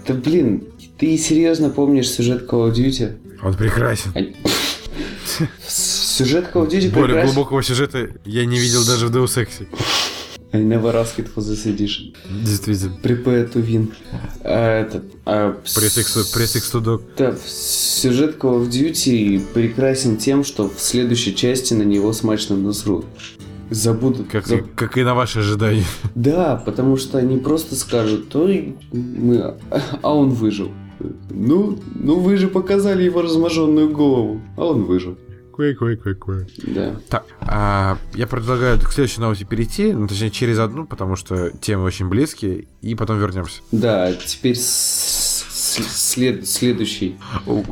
Да 0.07 0.15
блин, 0.15 0.65
ты 0.97 1.19
серьезно 1.19 1.71
помнишь 1.71 2.09
сюжет 2.09 2.49
Call 2.49 2.71
of 2.71 2.75
Duty? 2.75 3.19
Он 3.43 3.55
прекрасен. 3.55 4.13
Сюжет 5.67 6.51
Call 6.55 6.67
of 6.67 6.71
Duty 6.71 6.91
Более 6.93 7.07
прекрасен. 7.17 7.35
глубокого 7.35 7.63
сюжета 7.63 8.09
я 8.25 8.47
не 8.47 8.59
видел 8.61 8.87
даже 8.87 9.09
в 9.09 9.11
Deus 9.11 9.37
Ex. 9.45 9.67
Never 10.55 10.95
asked 10.95 11.19
it 11.19 11.29
for 11.35 11.41
this 11.43 11.67
edition. 11.67 12.15
Действительно. 12.45 12.97
Prepare 13.03 13.53
to 13.53 13.67
win. 13.67 13.93
А, 14.45 14.83
этот, 14.83 15.05
а, 15.27 15.53
Пресс 15.75 16.33
пресс 16.33 16.71
тудок. 16.71 17.03
Да, 17.19 17.35
сюжет 17.45 18.37
Call 18.39 18.63
of 18.63 18.71
Duty 18.71 19.41
прекрасен 19.53 20.17
тем, 20.17 20.45
что 20.45 20.69
в 20.69 20.79
следующей 20.81 21.35
части 21.35 21.75
на 21.75 21.83
него 21.83 22.13
смачно 22.13 22.57
насрут. 22.57 23.05
Забудут. 23.71 24.29
Как, 24.29 24.47
за- 24.47 24.57
и, 24.57 24.61
как 24.61 24.97
и 24.97 25.03
на 25.03 25.15
ваши 25.15 25.41
ожидания. 25.41 25.85
Да, 26.15 26.63
потому 26.65 26.97
что 26.99 27.19
они 27.19 27.39
просто 27.39 27.75
скажут, 27.75 28.35
ой, 28.37 28.77
мы... 28.93 29.55
а 30.03 30.15
он 30.15 30.31
выжил. 30.31 30.71
Ну, 31.31 31.81
ну 31.97 32.21
вы 32.21 32.37
же 32.37 32.47
показали 32.47 33.03
его 33.03 33.23
разможенную 33.23 33.91
голову, 33.91 34.41
а 34.57 34.67
он 34.67 34.85
выжил. 34.85 35.19
Кой, 35.55 35.73
кой, 35.75 35.97
кой, 35.97 36.15
кой. 36.17 36.47
Да. 36.67 36.97
Так, 37.09 37.27
а, 37.43 37.97
я 38.15 38.27
предлагаю 38.27 38.77
к 38.81 38.91
следующей 38.93 39.21
новости 39.21 39.45
перейти, 39.45 39.93
ну, 39.93 40.09
точнее, 40.09 40.31
через 40.33 40.59
одну, 40.59 40.85
потому 40.85 41.15
что 41.15 41.51
темы 41.61 41.85
очень 41.85 42.09
близкие, 42.09 42.67
и 42.83 42.97
потом 42.97 43.21
вернемся. 43.21 43.61
Да, 43.71 44.13
теперь 44.13 44.57
след- 44.59 46.49
следующий. 46.49 47.17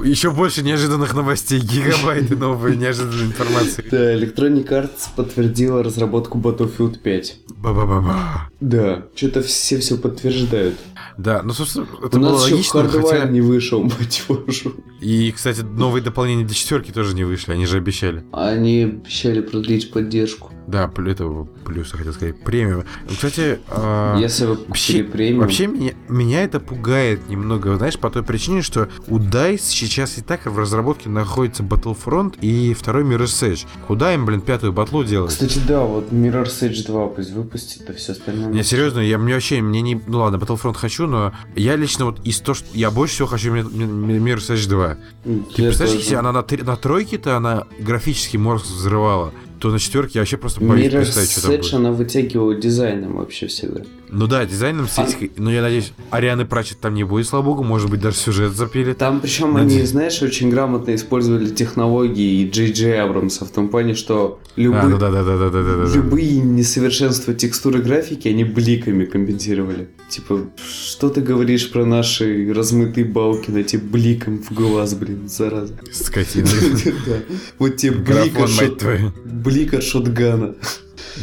Еще 0.04 0.30
больше 0.30 0.62
неожиданных 0.62 1.12
новостей, 1.14 1.58
гигабайты 1.60 2.36
новой 2.36 2.76
неожиданной 2.76 3.24
информации. 3.24 3.84
Да, 3.90 4.14
Electronic 4.14 4.68
Arts 4.68 5.08
подтвердила 5.16 5.82
разработку 5.82 6.38
Battlefield 6.38 7.00
5. 7.00 7.38
Ба-ба-ба-ба. 7.56 8.48
Да, 8.60 9.06
что-то 9.16 9.42
все 9.42 9.78
все 9.78 9.98
подтверждают. 9.98 10.76
Да, 11.16 11.42
ну, 11.42 11.52
собственно, 11.52 11.86
это 12.04 12.18
У 12.18 12.20
было 12.20 12.32
нас 12.32 12.46
еще 12.46 12.54
логично, 12.54 12.78
Hardline 12.78 13.02
хотя... 13.02 13.28
не 13.28 13.40
вышел, 13.40 13.82
мать 13.82 14.24
вашу. 14.28 14.74
И, 15.00 15.32
кстати, 15.32 15.60
новые 15.60 16.02
дополнения 16.02 16.44
для 16.44 16.54
четверки 16.54 16.90
тоже 16.90 17.14
не 17.14 17.24
вышли, 17.24 17.52
они 17.52 17.66
же 17.66 17.78
обещали. 17.78 18.24
Они 18.32 18.84
обещали 18.84 19.40
продлить 19.40 19.90
поддержку. 19.92 20.52
Да, 20.66 20.90
это 21.06 21.46
плюс, 21.64 21.90
я 21.92 21.98
хотел 21.98 22.12
сказать, 22.12 22.42
премиум. 22.44 22.84
Кстати, 23.08 23.58
а, 23.68 24.18
Если 24.18 24.46
вы 24.46 24.56
купили 24.56 25.02
премиум... 25.02 25.40
Вообще 25.40 25.66
меня, 25.66 25.92
меня 26.08 26.44
это 26.44 26.60
пугает 26.60 27.28
немного, 27.28 27.76
знаешь, 27.76 27.98
по 27.98 28.10
той 28.10 28.22
причине, 28.22 28.62
что 28.62 28.88
у 29.08 29.18
DICE 29.18 29.58
сейчас 29.58 30.18
и 30.18 30.22
так 30.22 30.46
в 30.46 30.58
разработке 30.58 31.08
находится 31.08 31.62
Battlefront 31.62 32.38
и 32.40 32.74
второй 32.74 33.02
Mirror's 33.02 33.42
Edge. 33.42 33.66
Куда 33.86 34.14
им, 34.14 34.24
блин, 34.24 34.40
пятую 34.40 34.72
батлу 34.72 35.04
делать? 35.04 35.32
Кстати, 35.32 35.60
да, 35.66 35.80
вот 35.80 36.12
Mirror's 36.12 36.62
Edge 36.62 36.86
2 36.86 37.06
пусть 37.08 37.32
выпустит, 37.32 37.90
а 37.90 37.92
все 37.94 38.12
остальное... 38.12 38.52
Не, 38.52 38.62
серьезно, 38.62 39.00
я 39.00 39.18
мне 39.18 39.34
вообще, 39.34 39.60
мне 39.60 39.82
не... 39.82 40.00
Ну 40.06 40.18
ладно, 40.18 40.36
Battlefront 40.36 40.74
хочу, 40.74 41.01
но 41.06 41.32
я 41.56 41.76
лично 41.76 42.06
вот 42.06 42.20
из 42.24 42.40
того, 42.40 42.54
что... 42.54 42.66
Я 42.74 42.90
больше 42.90 43.14
всего 43.14 43.28
хочу 43.28 43.52
Ми- 43.52 43.62
Ми- 43.62 43.84
Ми- 44.18 44.30
Mirror's 44.32 44.52
Edge 44.54 44.68
2. 44.68 44.96
М, 45.24 45.46
Ты 45.54 45.62
представляешь, 45.64 45.98
если 46.00 46.14
она 46.14 46.32
на, 46.32 46.44
на 46.64 46.76
тройке-то 46.76 47.36
она 47.36 47.64
графически 47.78 48.36
мозг 48.36 48.64
взрывала, 48.66 49.32
то 49.58 49.70
на 49.70 49.78
четверке 49.78 50.12
я 50.14 50.20
вообще 50.22 50.36
просто 50.38 50.60
боюсь 50.60 50.90
представить, 50.92 51.30
что 51.30 51.40
Mirror's 51.40 51.42
там 51.42 51.60
будет. 51.60 51.74
она 51.74 51.92
вытягивала 51.92 52.54
дизайном 52.56 53.16
вообще 53.18 53.46
всегда. 53.46 53.82
Ну 54.10 54.26
да, 54.26 54.44
дизайном 54.44 54.88
сетикой, 54.88 55.30
но 55.36 55.50
я 55.52 55.62
надеюсь, 55.62 55.92
Арианы 56.10 56.44
Прачет 56.44 56.80
там 56.80 56.94
не 56.94 57.04
будет, 57.04 57.26
слава 57.28 57.44
богу, 57.44 57.62
может 57.62 57.88
быть, 57.88 58.00
даже 58.00 58.16
сюжет 58.16 58.52
запилит. 58.52 58.98
Там 58.98 59.20
причем 59.20 59.52
Надеюсь. 59.54 59.72
они, 59.78 59.86
знаешь, 59.86 60.20
очень 60.20 60.50
грамотно 60.50 60.94
использовали 60.94 61.48
технологии 61.48 62.42
и 62.42 62.50
Джей 62.50 62.72
Джей 62.72 63.00
Абрамса 63.00 63.44
в 63.46 63.50
том 63.50 63.68
плане, 63.68 63.94
что 63.94 64.40
любые, 64.56 64.82
А, 64.82 64.88
ну 64.88 64.98
да, 64.98 65.10
да, 65.10 65.22
да, 65.22 65.38
да, 65.38 65.48
да, 65.48 65.62
да, 65.62 65.86
да. 65.86 65.94
любые 65.94 66.40
несовершенства 66.40 67.32
текстуры 67.32 67.80
графики 67.82 68.28
они 68.28 68.44
бликами 68.44 69.04
компенсировали. 69.04 69.88
Типа, 70.12 70.46
что 70.62 71.08
ты 71.08 71.22
говоришь 71.22 71.70
про 71.72 71.86
наши 71.86 72.52
размытые 72.52 73.06
балки 73.06 73.50
на 73.50 73.62
тебе 73.64 73.80
бликом 73.82 74.42
в 74.42 74.52
глаз, 74.52 74.92
блин, 74.92 75.26
зараза. 75.26 75.72
Скотина. 75.90 76.46
Вот 77.58 77.76
тебе 77.78 77.92
блик 77.96 78.38
от 78.38 78.78
твою. 78.78 79.12
блик 79.24 79.72
от 79.72 79.82
шотгана. 79.82 80.54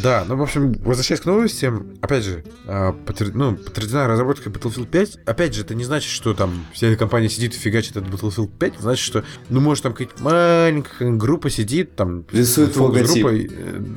Да, 0.02 0.26
ну, 0.28 0.38
в 0.38 0.42
общем, 0.42 0.74
возвращаясь 0.84 1.22
к 1.22 1.26
новостям, 1.26 1.88
опять 2.02 2.24
же, 2.24 2.44
а, 2.66 2.94
подтвер- 3.06 3.32
ну, 3.36 3.56
подтверждена 3.56 4.08
разработка 4.08 4.50
Battlefield 4.50 4.88
5. 4.88 5.20
Опять 5.26 5.54
же, 5.54 5.62
это 5.62 5.76
не 5.76 5.84
значит, 5.84 6.10
что 6.10 6.34
там 6.34 6.66
вся 6.74 6.96
компания 6.96 7.30
сидит 7.30 7.54
и 7.54 7.58
фигачит 7.60 7.96
этот 7.96 8.10
Battlefield 8.10 8.50
5. 8.58 8.74
Значит, 8.80 9.06
что, 9.06 9.24
ну, 9.50 9.60
может, 9.60 9.84
там 9.84 9.94
какая-то 9.94 10.24
маленькая 10.24 11.12
группа 11.12 11.52
сидит, 11.52 11.96
там... 11.96 12.26
Рисует 12.32 12.76
логотип. 12.76 13.26
э, 13.28 13.48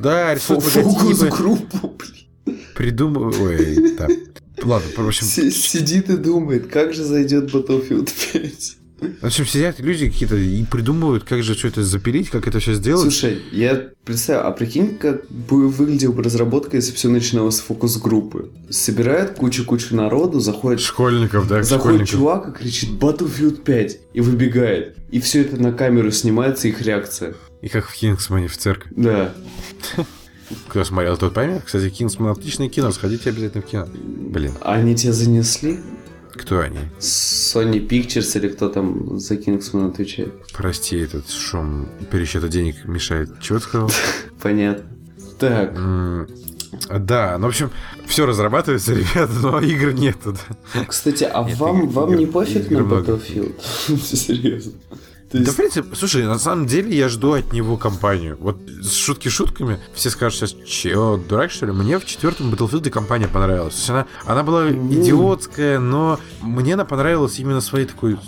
Да, 0.03 0.35
рисует 0.35 0.63
Фокус 0.63 0.77
логотипы, 0.77 1.29
группу, 1.37 1.97
блин. 1.99 2.59
придумывает... 2.75 3.97
Да. 3.97 4.09
Ладно, 4.65 4.89
в 4.97 5.07
общем, 5.07 5.27
Си- 5.27 5.51
Сидит 5.51 6.09
и 6.11 6.17
думает, 6.17 6.67
как 6.69 6.95
же 6.95 7.05
зайдет 7.05 7.53
Battlefield 7.55 8.11
5. 8.33 8.77
В 9.21 9.25
общем, 9.27 9.47
сидят 9.47 9.81
люди 9.81 10.09
какие-то 10.09 10.37
и 10.37 10.63
придумывают, 10.65 11.25
как 11.25 11.43
же 11.43 11.55
все 11.57 11.67
это 11.67 11.83
запилить, 11.83 12.31
как 12.31 12.47
это 12.47 12.61
все 12.61 12.75
сделать. 12.75 13.03
Слушай, 13.03 13.43
я 13.51 13.89
представляю, 14.05 14.47
а 14.47 14.53
прикинь, 14.53 14.97
как 14.97 15.29
бы 15.29 15.69
выглядела 15.69 16.13
бы 16.13 16.23
разработка, 16.23 16.77
если 16.77 16.93
бы 16.93 16.97
все 16.99 17.09
начиналось 17.09 17.57
с 17.57 17.61
фокус-группы. 17.63 18.53
Собирают 18.71 19.33
кучу-кучу 19.33 19.97
народу, 19.97 20.39
заходит... 20.39 20.79
Школьников, 20.81 21.49
да, 21.49 21.65
Заходит 21.65 22.07
школьников. 22.07 22.11
чувак 22.11 22.49
и 22.49 22.63
кричит 22.63 22.91
Battlefield 22.91 23.63
5 23.65 23.99
и 24.15 24.21
выбегает. 24.21 24.97
И 25.11 25.19
все 25.21 25.41
это 25.41 25.61
на 25.61 25.73
камеру 25.73 26.13
снимается, 26.13 26.69
их 26.69 26.81
реакция. 26.81 27.35
И 27.61 27.69
как 27.69 27.89
в 27.89 27.95
Кингсмане 27.95 28.47
в 28.47 28.57
церковь. 28.57 28.93
Да. 28.95 29.35
Кто 30.69 30.85
смотрел, 30.85 31.17
тот 31.17 31.35
поймет. 31.35 31.63
Кстати, 31.65 31.91
Кингсман 31.91 32.31
отличное 32.31 32.69
кино, 32.69 32.93
сходите 32.93 33.31
обязательно 33.31 33.63
в 33.63 33.67
кино. 33.67 33.87
Блин, 33.95 34.53
они 34.63 34.95
тебя 34.95 35.13
занесли? 35.13 35.81
кто 36.35 36.61
они? 36.61 36.79
Sony 36.99 37.87
Pictures 37.87 38.39
или 38.39 38.49
кто 38.49 38.69
там 38.69 39.19
за 39.19 39.37
Кингсман 39.37 39.91
отвечает? 39.91 40.33
Прости, 40.53 40.97
этот 40.99 41.31
шум 41.31 41.89
пересчета 42.11 42.49
денег 42.49 42.85
мешает. 42.85 43.41
Чего 43.41 43.59
ты 43.59 43.65
сказал? 43.65 43.91
Понятно. 44.43 44.85
Так, 45.39 45.75
Да, 46.89 47.37
ну, 47.39 47.47
в 47.47 47.49
общем, 47.49 47.71
все 48.07 48.27
разрабатывается, 48.27 48.95
ребята, 48.95 49.33
но 49.43 49.61
игр 49.61 49.93
нету. 49.93 50.37
кстати, 50.87 51.25
а 51.25 51.43
вам, 51.43 51.89
вам 51.89 52.17
не 52.17 52.27
пофиг 52.27 52.71
на. 52.71 52.79
Battlefield? 52.79 53.61
Серьезно. 54.03 54.73
То 55.33 55.39
Да, 55.39 55.45
есть- 55.45 55.53
в 55.53 55.57
принципе, 55.57 55.97
слушай, 55.97 56.25
на 56.25 56.39
самом 56.39 56.67
деле 56.67 56.95
я 56.95 57.09
жду 57.09 57.33
от 57.33 57.53
него 57.55 57.77
компанию. 57.79 58.37
Вот 58.39 58.59
с 58.83 58.93
шутки 58.95 59.29
шутками, 59.29 59.81
все 59.95 60.11
скажут 60.11 60.39
сейчас, 60.39 60.55
че, 60.67 60.95
дурак 61.27 61.51
что 61.51 61.65
ли? 61.67 61.73
Мне 61.73 61.99
в 61.99 62.05
четвертом 62.05 62.53
Battlefield 62.53 62.91
компания 62.91 63.29
понравилась. 63.29 63.73
То 63.75 63.79
есть 63.81 63.91
она, 63.91 64.07
она 64.27 64.43
была 64.43 64.71
идиотская, 64.71 65.79
но 65.79 66.21
мне 66.43 66.75
она 66.75 66.85
понравилась 66.85 67.39
именно 67.39 67.61
своей 67.63 67.87
такой 67.87 68.19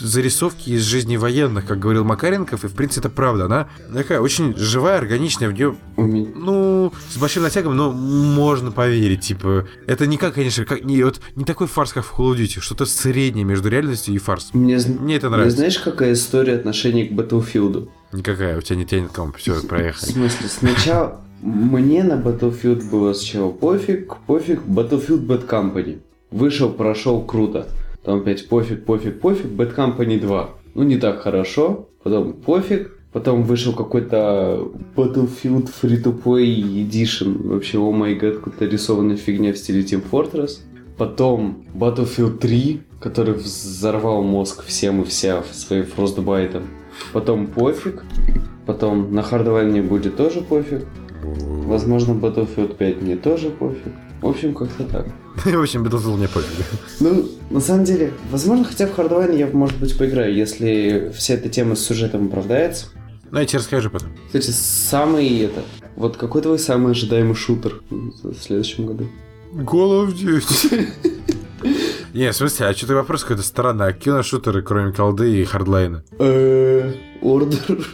зарисовки 0.00 0.70
из 0.70 0.82
жизни 0.82 1.16
военных, 1.16 1.66
как 1.66 1.78
говорил 1.78 2.04
Макаренков, 2.04 2.64
и 2.64 2.68
в 2.68 2.72
принципе 2.74 3.00
это 3.08 3.14
правда. 3.14 3.44
Она 3.46 3.68
такая 3.92 4.20
очень 4.20 4.56
живая, 4.56 4.98
органичная, 4.98 5.48
в 5.48 5.52
нее 5.52 5.76
ну, 5.96 6.92
с 7.10 7.16
большим 7.16 7.42
натягом, 7.42 7.76
но 7.76 7.92
можно 7.92 8.70
поверить, 8.72 9.20
типа, 9.22 9.66
это 9.86 10.06
не 10.06 10.16
как, 10.16 10.34
конечно, 10.34 10.64
как, 10.64 10.84
не, 10.84 11.02
вот, 11.02 11.20
не 11.34 11.44
такой 11.44 11.66
фарс, 11.66 11.92
как 11.92 12.04
в 12.04 12.12
Call 12.18 12.32
of 12.34 12.38
Duty, 12.38 12.60
что-то 12.60 12.86
среднее 12.86 13.44
между 13.44 13.68
реальностью 13.68 14.14
и 14.14 14.18
фарсом. 14.18 14.60
Мне, 14.60 14.76
Мне 14.76 15.16
это 15.16 15.28
мне 15.28 15.36
нравится. 15.36 15.56
знаешь, 15.58 15.78
какая 15.78 16.12
история 16.12 16.54
отношения 16.54 17.06
к 17.06 17.12
Battlefield? 17.12 17.88
Никакая, 18.12 18.56
у 18.58 18.60
тебя 18.60 18.76
не 18.76 18.86
тянет 18.86 19.10
комп, 19.12 19.36
все, 19.36 19.54
В 19.54 19.66
проехали. 19.66 20.10
смысле, 20.10 20.48
сначала 20.48 21.20
мне 21.42 22.02
на 22.02 22.14
Battlefield 22.14 22.88
было 22.90 23.12
сначала 23.12 23.50
пофиг, 23.52 24.16
пофиг, 24.26 24.60
Battlefield 24.62 25.26
Bad 25.26 25.48
Company. 25.48 26.00
Вышел, 26.30 26.70
прошел, 26.70 27.22
круто. 27.22 27.68
Потом 28.06 28.20
опять 28.20 28.48
пофиг, 28.48 28.84
пофиг, 28.84 29.18
пофиг, 29.20 29.46
Bad 29.46 29.74
Company 29.74 30.20
2. 30.20 30.50
Ну, 30.74 30.82
не 30.84 30.96
так 30.96 31.22
хорошо. 31.22 31.88
Потом 32.04 32.34
пофиг. 32.34 32.92
Потом 33.12 33.42
вышел 33.42 33.72
какой-то 33.72 34.70
Battlefield 34.94 35.68
Free-to-Play 35.82 36.86
Edition. 36.86 37.48
Вообще, 37.48 37.78
о 37.78 37.90
май 37.90 38.14
гад, 38.14 38.36
какая-то 38.36 38.66
рисованная 38.66 39.16
фигня 39.16 39.52
в 39.52 39.58
стиле 39.58 39.82
Team 39.82 40.04
Fortress. 40.08 40.60
Потом 40.96 41.64
Battlefield 41.74 42.38
3, 42.38 42.80
который 43.00 43.34
взорвал 43.34 44.22
мозг 44.22 44.62
всем 44.62 45.02
и 45.02 45.04
вся 45.04 45.42
своим 45.50 45.86
фростбайтом. 45.86 46.62
Потом 47.12 47.48
пофиг. 47.48 48.04
Потом 48.66 49.12
на 49.12 49.20
Hardline 49.20 49.72
мне 49.72 49.82
будет 49.82 50.16
тоже 50.16 50.42
пофиг. 50.42 50.86
Возможно, 51.24 52.12
Battlefield 52.12 52.76
5 52.76 53.02
мне 53.02 53.16
тоже 53.16 53.50
пофиг. 53.50 53.92
В 54.22 54.28
общем, 54.28 54.54
как-то 54.54 54.84
так. 54.84 55.08
В 55.44 55.60
общем, 55.60 55.84
Battlefield 55.84 56.16
мне 56.16 56.28
пофиг. 56.28 56.66
Ну, 57.00 57.28
на 57.50 57.60
самом 57.60 57.84
деле, 57.84 58.12
возможно, 58.30 58.64
хотя 58.64 58.86
в 58.86 58.98
Hardline 58.98 59.36
я, 59.36 59.46
может 59.46 59.78
быть, 59.78 59.96
поиграю, 59.96 60.34
если 60.34 61.12
вся 61.14 61.34
эта 61.34 61.48
тема 61.48 61.76
с 61.76 61.84
сюжетом 61.84 62.26
оправдается. 62.26 62.86
Ну, 63.30 63.40
я 63.40 63.46
тебе 63.46 63.58
расскажу 63.58 63.90
потом. 63.90 64.10
Кстати, 64.26 64.50
самый 64.50 65.40
это... 65.40 65.62
Вот 65.96 66.16
какой 66.16 66.42
твой 66.42 66.58
самый 66.58 66.92
ожидаемый 66.92 67.34
шутер 67.34 67.80
в 67.90 68.34
следующем 68.34 68.86
году? 68.86 69.08
Call 69.52 70.06
of 70.06 70.14
Duty. 70.14 70.88
Не, 72.14 72.32
в 72.32 72.36
смысле, 72.36 72.66
а 72.66 72.74
что-то 72.74 72.94
вопрос 72.94 73.22
какой-то 73.22 73.42
странный. 73.42 73.86
А 73.86 73.92
киношутеры, 73.92 74.62
кроме 74.62 74.92
колды 74.92 75.40
и 75.40 75.44
Hardline 75.44 75.90
а? 75.90 76.02
Ордер. 77.20 77.86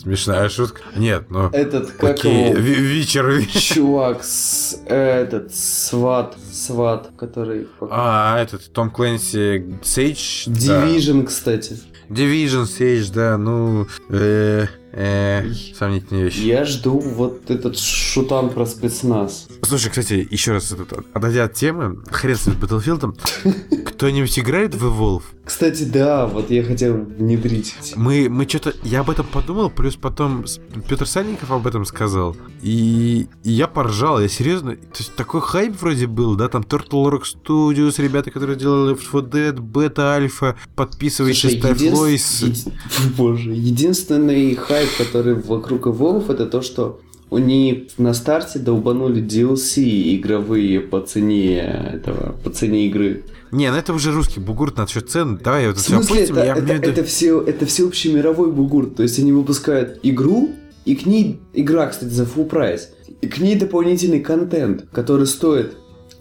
Смешная 0.00 0.48
шутка. 0.48 0.80
Нет, 0.96 1.26
ну... 1.28 1.50
Этот, 1.50 1.90
как 1.92 2.20
Окей, 2.20 2.52
его? 2.52 2.58
Witcher, 2.58 3.30
Вичер. 3.32 3.60
Чувак, 3.60 4.24
с, 4.24 4.80
этот, 4.86 5.54
сват, 5.54 6.36
сват, 6.50 7.10
который... 7.18 7.68
А, 7.82 8.40
этот, 8.40 8.72
Том 8.72 8.90
Клэнси, 8.90 9.78
Сейдж. 9.82 10.44
да. 10.46 10.86
Division, 10.86 11.24
кстати. 11.24 11.78
Division, 12.08 12.64
Сейдж, 12.64 13.10
да, 13.10 13.36
ну... 13.36 13.88
э, 14.08 14.68
э, 14.92 15.52
Сомнительные 15.78 16.24
вещи. 16.24 16.40
Я 16.40 16.64
жду 16.64 16.98
вот 16.98 17.50
этот 17.50 17.78
шутан 17.78 18.50
про 18.50 18.66
спецназ. 18.66 19.48
Слушай, 19.62 19.88
кстати, 19.90 20.26
еще 20.30 20.52
раз, 20.52 20.72
этот, 20.72 20.92
отойдя 21.14 21.44
от 21.44 21.54
темы, 21.54 21.98
хрен 22.10 22.36
с 22.36 22.48
Battlefield, 22.48 23.16
кто-нибудь 23.84 24.38
играет 24.38 24.74
в 24.74 24.84
Evolve? 24.86 25.22
Кстати, 25.44 25.82
да, 25.82 26.26
вот 26.28 26.50
я 26.50 26.62
хотел 26.62 26.94
внедрить. 26.96 27.74
Мы, 27.96 28.28
мы 28.28 28.48
что-то... 28.48 28.72
Я 28.84 29.00
об 29.00 29.10
этом 29.10 29.26
подумал, 29.26 29.68
плюс 29.68 29.96
потом 29.96 30.44
Петр 30.88 31.06
Сальников 31.06 31.50
об 31.50 31.66
этом 31.66 31.84
сказал. 31.84 32.36
И, 32.62 33.26
и 33.42 33.50
я 33.50 33.66
поржал, 33.66 34.20
я 34.20 34.28
серьезно... 34.28 34.76
То 34.76 34.98
есть 34.98 35.14
такой 35.16 35.40
хайп 35.40 35.74
вроде 35.80 36.06
был, 36.06 36.36
да, 36.36 36.48
там 36.48 36.62
Turtle 36.62 37.10
Rock 37.10 37.22
Studios, 37.24 38.00
ребята, 38.00 38.30
которые 38.30 38.56
делали 38.56 38.94
Left 38.94 39.02
4 39.04 39.50
Dead, 39.50 39.56
Beta, 39.58 40.14
Альфа, 40.14 40.56
подписывайтесь, 40.76 41.58
ставь 41.58 41.78
един- 41.80 41.94
лойс. 41.94 42.42
еди- 42.42 42.72
Боже, 43.16 43.50
единственный 43.50 44.54
хайп, 44.54 44.79
который 44.98 45.34
вокруг 45.34 45.86
Evolve, 45.86 46.32
это 46.32 46.46
то, 46.46 46.62
что 46.62 47.00
они 47.30 47.88
на 47.96 48.12
старте 48.12 48.58
долбанули 48.58 49.22
DLC 49.22 50.16
игровые 50.16 50.80
по 50.80 51.00
цене 51.00 51.60
этого, 51.94 52.32
по 52.42 52.50
цене 52.50 52.86
игры. 52.86 53.24
Не, 53.52 53.70
ну 53.70 53.76
это 53.76 53.92
уже 53.92 54.12
русский 54.12 54.40
бугурт 54.40 54.76
насчет 54.76 55.10
цен. 55.10 55.40
Давай 55.42 55.66
это 55.66 55.78
все 55.78 55.94
смысле, 55.94 56.16
опустим. 56.16 56.36
это, 56.36 56.44
я 56.44 56.56
это, 56.56 56.90
это, 56.90 57.04
все, 57.04 57.40
это 57.40 57.66
всеобщий 57.66 58.12
мировой 58.12 58.52
бугур. 58.52 58.90
То 58.90 59.02
есть 59.02 59.18
они 59.18 59.32
выпускают 59.32 60.00
игру, 60.02 60.50
и 60.84 60.96
к 60.96 61.06
ней... 61.06 61.40
Игра, 61.52 61.86
кстати, 61.88 62.10
за 62.10 62.24
full 62.24 62.46
прайс. 62.46 62.90
И 63.20 63.28
к 63.28 63.38
ней 63.38 63.56
дополнительный 63.56 64.20
контент, 64.20 64.86
который 64.92 65.26
стоит 65.26 65.76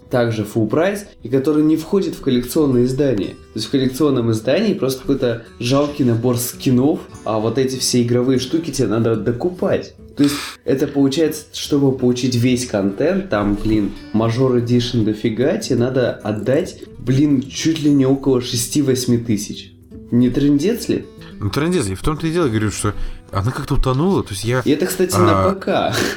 также 0.09 0.43
full 0.43 0.67
прайс, 0.67 1.05
и 1.23 1.29
который 1.29 1.63
не 1.63 1.77
входит 1.77 2.15
в 2.15 2.21
коллекционное 2.21 2.85
издание. 2.85 3.29
То 3.29 3.55
есть 3.55 3.67
в 3.67 3.71
коллекционном 3.71 4.31
издании 4.31 4.73
просто 4.73 5.01
какой-то 5.01 5.43
жалкий 5.59 6.05
набор 6.05 6.37
скинов, 6.37 6.99
а 7.25 7.39
вот 7.39 7.57
эти 7.57 7.77
все 7.77 8.01
игровые 8.01 8.39
штуки 8.39 8.71
тебе 8.71 8.87
надо 8.87 9.15
докупать. 9.15 9.93
То 10.17 10.23
есть 10.23 10.35
это 10.65 10.87
получается, 10.87 11.45
чтобы 11.53 11.97
получить 11.97 12.35
весь 12.35 12.65
контент, 12.65 13.29
там, 13.29 13.55
блин, 13.55 13.91
мажор 14.11 14.57
Edition 14.57 15.05
дофига, 15.05 15.57
тебе 15.57 15.79
надо 15.79 16.11
отдать, 16.11 16.83
блин, 16.97 17.41
чуть 17.41 17.81
ли 17.81 17.89
не 17.89 18.05
около 18.05 18.39
6-8 18.39 19.23
тысяч. 19.23 19.71
Не 20.11 20.29
трендец 20.29 20.89
ли? 20.89 21.05
Ну, 21.39 21.49
трендец, 21.49 21.87
и 21.87 21.95
в 21.95 22.01
том-то 22.01 22.27
и 22.27 22.31
дело, 22.31 22.49
говорю, 22.49 22.69
что 22.69 22.93
она 23.31 23.51
как-то 23.51 23.75
утонула. 23.75 24.23
То 24.23 24.31
есть 24.31 24.43
я... 24.43 24.61
И 24.61 24.71
это, 24.71 24.85
кстати, 24.85 25.13
А, 25.15 25.19
на 25.19 25.53
ПК. 25.53 25.67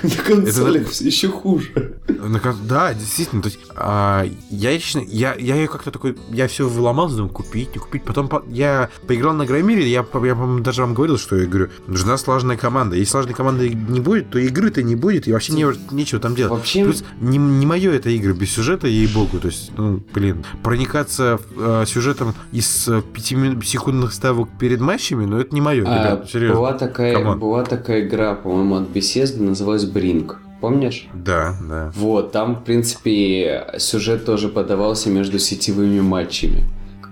На 0.03 0.25
консолях 0.25 0.89
все 0.89 1.05
еще 1.07 1.29
хуже. 1.29 1.97
На 2.09 2.41
Да, 2.69 2.95
действительно, 2.95 3.43
то 3.43 3.49
есть 3.49 3.59
а, 3.75 4.27
я 4.51 4.73
лично, 4.73 5.01
я, 5.07 5.35
я 5.35 5.57
ее 5.57 5.69
как-то 5.69 5.91
такой, 5.91 6.17
я 6.31 6.47
все 6.49 6.69
выломался, 6.69 7.17
думаю, 7.17 7.33
купить, 7.33 7.75
не 7.75 7.81
купить, 7.81 8.05
потом 8.05 8.29
по- 8.29 8.45
я 8.49 8.91
поиграл 9.07 9.33
на 9.35 9.45
Граймире, 9.47 9.83
я, 9.85 9.99
я, 9.99 10.03
по-моему, 10.03 10.61
даже 10.61 10.83
вам 10.83 10.95
говорил, 10.95 11.19
что 11.19 11.37
я 11.37 11.47
говорю, 11.47 11.71
нужна 11.87 12.17
слаженная 12.17 12.57
команда, 12.57 12.97
если 12.97 13.11
слаженной 13.11 13.35
команды 13.35 13.71
не 13.71 14.01
будет, 14.01 14.31
то 14.31 14.39
игры-то 14.39 14.83
не 14.83 14.95
будет, 14.95 15.27
и 15.27 15.33
вообще 15.33 15.53
не, 15.53 15.67
нечего 15.91 16.21
там 16.21 16.35
делать. 16.35 16.53
Вообще- 16.53 16.85
Плюс 16.85 17.05
не, 17.21 17.39
не 17.39 17.67
мое 17.67 17.93
это 17.93 18.11
игры 18.11 18.35
без 18.35 18.53
сюжета, 18.53 18.87
ей-богу, 18.87 19.39
то 19.41 19.49
есть, 19.49 19.73
ну, 19.77 20.01
блин, 20.15 20.45
проникаться 20.63 21.41
э, 21.57 21.85
сюжетом 21.87 22.35
из 22.53 22.87
э, 22.89 23.03
пятисекундных 23.13 24.13
ставок 24.13 24.49
перед 24.59 24.81
матчами, 24.81 25.25
ну, 25.25 25.39
это 25.39 25.55
не 25.55 25.61
мое, 25.61 25.85
А, 25.87 25.99
ребят, 25.99 26.31
серьезно. 26.31 26.57
была, 26.57 26.73
такая, 26.75 27.02
come 27.15 27.28
on. 27.28 27.39
была 27.41 27.65
такая 27.65 28.07
игра, 28.07 28.35
по-моему, 28.35 28.77
от 28.77 28.89
Bethesda, 28.91 29.43
называлась 29.43 29.85
Brink. 29.85 30.37
Помнишь? 30.61 31.09
Да, 31.13 31.57
да. 31.69 31.93
Вот, 31.97 32.31
там, 32.31 32.57
в 32.57 32.65
принципе, 32.65 33.67
сюжет 33.79 34.25
тоже 34.25 34.49
подавался 34.49 35.11
между 35.11 35.39
сетевыми 35.39 36.01
матчами. 36.01 36.65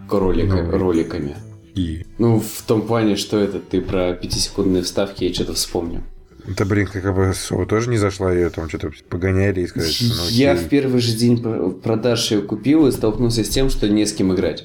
ролика- 0.08 0.62
Ну. 0.62 0.70
роликами. 0.78 1.36
И 1.74 2.04
Ну, 2.18 2.40
в 2.40 2.62
том 2.66 2.82
плане, 2.82 3.14
что 3.16 3.38
это 3.38 3.60
ты 3.60 3.80
про 3.80 4.12
пятисекундные 4.12 4.82
вставки, 4.82 5.24
я 5.24 5.32
что-то 5.34 5.54
вспомнил. 5.54 6.00
это, 6.48 6.64
блин, 6.64 6.88
как 6.92 7.14
бы 7.14 7.32
Сова 7.34 7.64
тоже 7.66 7.90
не 7.90 7.96
зашла, 7.98 8.32
ее 8.32 8.50
там 8.50 8.68
что-то 8.68 8.90
погоняли 9.08 9.60
и 9.60 9.66
сказали, 9.68 9.90
что, 9.92 10.04
ну, 10.06 10.28
Я 10.30 10.52
окей. 10.52 10.64
в 10.64 10.68
первый 10.68 11.00
же 11.00 11.12
день 11.16 11.40
про- 11.40 11.70
продаж 11.70 12.30
ее 12.32 12.42
купил 12.42 12.86
и 12.88 12.92
столкнулся 12.92 13.44
с 13.44 13.48
тем, 13.48 13.70
что 13.70 13.88
не 13.88 14.04
с 14.04 14.12
кем 14.12 14.34
играть. 14.34 14.64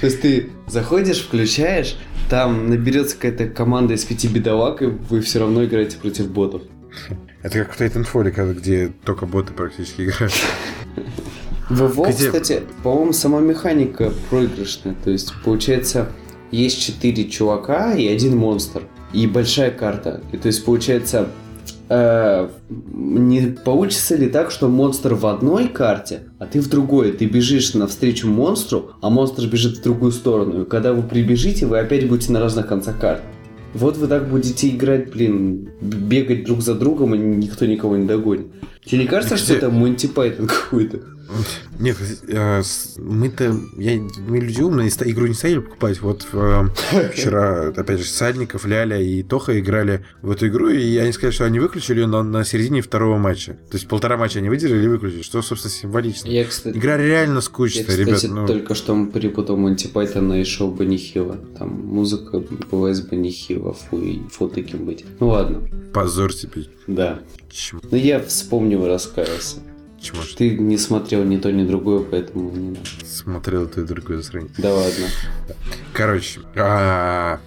То 0.00 0.06
есть 0.06 0.20
ты 0.20 0.50
заходишь, 0.68 1.20
включаешь, 1.22 1.96
там 2.28 2.68
наберется 2.68 3.16
какая-то 3.16 3.46
команда 3.48 3.94
из 3.94 4.04
пяти 4.04 4.28
бедолаг, 4.28 4.82
и 4.82 4.86
вы 4.86 5.20
все 5.20 5.40
равно 5.40 5.64
играете 5.64 5.96
против 5.96 6.30
ботов. 6.30 6.62
Это 7.42 7.64
как 7.64 7.74
в 7.74 7.80
Titanfall, 7.80 8.52
где 8.54 8.92
только 9.04 9.26
боты 9.26 9.52
практически 9.52 10.02
играют. 10.02 10.32
В 11.70 11.82
WoW, 12.00 12.08
Где- 12.12 12.26
кстати, 12.26 12.62
по-моему, 12.82 13.12
сама 13.12 13.40
механика 13.40 14.12
проигрышная. 14.30 14.96
То 15.04 15.10
есть, 15.10 15.32
получается, 15.44 16.10
есть 16.50 16.80
четыре 16.80 17.28
чувака 17.28 17.94
и 17.94 18.08
один 18.08 18.36
монстр. 18.36 18.82
И 19.12 19.26
большая 19.26 19.70
карта. 19.70 20.22
И 20.32 20.36
то 20.36 20.48
есть 20.48 20.64
получается, 20.64 21.30
э, 21.88 22.48
не 22.68 23.40
получится 23.64 24.16
ли 24.16 24.28
так, 24.28 24.50
что 24.50 24.68
монстр 24.68 25.14
в 25.14 25.26
одной 25.26 25.68
карте, 25.68 26.22
а 26.38 26.46
ты 26.46 26.60
в 26.60 26.68
другой? 26.68 27.12
Ты 27.12 27.26
бежишь 27.26 27.74
навстречу 27.74 28.28
монстру, 28.28 28.92
а 29.00 29.10
монстр 29.10 29.46
бежит 29.46 29.78
в 29.78 29.82
другую 29.82 30.12
сторону. 30.12 30.62
И 30.62 30.64
когда 30.64 30.92
вы 30.92 31.02
прибежите, 31.02 31.66
вы 31.66 31.78
опять 31.78 32.08
будете 32.08 32.32
на 32.32 32.40
разных 32.40 32.66
концах 32.66 32.98
карт. 32.98 33.22
Вот 33.74 33.96
вы 33.96 34.06
так 34.06 34.28
будете 34.28 34.68
играть, 34.70 35.12
блин, 35.12 35.68
бегать 35.80 36.44
друг 36.44 36.62
за 36.62 36.74
другом, 36.74 37.14
и 37.14 37.18
никто 37.18 37.66
никого 37.66 37.96
не 37.96 38.06
догонит. 38.06 38.46
Тебе 38.84 39.02
не 39.02 39.06
кажется, 39.06 39.36
что 39.36 39.54
это 39.54 39.70
Монти 39.70 40.06
Пайтон 40.06 40.46
какой-то? 40.46 41.00
Нет, 41.78 41.96
э, 42.28 42.62
мы-то, 42.96 43.54
я, 43.76 44.00
мы 44.26 44.38
люди 44.38 44.60
умные, 44.62 44.88
игру 44.88 45.26
не 45.26 45.34
стали 45.34 45.58
покупать. 45.58 46.00
Вот 46.00 46.26
э, 46.32 46.64
вчера, 47.12 47.68
опять 47.68 48.00
же, 48.00 48.06
Сальников, 48.06 48.64
Ляля 48.64 49.00
и 49.00 49.22
Тоха 49.22 49.58
играли 49.58 50.04
в 50.22 50.30
эту 50.30 50.48
игру, 50.48 50.68
и 50.68 50.96
они 50.96 51.12
сказали, 51.12 51.34
что 51.34 51.44
они 51.44 51.58
выключили 51.58 52.00
ее 52.00 52.06
на, 52.06 52.22
на 52.22 52.44
середине 52.44 52.80
второго 52.80 53.18
матча. 53.18 53.52
То 53.70 53.76
есть 53.76 53.88
полтора 53.88 54.16
матча 54.16 54.38
они 54.38 54.48
выдержали 54.48 54.84
и 54.84 54.88
выключили, 54.88 55.22
что, 55.22 55.42
собственно, 55.42 55.72
символично. 55.72 56.28
Я, 56.28 56.44
кстати, 56.44 56.76
Игра 56.76 56.96
реально 56.96 57.40
скучная, 57.40 57.82
я, 57.82 57.88
кстати, 57.88 58.00
ребят. 58.00 58.22
Ну... 58.28 58.46
только 58.46 58.74
что 58.74 59.06
перепутал 59.06 59.56
Монти 59.56 59.86
Пайтона 59.86 60.40
и 60.40 60.44
шоу 60.44 60.70
Банихила. 60.70 61.36
Там 61.58 61.68
музыка 61.86 62.42
бывает 62.70 62.96
с 62.96 63.02
Банихила, 63.02 63.74
фу, 63.74 63.98
и 63.98 64.20
фу 64.30 64.48
таким 64.48 64.86
быть. 64.86 65.04
Ну 65.20 65.28
ладно. 65.28 65.62
Позор 65.92 66.32
тебе. 66.32 66.64
Да. 66.86 67.20
Чему? 67.50 67.80
Ну 67.90 67.96
я 67.96 68.20
вспомнил 68.20 68.84
и 68.84 68.88
раскаялся. 68.88 69.56
Ж? 70.02 70.34
Ты 70.36 70.56
не 70.58 70.78
смотрел 70.78 71.24
ни 71.24 71.36
то, 71.38 71.50
ни 71.50 71.66
другое, 71.66 72.00
поэтому 72.00 72.50
не 72.52 72.68
надо. 72.70 72.80
Смотрел 73.06 73.66
то 73.66 73.80
и 73.80 73.84
другое 73.84 74.22
сравнить. 74.22 74.52
Да 74.58 74.72
ладно. 74.72 75.06
Короче, 75.92 76.40
а, 76.56 77.40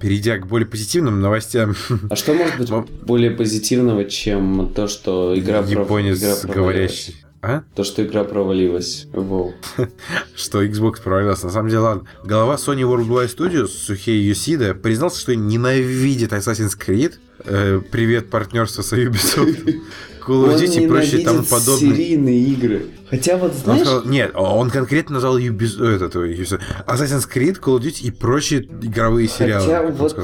перейдя 0.00 0.38
к 0.38 0.46
более 0.46 0.66
позитивным 0.66 1.20
новостям. 1.20 1.74
А 2.10 2.16
что 2.16 2.34
может 2.34 2.58
быть 2.58 2.70
более 3.02 3.30
позитивного, 3.32 4.04
чем 4.04 4.72
то, 4.74 4.86
что 4.88 5.38
игра 5.38 5.62
пров- 5.62 5.70
Японец 5.70 6.18
игра 6.18 6.34
провалилась? 6.36 6.56
говорящий. 6.56 7.16
А? 7.42 7.62
То, 7.74 7.84
что 7.84 8.04
игра 8.04 8.24
провалилась. 8.24 9.06
Воу. 9.12 9.54
Что 10.34 10.64
Xbox 10.64 11.00
провалился. 11.00 11.46
На 11.46 11.52
самом 11.52 11.68
деле, 11.68 11.80
ладно. 11.80 12.08
Глава 12.24 12.56
Sony 12.56 12.80
Worldwide 12.82 13.36
Studios 13.36 13.68
Сухей 13.68 14.20
Юсида 14.20 14.74
признался, 14.74 15.20
что 15.20 15.36
ненавидит 15.36 16.32
Assassin's 16.32 16.76
Creed. 16.76 17.14
Э, 17.44 17.80
привет, 17.92 18.30
партнерство 18.30 18.82
с 18.82 18.92
Ubisoft. 18.92 19.74
Call 20.26 20.46
of 20.46 20.54
Он 20.54 20.60
Duty 20.60 20.84
и 20.84 20.88
прочее 20.88 21.24
тому 21.24 21.42
подобное. 21.42 21.94
серийные 21.94 22.40
игры. 22.40 22.86
Хотя 23.08 23.36
вот 23.36 23.52
Он 23.52 23.56
знаешь, 23.58 23.82
сказал- 23.86 24.04
нет, 24.06 24.32
он 24.34 24.70
конкретно 24.70 25.14
назвал 25.14 25.38
Ubis- 25.38 25.80
этот, 25.80 26.16
ой, 26.16 26.34
Ubisoft, 26.34 26.60
Assassin's 26.86 27.28
Creed, 27.32 27.60
Call 27.60 27.78
of 27.78 27.82
Duty 27.82 28.02
и 28.02 28.10
прочие 28.10 28.62
игровые 28.82 29.28
сериалы. 29.28 29.64
Хотя 29.64 29.82
он 29.82 29.92
вот 29.92 30.16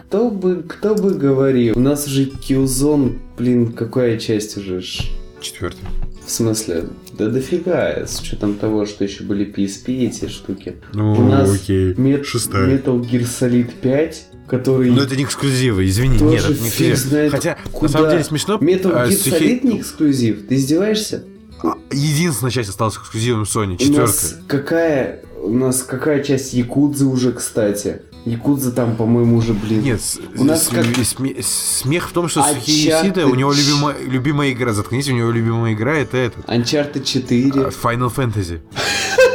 кто 0.00 0.30
бы 0.30 0.62
кто 0.66 0.94
бы 0.94 1.10
говорил, 1.14 1.76
у 1.76 1.80
нас 1.80 2.06
уже 2.06 2.24
Killzone, 2.24 3.18
блин, 3.36 3.72
какая 3.72 4.18
часть 4.18 4.56
уже? 4.56 4.80
ж? 4.80 5.02
Четвертый. 5.40 5.80
В 6.26 6.30
смысле, 6.30 6.86
да 7.16 7.28
дофига, 7.28 8.04
с 8.04 8.18
учетом 8.20 8.54
того, 8.54 8.84
что 8.86 9.04
еще 9.04 9.22
были 9.22 9.44
PSP 9.44 10.06
эти 10.06 10.26
штуки. 10.28 10.76
Ну, 10.92 11.12
У 11.12 11.22
нас 11.28 11.54
окей. 11.54 11.94
Мет- 11.96 12.24
Шестая. 12.26 12.66
Metal 12.66 12.98
Gear 13.00 13.20
Solid 13.22 13.70
5, 13.80 14.26
который... 14.48 14.90
Но 14.90 15.02
это 15.02 15.16
не 15.16 15.24
эксклюзивы, 15.24 15.86
извини, 15.86 16.18
Тоже 16.18 16.30
нет, 16.32 16.44
это 16.44 16.62
не 16.62 16.68
эксклюзив. 16.68 16.98
знает 16.98 17.30
Хотя, 17.32 17.58
куда. 17.72 17.86
на 17.86 17.88
самом 17.92 18.10
деле 18.10 18.24
смешно. 18.24 18.54
Metal 18.56 18.82
Gear 18.82 19.08
Solid 19.10 19.66
не 19.66 19.80
эксклюзив, 19.80 20.46
ты 20.48 20.54
издеваешься? 20.56 21.24
А, 21.62 21.74
Единственная 21.90 22.50
часть 22.50 22.68
осталась 22.68 22.96
эксклюзивом 22.96 23.42
Sony, 23.44 23.68
У 23.68 23.70
нас 23.70 23.78
четвертая. 23.80 24.42
какая... 24.46 25.20
У 25.42 25.52
нас 25.52 25.82
какая 25.82 26.22
часть 26.24 26.54
Якудзы 26.54 27.04
уже, 27.06 27.32
кстати? 27.32 28.02
Якудза 28.24 28.72
там, 28.72 28.96
по-моему, 28.96 29.36
уже, 29.36 29.52
блин... 29.54 29.82
Нет, 29.82 30.00
У 30.36 30.42
нас 30.44 30.66
как- 30.68 30.84
сме- 30.86 31.40
смех 31.42 32.08
в 32.08 32.12
том, 32.12 32.28
что 32.28 32.42
А 32.42 32.52
чат 32.54 32.66
Юсида, 32.66 33.12
ты 33.12 33.24
у 33.26 33.34
него 33.36 33.52
любимая, 33.52 33.94
любимая 34.04 34.50
игра, 34.52 34.72
заткнись, 34.72 35.08
у 35.08 35.12
него 35.12 35.30
любимая 35.30 35.74
игра 35.74 35.94
это 35.94 36.16
этот, 36.16 36.44
Uncharted 36.46 37.04
4. 37.04 37.50
а, 37.54 37.68
Final 37.70 38.12
Fantasy. 38.14 38.58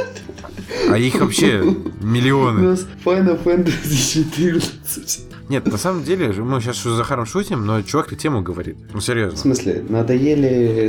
А 0.93 0.97
их 0.97 1.15
вообще 1.19 1.61
У 1.61 2.05
миллионы. 2.05 2.61
нас 2.61 2.87
Final 3.05 3.41
Fantasy 3.43 4.23
14. 4.41 5.25
Нет, 5.49 5.65
на 5.69 5.77
самом 5.77 6.03
деле, 6.03 6.31
мы 6.31 6.61
сейчас 6.61 6.77
с 6.77 6.83
Захаром 6.83 7.25
шутим, 7.25 7.65
но 7.65 7.81
чувак 7.81 8.15
тему 8.17 8.41
говорит. 8.41 8.77
Ну, 8.93 8.99
В 8.99 9.03
серьезно. 9.03 9.37
смысле, 9.37 9.83
надоели 9.89 10.87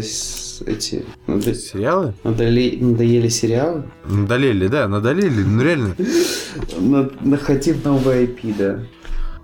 эти... 0.67 1.05
надо- 1.27 1.55
Сериалы? 1.55 2.15
надоели, 2.23 2.79
надоели 2.83 3.29
сериалы? 3.29 3.85
Надолели, 4.05 4.69
да, 4.69 4.87
надолели, 4.87 5.43
ну 5.43 5.63
реально. 5.63 5.97
Хотим 7.43 7.77
новый 7.85 8.27
IP, 8.27 8.55
да. 8.57 8.79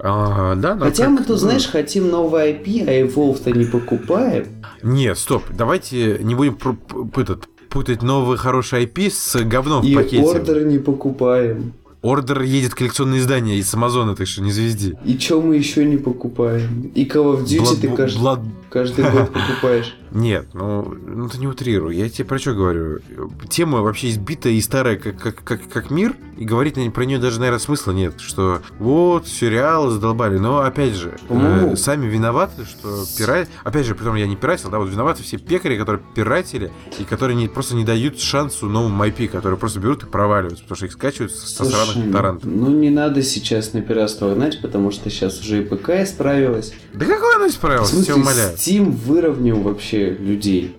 А, 0.01 0.55
да, 0.55 0.77
но 0.77 0.85
Хотя 0.85 1.05
как- 1.07 1.13
мы 1.13 1.25
тут, 1.25 1.39
знаешь, 1.41 1.67
хотим 1.67 2.09
новый 2.09 2.53
IP, 2.53 2.85
а 2.87 2.93
Evolve-то 3.05 3.51
не 3.51 3.65
покупаем. 3.65 4.47
Нет, 4.85 5.19
стоп, 5.19 5.43
давайте 5.51 6.19
не 6.23 6.37
будем 6.37 6.55
пр- 6.55 6.77
п- 6.77 7.21
этот, 7.23 7.49
путать 7.69 8.03
новый 8.03 8.37
хороший 8.39 8.85
IP 8.85 9.11
с 9.11 9.37
говном 9.45 9.85
И 9.85 9.93
в 9.95 9.97
пакете. 9.97 10.23
ордер 10.23 10.65
не 10.65 10.79
покупаем. 10.79 11.73
Ордер 12.01 12.43
едет 12.43 12.75
коллекционное 12.75 13.19
издание 13.19 13.59
из 13.59 13.75
Амазона, 13.75 14.15
так 14.15 14.29
что 14.29 14.41
не 14.41 14.53
звезди. 14.53 14.97
И 15.05 15.19
чё 15.19 15.41
мы 15.41 15.57
еще 15.57 15.85
не 15.85 15.97
покупаем? 15.97 16.93
И 16.95 17.05
Call 17.05 17.37
of 17.37 17.45
Duty 17.45 17.59
Blood- 17.61 17.81
ты 17.81 17.89
каждый, 17.89 18.21
Blood- 18.23 18.47
каждый 18.71 19.11
год 19.11 19.33
покупаешь. 19.33 19.97
Нет, 20.13 20.47
ну, 20.55 20.83
ну 21.07 21.29
ты 21.29 21.39
не 21.39 21.47
утрируй. 21.47 21.97
Я 21.97 22.09
тебе 22.09 22.25
про 22.25 22.39
что 22.39 22.55
говорю? 22.55 23.01
Тема 23.49 23.83
вообще 23.83 24.11
избитая 24.11 24.53
и 24.53 24.61
старая, 24.61 24.97
как, 24.97 25.19
как, 25.19 25.43
как, 25.45 25.69
как 25.69 25.91
мир, 25.91 26.15
и 26.37 26.45
говорить 26.45 26.75
про 26.93 27.05
нее 27.05 27.19
даже, 27.19 27.39
наверное, 27.41 27.59
смысла 27.59 27.93
нет. 27.93 28.21
Что 28.21 28.61
вот, 28.79 29.27
сериалы 29.27 29.91
задолбали. 29.91 30.39
Но, 30.39 30.61
опять 30.61 30.95
же, 30.95 31.17
э, 31.29 31.75
сами 31.77 32.07
виноваты, 32.07 32.65
что 32.65 33.05
пират... 33.19 33.49
Опять 33.65 33.87
же, 33.87 33.95
притом 33.95 34.15
я 34.15 34.27
не 34.27 34.37
пиратил, 34.37 34.71
да, 34.71 34.79
вот 34.79 34.89
виноваты 34.89 35.23
все 35.23 35.39
пекари, 35.39 35.77
которые 35.77 36.03
пиратели, 36.15 36.71
и 36.99 37.05
которые 37.05 37.37
не, 37.37 37.49
просто 37.49 37.75
не 37.75 37.85
дают 37.85 38.21
шансу 38.21 38.67
новому 38.67 39.05
IP, 39.05 39.29
которые 39.29 39.59
просто 39.59 39.81
берут 39.81 40.05
и 40.05 40.07
проваливаются, 40.07 40.63
потому 40.63 40.77
что 40.77 40.87
их 40.87 40.93
скачивают 40.93 41.33
со 41.33 41.65
Слушай, 41.65 41.73
сраных 41.73 42.13
торрентов. 42.13 42.45
ну 42.51 42.69
не 42.71 42.91
надо 42.91 43.23
сейчас 43.23 43.73
на 43.73 43.83
пиратство 43.83 44.33
гнать, 44.35 44.61
потому 44.63 44.91
что 44.91 45.11
сейчас 45.11 45.41
уже 45.41 45.63
и 45.63 45.65
ПК 45.65 45.91
исправилась. 46.03 46.73
Да 46.95 47.05
какое 47.05 47.37
оно 47.37 47.47
В 47.47 47.51
исправилось, 47.51 47.91
смысле, 47.91 48.05
тебя 48.07 48.17
умоляю. 48.23 48.57
Steam 48.57 48.91
выровнял 48.91 49.61
вообще 49.61 49.98
людей. 50.07 50.77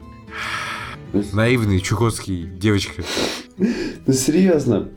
Наивный, 1.33 1.79
чукотский 1.79 2.43
девочка. 2.43 3.03
Ну 3.57 4.13
серьезно, 4.13 4.87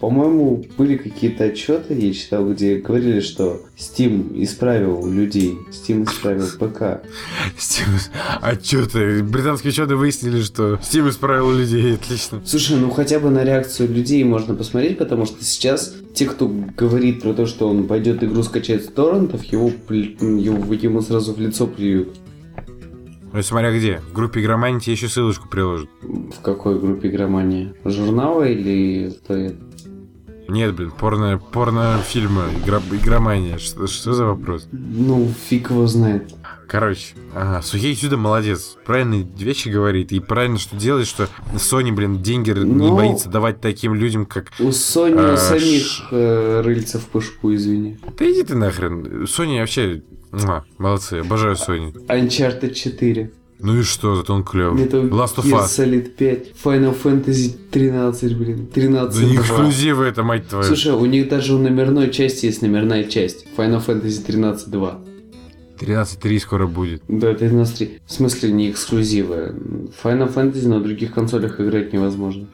по-моему, 0.00 0.64
были 0.76 0.96
какие-то 0.96 1.44
отчеты, 1.44 1.94
я 1.94 2.12
читал, 2.12 2.52
где 2.52 2.76
говорили, 2.76 3.20
что 3.20 3.62
Steam 3.78 4.42
исправил 4.42 5.10
людей, 5.10 5.56
Steam 5.70 6.04
исправил 6.04 6.46
ПК. 6.58 7.02
Steam... 7.56 7.88
А 8.42 8.56
чё 8.56 8.84
ты? 8.84 9.22
Британские 9.22 9.70
ученые 9.70 9.96
выяснили, 9.96 10.42
что 10.42 10.74
Steam 10.74 11.08
исправил 11.08 11.50
людей. 11.52 11.94
Отлично. 11.94 12.42
Слушай, 12.44 12.76
ну 12.76 12.90
хотя 12.90 13.20
бы 13.20 13.30
на 13.30 13.42
реакцию 13.44 13.88
людей 13.92 14.22
можно 14.24 14.54
посмотреть, 14.54 14.98
потому 14.98 15.24
что 15.24 15.42
сейчас 15.42 15.94
те, 16.14 16.26
кто 16.26 16.48
говорит 16.76 17.22
про 17.22 17.32
то, 17.32 17.46
что 17.46 17.68
он 17.68 17.86
пойдет 17.86 18.22
игру 18.22 18.42
скачать 18.42 18.84
с 18.84 18.88
торрентов, 18.88 19.44
его, 19.44 19.70
его- 19.88 20.74
ему 20.74 21.00
сразу 21.00 21.32
в 21.32 21.40
лицо 21.40 21.66
плюют. 21.66 22.18
Ну, 23.32 23.42
смотря 23.42 23.76
где. 23.76 24.00
В 24.10 24.12
группе 24.12 24.40
игромании 24.40 24.80
тебе 24.80 24.92
еще 24.94 25.08
ссылочку 25.08 25.48
приложат. 25.48 25.88
В 26.02 26.40
какой 26.42 26.78
группе 26.78 27.08
игромания? 27.08 27.74
Журнала 27.84 28.44
или 28.44 29.10
кто 29.10 29.34
это? 29.34 29.56
Нет, 30.48 30.74
блин, 30.74 30.90
порно, 30.98 31.38
порно-фильмы, 31.52 32.44
игра, 32.64 32.80
игромания. 32.90 33.58
Что, 33.58 33.86
что 33.86 34.14
за 34.14 34.24
вопрос? 34.24 34.66
Ну, 34.72 35.28
фиг 35.48 35.68
его 35.70 35.86
знает. 35.86 36.34
Короче, 36.66 37.14
ага, 37.34 37.60
Сухей 37.60 37.94
сюда 37.94 38.16
молодец. 38.16 38.78
Правильные 38.86 39.26
вещи 39.36 39.68
говорит. 39.68 40.10
И 40.12 40.20
правильно, 40.20 40.58
что 40.58 40.74
делает, 40.76 41.06
что 41.06 41.28
Sony, 41.54 41.92
блин, 41.92 42.22
деньги 42.22 42.50
не 42.50 42.64
Ну- 42.64 42.96
боится 42.96 43.28
давать 43.28 43.60
таким 43.60 43.94
людям, 43.94 44.24
как... 44.24 44.50
У 44.58 44.68
Sony 44.68 45.16
А, 45.18 45.34
у 45.34 45.36
самих 45.36 45.82
ш- 45.84 46.04
э, 46.12 46.60
рыльца 46.62 46.98
в 46.98 47.04
пушку, 47.08 47.54
извини. 47.54 47.98
Да 48.18 48.30
иди 48.30 48.42
ты 48.42 48.54
нахрен. 48.54 49.24
Sony 49.24 49.60
вообще... 49.60 50.02
муа, 50.32 50.64
молодцы, 50.78 51.14
обожаю 51.14 51.56
Sony. 51.56 51.92
Uncharted 52.08 52.72
4. 52.74 53.30
Ну 53.60 53.80
и 53.80 53.82
что, 53.82 54.14
зато 54.14 54.32
он 54.34 54.44
клевый. 54.44 54.84
Metal 54.84 55.08
Last 55.10 55.36
of 55.36 55.44
Us. 55.50 55.66
Solid 55.66 56.10
5. 56.10 56.52
Final 56.64 56.96
Fantasy 57.02 57.56
13, 57.70 58.36
блин. 58.36 58.68
13 58.72 59.20
Да 59.20 59.26
не 59.26 59.34
2. 59.36 59.42
эксклюзивы 59.42 60.04
это, 60.04 60.22
мать 60.22 60.46
твою. 60.48 60.64
Слушай, 60.64 60.92
у 60.92 61.04
них 61.06 61.28
даже 61.28 61.54
у 61.54 61.58
номерной 61.58 62.10
части 62.10 62.46
есть 62.46 62.62
номерная 62.62 63.04
часть. 63.04 63.46
Final 63.56 63.84
Fantasy 63.84 64.24
13 64.24 64.70
2. 64.70 65.00
13.3 65.80 66.38
скоро 66.40 66.66
будет. 66.66 67.02
Да, 67.08 67.32
13.3. 67.32 68.00
В 68.06 68.12
смысле, 68.12 68.52
не 68.52 68.70
эксклюзивы. 68.70 69.54
Final 70.02 70.32
Fantasy 70.32 70.68
на 70.68 70.80
других 70.80 71.12
консолях 71.14 71.60
играть 71.60 71.92
невозможно. 71.92 72.46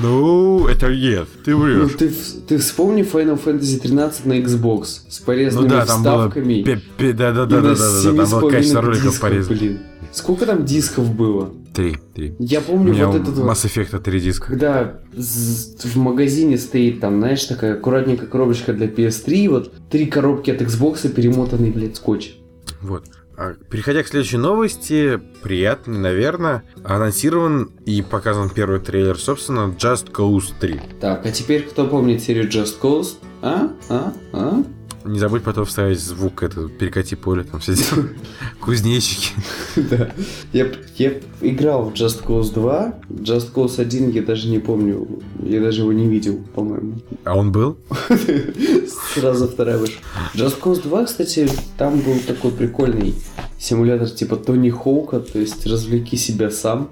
Ну, 0.00 0.66
это 0.68 0.94
нет, 0.94 1.28
ты 1.44 1.50
Ну, 1.50 1.58
врешь. 1.58 1.92
ты, 1.98 2.08
в- 2.08 2.46
ты 2.48 2.58
вспомни 2.58 3.02
Final 3.02 3.38
Fantasy 3.42 3.78
13 3.78 4.24
на 4.26 4.38
Xbox 4.40 4.84
с 5.08 5.18
порезанными 5.18 5.68
Ну 5.68 5.74
да, 5.76 5.84
там 5.86 6.02
было... 6.02 6.12
вставками. 6.28 6.62
пе- 6.62 6.80
пе- 6.96 7.12
Да, 7.12 7.32
да, 7.32 7.46
да, 7.46 7.60
да, 7.60 7.74
да, 7.74 7.74
да, 7.74 8.02
там 8.02 8.16
было 8.16 8.24
7,5 8.24 8.50
качество 8.50 8.80
роликов 8.80 9.02
дисков, 9.04 9.20
порезано. 9.20 9.56
блин. 9.58 9.78
Сколько 10.12 10.46
там 10.46 10.64
дисков 10.64 11.14
было? 11.14 11.50
Три, 11.74 11.96
три. 12.14 12.34
Я 12.38 12.60
помню 12.60 12.94
вот 13.06 13.16
этот 13.16 13.34
вот, 13.34 13.46
Mass 13.50 13.64
Effect 13.66 13.98
3 14.00 14.20
диска. 14.20 14.46
когда 14.46 15.00
в 15.14 15.96
магазине 15.96 16.58
стоит 16.58 17.00
там, 17.00 17.18
знаешь, 17.18 17.44
такая 17.44 17.74
аккуратненькая 17.74 18.26
коробочка 18.28 18.72
для 18.72 18.86
PS3, 18.86 19.48
вот 19.48 19.72
три 19.90 20.06
коробки 20.06 20.50
от 20.50 20.60
Xbox 20.62 21.08
перемотанный, 21.08 21.70
блядь, 21.70 21.96
скотч. 21.96 22.34
Вот. 22.80 23.04
А, 23.42 23.54
Переходя 23.70 24.02
к 24.02 24.06
следующей 24.06 24.36
новости, 24.36 25.20
приятный, 25.42 25.98
наверное, 25.98 26.62
анонсирован 26.84 27.72
и 27.84 28.00
показан 28.00 28.50
первый 28.50 28.78
трейлер, 28.78 29.18
собственно, 29.18 29.74
Just 29.76 30.12
Cause 30.12 30.52
3. 30.60 30.80
Так, 31.00 31.26
а 31.26 31.32
теперь 31.32 31.62
кто 31.62 31.86
помнит 31.86 32.22
серию 32.22 32.48
Just 32.48 32.80
Cause? 32.80 33.16
А? 33.42 33.70
А? 33.88 34.12
А? 34.32 34.62
Не 35.04 35.18
забудь 35.18 35.42
потом 35.42 35.64
вставить 35.64 36.00
звук, 36.00 36.42
это 36.42 36.68
перекати 36.68 37.16
поле, 37.16 37.42
там 37.42 37.60
все 37.60 37.74
дела. 37.74 38.08
Кузнечики. 38.60 39.30
Да. 39.76 40.10
Я, 40.52 40.66
я 40.96 41.12
играл 41.40 41.90
в 41.90 41.94
Just 41.94 42.24
Cause 42.24 42.52
2. 42.52 43.00
Just 43.10 43.52
Cause 43.52 43.80
1 43.80 44.10
я 44.10 44.22
даже 44.22 44.48
не 44.48 44.58
помню. 44.58 45.22
Я 45.42 45.60
даже 45.60 45.82
его 45.82 45.92
не 45.92 46.06
видел, 46.06 46.40
по-моему. 46.54 47.00
А 47.24 47.36
он 47.36 47.52
был? 47.52 47.76
Сразу 49.14 49.48
вторая 49.48 49.78
вышла. 49.78 50.00
Just 50.34 50.60
Cause 50.60 50.82
2, 50.82 51.04
кстати, 51.04 51.48
там 51.76 52.00
был 52.00 52.18
такой 52.26 52.52
прикольный 52.52 53.14
симулятор 53.58 54.10
типа 54.10 54.36
Тони 54.36 54.70
Хоука, 54.70 55.20
то 55.20 55.38
есть 55.38 55.66
развлеки 55.66 56.16
себя 56.16 56.50
сам. 56.50 56.90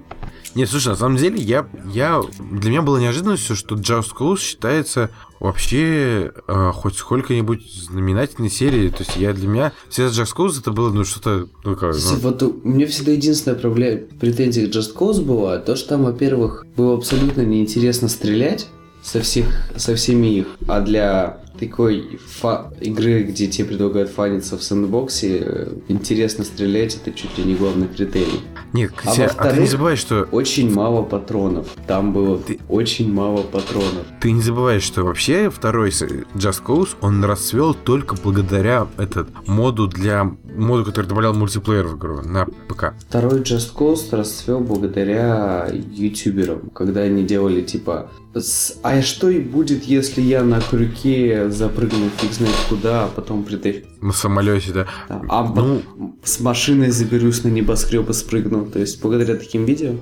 Нет, 0.53 0.69
слушай, 0.69 0.89
на 0.89 0.95
самом 0.95 1.17
деле, 1.17 1.39
я, 1.41 1.67
я, 1.93 2.21
для 2.39 2.69
меня 2.69 2.81
было 2.81 2.97
неожиданностью, 2.97 3.55
что 3.55 3.75
Just 3.75 4.09
Cause 4.17 4.39
считается 4.39 5.09
вообще 5.39 6.31
э, 6.47 6.71
хоть 6.73 6.97
сколько-нибудь 6.97 7.63
знаменательной 7.73 8.49
серией. 8.49 8.89
То 8.89 8.99
есть 8.99 9.15
я 9.15 9.33
для 9.33 9.47
меня 9.47 9.73
всегда 9.89 10.09
Just 10.09 10.35
Cause 10.35 10.59
это 10.59 10.71
было 10.71 10.91
ну 10.91 11.03
что-то 11.05 11.47
ну, 11.63 11.75
как, 11.75 11.95
ну, 11.95 12.15
Вот 12.17 12.43
у 12.43 12.53
меня 12.63 12.85
всегда 12.87 13.13
единственная 13.13 13.57
проблема, 13.57 14.01
претензия 14.19 14.67
к 14.67 14.71
Just 14.71 14.95
Cause 14.95 15.23
была, 15.23 15.57
то, 15.57 15.75
что 15.75 15.89
там, 15.89 16.03
во-первых, 16.03 16.65
было 16.75 16.95
абсолютно 16.95 17.41
неинтересно 17.41 18.07
стрелять 18.07 18.67
со 19.01 19.21
всех, 19.21 19.47
со 19.77 19.95
всеми 19.95 20.27
их, 20.27 20.47
а 20.67 20.81
для 20.81 21.41
такой 21.69 22.19
фа- 22.27 22.71
игры, 22.81 23.23
где 23.23 23.47
тебе 23.47 23.65
предлагают 23.69 24.09
фаниться 24.09 24.57
в 24.57 24.63
сэндбоксе, 24.63 25.37
э, 25.45 25.67
интересно 25.87 26.43
стрелять, 26.43 26.95
это 26.95 27.11
чуть 27.11 27.37
ли 27.37 27.43
не 27.43 27.55
главный 27.55 27.87
критерий. 27.87 28.41
Нет, 28.73 28.91
А 29.03 29.09
хотя- 29.09 29.27
а, 29.37 29.51
ты 29.53 29.59
не 29.61 29.67
забывай, 29.67 29.95
что 29.95 30.27
Очень 30.31 30.73
мало 30.73 31.03
патронов. 31.03 31.67
Там 31.87 32.13
было 32.13 32.37
Ты- 32.39 32.59
очень 32.69 33.11
мало 33.13 33.43
патронов. 33.43 34.05
ты 34.21 34.31
не 34.31 34.41
забываешь, 34.41 34.83
что 34.83 35.03
вообще 35.03 35.49
второй 35.49 35.89
Just 35.89 36.63
Cause 36.65 36.89
он 37.01 37.23
расцвел 37.23 37.73
только 37.73 38.15
благодаря 38.23 38.87
этот 38.97 39.27
моду 39.47 39.87
для 39.87 40.31
моду, 40.55 40.85
который 40.85 41.05
добавлял 41.07 41.33
мультиплеер 41.33 41.87
в 41.87 41.97
игру 41.97 42.21
на 42.21 42.45
ПК. 42.67 42.93
Второй 43.07 43.41
Just 43.41 43.73
Cause 43.75 44.07
расцвел 44.11 44.59
благодаря 44.59 45.69
ютуберам, 45.91 46.69
когда 46.73 47.01
они 47.01 47.23
делали 47.23 47.61
типа 47.61 48.09
«С- 48.33 48.77
а 48.83 49.01
что 49.01 49.29
и 49.29 49.39
будет, 49.39 49.83
если 49.83 50.21
я 50.21 50.43
на 50.43 50.61
крюке 50.61 51.50
запрыгну 51.51 52.09
фиг 52.17 52.31
знает 52.33 52.55
куда, 52.69 53.05
а 53.05 53.07
потом 53.07 53.43
притащу? 53.43 53.81
На 54.01 54.11
самолете, 54.13 54.71
да. 54.73 54.87
А 55.09 55.43
по- 55.43 55.61
Ну, 55.61 55.81
с 56.23 56.39
машиной 56.39 56.89
заберусь 56.91 57.43
на 57.43 57.49
небоскреб 57.49 58.09
и 58.09 58.13
спрыгну. 58.13 58.65
То 58.65 58.79
есть 58.79 59.01
благодаря 59.01 59.35
таким 59.35 59.65
видео. 59.65 59.95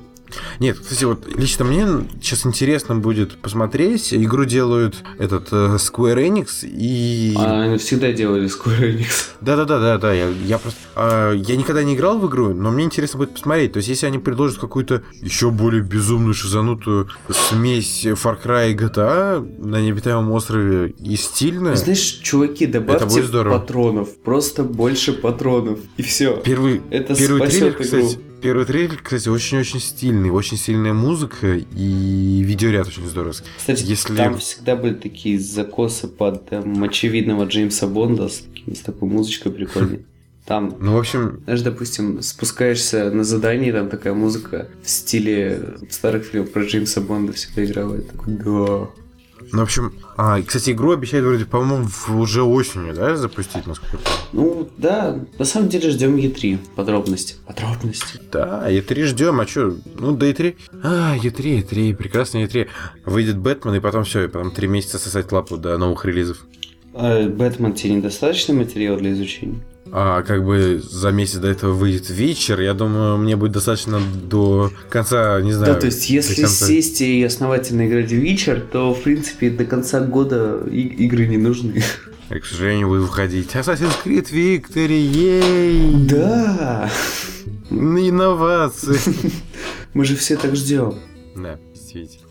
Нет, 0.59 0.79
кстати, 0.79 1.03
вот 1.03 1.27
лично 1.37 1.65
мне 1.65 1.85
сейчас 2.21 2.45
интересно 2.45 2.95
будет 2.95 3.37
посмотреть. 3.37 4.13
Игру 4.13 4.45
делают 4.45 5.03
этот 5.17 5.47
э, 5.51 5.77
Square 5.77 6.27
Enix 6.27 6.63
и... 6.63 7.33
А 7.37 7.63
они 7.63 7.77
всегда 7.77 8.11
делали 8.11 8.47
Square 8.47 8.97
Enix. 8.97 9.07
Да-да-да, 9.41 9.79
да, 9.79 9.97
да. 9.97 10.13
Я, 10.13 10.29
я 10.29 10.57
просто. 10.57 10.79
а, 10.95 11.33
я 11.33 11.55
никогда 11.55 11.83
не 11.83 11.95
играл 11.95 12.19
в 12.19 12.27
игру, 12.27 12.53
но 12.53 12.71
мне 12.71 12.85
интересно 12.85 13.19
будет 13.19 13.33
посмотреть. 13.33 13.73
То 13.73 13.77
есть, 13.77 13.89
если 13.89 14.05
они 14.05 14.19
предложат 14.19 14.59
какую-то 14.59 15.03
еще 15.21 15.49
более 15.51 15.81
безумную 15.81 16.33
шизанутую 16.33 17.09
смесь 17.29 18.05
Far 18.05 18.37
Cry 18.43 18.71
и 18.71 18.75
GTA 18.75 19.39
на 19.59 19.81
необитаемом 19.81 20.31
острове 20.31 20.89
и 20.99 21.15
стильно. 21.15 21.75
Знаешь, 21.75 22.19
чуваки, 22.23 22.65
добавьте 22.65 23.21
патронов. 23.23 24.17
Просто 24.23 24.63
больше 24.63 25.13
патронов. 25.13 25.79
И 25.97 26.01
все. 26.01 26.37
Первый, 26.43 26.81
Это 26.89 27.15
первый 27.15 27.37
спасет 27.39 27.59
трейлер, 27.59 27.73
игру. 27.75 27.83
кстати, 27.83 28.19
первый 28.41 28.65
трейлер, 28.65 28.99
кстати, 29.01 29.29
очень-очень 29.29 29.79
стильный, 29.79 30.29
очень 30.29 30.57
сильная 30.57 30.93
музыка 30.93 31.55
и 31.55 32.41
видеоряд 32.43 32.87
очень 32.87 33.07
здоровский. 33.07 33.47
Кстати, 33.57 33.83
Если- 33.83 34.15
там 34.15 34.37
всегда 34.37 34.75
были 34.75 34.93
такие 34.95 35.39
закосы 35.39 36.07
под 36.07 36.47
э, 36.51 36.61
мочевидного 36.61 37.45
Джеймса 37.45 37.87
Бонда 37.87 38.27
с, 38.29 38.43
с 38.67 38.79
такой 38.79 39.09
музычкой 39.09 39.51
прикольной. 39.51 40.05
Там, 40.45 40.75
Ну, 40.79 40.93
в 40.93 40.97
общем, 40.97 41.41
знаешь, 41.43 41.61
допустим, 41.61 42.23
спускаешься 42.23 43.11
на 43.11 43.23
задание, 43.23 43.71
там 43.71 43.87
такая 43.87 44.15
музыка 44.15 44.67
в 44.83 44.89
стиле 44.89 45.75
старых 45.91 46.23
фильмов 46.25 46.51
про 46.51 46.63
Джеймса 46.63 47.01
Бонда 47.01 47.33
всегда 47.33 47.63
играла. 47.65 47.95
Я 47.97 48.01
такой, 48.01 48.33
да. 48.33 48.89
Ну, 49.51 49.59
в 49.59 49.63
общем, 49.63 49.93
а, 50.17 50.41
кстати, 50.41 50.71
игру 50.71 50.91
обещают 50.91 51.25
вроде, 51.25 51.45
по-моему, 51.45 51.87
уже 52.09 52.43
осенью, 52.43 52.93
да, 52.93 53.15
запустить, 53.15 53.65
насколько 53.65 53.97
я? 53.97 54.01
Ну, 54.33 54.69
да, 54.77 55.19
на 55.37 55.45
самом 55.45 55.69
деле 55.69 55.89
ждем 55.89 56.15
Е3. 56.15 56.57
Подробности. 56.75 57.35
Подробности. 57.47 58.19
Да, 58.31 58.69
Е3 58.69 59.05
ждем, 59.05 59.39
а 59.39 59.47
что? 59.47 59.75
Ну, 59.97 60.15
до 60.15 60.25
Е3. 60.27 60.55
А, 60.83 61.15
Е3, 61.17 61.63
Е3, 61.63 61.95
прекрасный 61.95 62.45
Е3. 62.45 62.67
Выйдет 63.05 63.37
Бэтмен, 63.37 63.75
и 63.75 63.79
потом 63.79 64.03
все, 64.03 64.25
и 64.25 64.27
потом 64.27 64.51
три 64.51 64.67
месяца 64.67 64.99
сосать 64.99 65.31
лапу 65.31 65.57
до 65.57 65.77
новых 65.77 66.05
релизов. 66.05 66.45
А, 66.93 67.27
Бэтмен 67.27 67.73
тебе 67.73 67.95
недостаточно 67.95 68.53
материал 68.53 68.97
для 68.97 69.13
изучения? 69.13 69.59
А 69.91 70.21
как 70.21 70.45
бы 70.45 70.79
за 70.87 71.09
месяц 71.11 71.37
до 71.39 71.47
этого 71.47 71.73
выйдет 71.73 72.09
вечер, 72.09 72.61
я 72.61 72.73
думаю, 72.75 73.17
мне 73.17 73.35
будет 73.35 73.53
достаточно 73.53 73.99
до 73.99 74.71
конца, 74.89 75.41
не 75.41 75.51
знаю. 75.51 75.73
Да, 75.73 75.79
то 75.79 75.87
есть, 75.87 76.09
если 76.09 76.43
конца- 76.43 76.67
сесть 76.67 77.01
и 77.01 77.23
основательно 77.23 77.87
играть 77.87 78.11
в 78.11 78.13
Witcher, 78.13 78.59
то, 78.71 78.93
в 78.93 79.01
принципе, 79.01 79.49
до 79.49 79.65
конца 79.65 79.99
года 80.01 80.59
и- 80.69 81.05
игры 81.05 81.25
не 81.27 81.37
нужны. 81.37 81.81
И, 82.29 82.39
к 82.39 82.45
сожалению, 82.45 82.89
будет 82.89 83.01
выходить 83.01 83.49
Assassin's 83.55 83.95
Creed 84.05 84.31
Victory, 84.31 84.99
ей! 84.99 85.95
Да! 86.05 86.91
Инновации! 87.71 88.99
Мы 89.93 90.05
же 90.05 90.15
все 90.15 90.35
так 90.37 90.55
ждем. 90.55 90.99
Да, 91.35 91.57
действительно. 91.73 92.27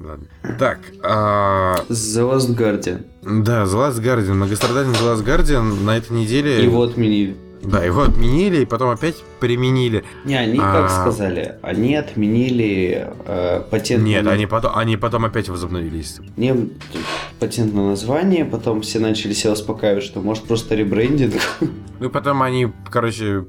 Ладно. 0.00 0.26
Так, 0.58 0.78
а, 1.02 1.76
The 1.88 2.30
Last 2.30 2.54
Guardian. 2.56 3.04
да, 3.22 3.64
The 3.64 3.74
Last 3.74 4.00
Guardian, 4.00 4.34
многострадальный 4.34 4.94
The 4.94 5.14
Last 5.14 5.24
Guardian 5.24 5.82
на 5.82 5.96
этой 5.96 6.12
неделе... 6.12 6.62
Его 6.62 6.82
отменили. 6.82 7.36
Да, 7.62 7.82
его 7.84 8.02
отменили, 8.02 8.62
и 8.62 8.64
потом 8.64 8.90
опять 8.90 9.16
применили. 9.40 10.04
Не, 10.24 10.36
они 10.36 10.58
А. 10.60 10.72
как 10.72 10.90
сказали? 10.90 11.56
Они 11.62 11.94
отменили 11.94 13.08
э, 13.26 13.62
патент 13.70 14.04
Нет, 14.04 14.24
на... 14.24 14.32
они 14.32 14.46
потом, 14.46 14.72
они 14.76 14.96
потом 14.96 15.24
опять 15.24 15.48
возобновились. 15.48 16.18
Не, 16.36 16.70
патент 17.40 17.74
на 17.74 17.88
название, 17.90 18.44
потом 18.44 18.82
все 18.82 18.98
начали 19.00 19.32
себя 19.32 19.52
успокаивать, 19.52 20.04
что 20.04 20.20
может 20.20 20.44
просто 20.44 20.74
ребрендинг. 20.74 21.34
Ну 22.00 22.10
потом 22.10 22.42
они, 22.42 22.68
короче, 22.90 23.44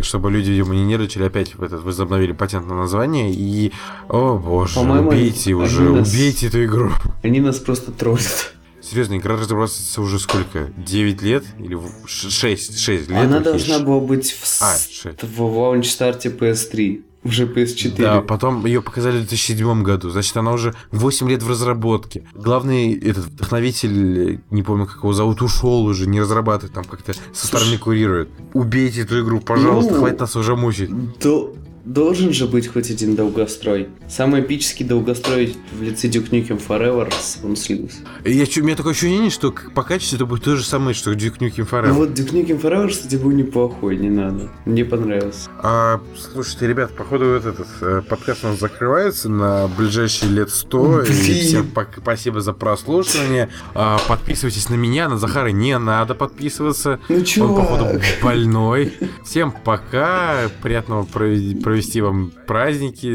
чтобы 0.00 0.30
люди, 0.30 0.50
видимо, 0.50 0.74
не 0.74 0.84
нервничали, 0.84 1.24
опять 1.24 1.54
в 1.54 1.62
этот, 1.62 1.82
возобновили 1.84 2.32
патент 2.32 2.66
на 2.66 2.74
название 2.74 3.30
и... 3.30 3.72
О 4.08 4.38
боже, 4.38 4.74
По-моему, 4.74 5.08
убейте 5.10 5.52
уже, 5.52 5.82
нас- 5.82 6.08
убейте 6.10 6.46
эту 6.48 6.64
игру. 6.64 6.90
Они 7.22 7.40
нас 7.40 7.58
просто 7.58 7.92
троллят. 7.92 8.54
Серьезно, 8.82 9.16
игра 9.16 9.34
разрабатывается 9.36 10.02
уже 10.02 10.18
сколько? 10.18 10.72
9 10.76 11.22
лет? 11.22 11.44
Или 11.58 11.78
6, 12.06 12.78
6 12.78 13.08
лет? 13.08 13.18
Она 13.18 13.40
должна 13.40 13.78
была 13.78 14.00
быть 14.00 14.32
в, 14.32 14.62
А, 14.62 14.76
в 15.22 15.40
launch-старте 15.40 16.28
PS3. 16.30 17.04
Уже 17.24 17.46
PS4. 17.46 17.94
Да, 17.98 18.20
потом 18.20 18.66
ее 18.66 18.82
показали 18.82 19.18
в 19.18 19.28
2007 19.28 19.84
году. 19.84 20.10
Значит, 20.10 20.36
она 20.36 20.50
уже 20.52 20.74
8 20.90 21.30
лет 21.30 21.42
в 21.44 21.48
разработке. 21.48 22.24
Главный 22.34 22.94
этот 22.94 23.26
вдохновитель, 23.26 24.40
не 24.50 24.62
помню, 24.64 24.86
как 24.86 24.96
его 24.96 25.12
зовут, 25.12 25.40
ушел 25.40 25.84
уже, 25.84 26.08
не 26.08 26.20
разрабатывает, 26.20 26.74
там 26.74 26.82
как-то 26.82 27.12
со 27.32 27.46
стороны 27.46 27.78
курирует. 27.78 28.28
Убейте 28.54 29.02
эту 29.02 29.22
игру, 29.22 29.38
пожалуйста, 29.40 29.92
Ну, 29.92 29.98
хватит 30.00 30.18
нас 30.18 30.34
уже 30.34 30.56
мучить. 30.56 30.90
До- 31.20 31.54
Должен 31.84 32.32
же 32.32 32.46
быть 32.46 32.68
хоть 32.68 32.90
один 32.90 33.16
долгострой. 33.16 33.88
Самый 34.08 34.42
эпический 34.42 34.84
долгострой 34.86 35.56
в 35.72 35.82
лице 35.82 36.08
Duke 36.08 36.30
Nukem 36.30 36.62
Forever 36.64 37.12
он 37.42 37.56
слился. 37.56 37.98
Я, 38.24 38.44
у 38.56 38.64
меня 38.64 38.76
такое 38.76 38.92
ощущение, 38.92 39.30
что 39.30 39.52
по 39.74 39.82
качеству 39.82 40.16
это 40.16 40.26
будет 40.26 40.44
то 40.44 40.54
же 40.56 40.64
самое, 40.64 40.94
что 40.94 41.12
Duke 41.12 41.38
Nukem 41.38 41.68
Forever. 41.68 41.88
Ну 41.88 41.94
вот 41.94 42.10
Duke 42.10 42.32
Nukem 42.32 42.60
Forever, 42.60 42.88
кстати, 42.88 43.16
был 43.16 43.30
неплохой, 43.32 43.96
не 43.96 44.10
надо. 44.10 44.48
Мне 44.64 44.84
понравился. 44.84 45.50
А, 45.58 46.00
слушайте, 46.16 46.68
ребят, 46.68 46.92
походу 46.96 47.24
вот 47.32 47.46
этот 47.46 47.66
э, 47.80 48.02
подкаст 48.08 48.44
у 48.44 48.48
нас 48.48 48.60
закрывается 48.60 49.28
на 49.28 49.66
ближайшие 49.66 50.30
лет 50.30 50.50
100. 50.50 51.02
И 51.02 51.06
Блин. 51.06 51.14
всем 51.16 51.70
спасибо 52.00 52.40
за 52.40 52.52
прослушивание. 52.52 53.48
А, 53.74 53.98
подписывайтесь 54.06 54.68
на 54.68 54.74
меня, 54.74 55.08
на 55.08 55.18
Захара 55.18 55.48
не 55.48 55.76
надо 55.78 56.14
подписываться. 56.14 57.00
Ну 57.08 57.16
Он, 57.16 57.56
походу, 57.56 57.84
чувак. 57.84 58.02
больной. 58.22 58.92
Всем 59.24 59.52
пока. 59.64 60.48
Приятного 60.62 61.02
проведи- 61.04 61.54
провести 61.72 62.00
вам 62.02 62.32
праздники. 62.46 63.06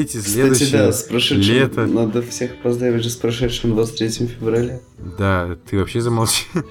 Эти, 0.00 0.16
Кстати, 0.16 0.32
следующие. 0.32 0.70
да, 0.72 0.92
с 0.92 1.02
прошедшим. 1.02 1.54
лето. 1.54 1.86
Надо 1.86 2.22
всех 2.22 2.56
поздравить 2.62 3.02
же 3.02 3.10
с 3.10 3.16
прошедшим 3.16 3.72
23 3.74 4.26
февраля. 4.26 4.80
Да, 4.98 5.56
ты 5.68 5.78
вообще 5.78 6.00
замолчи. 6.00 6.44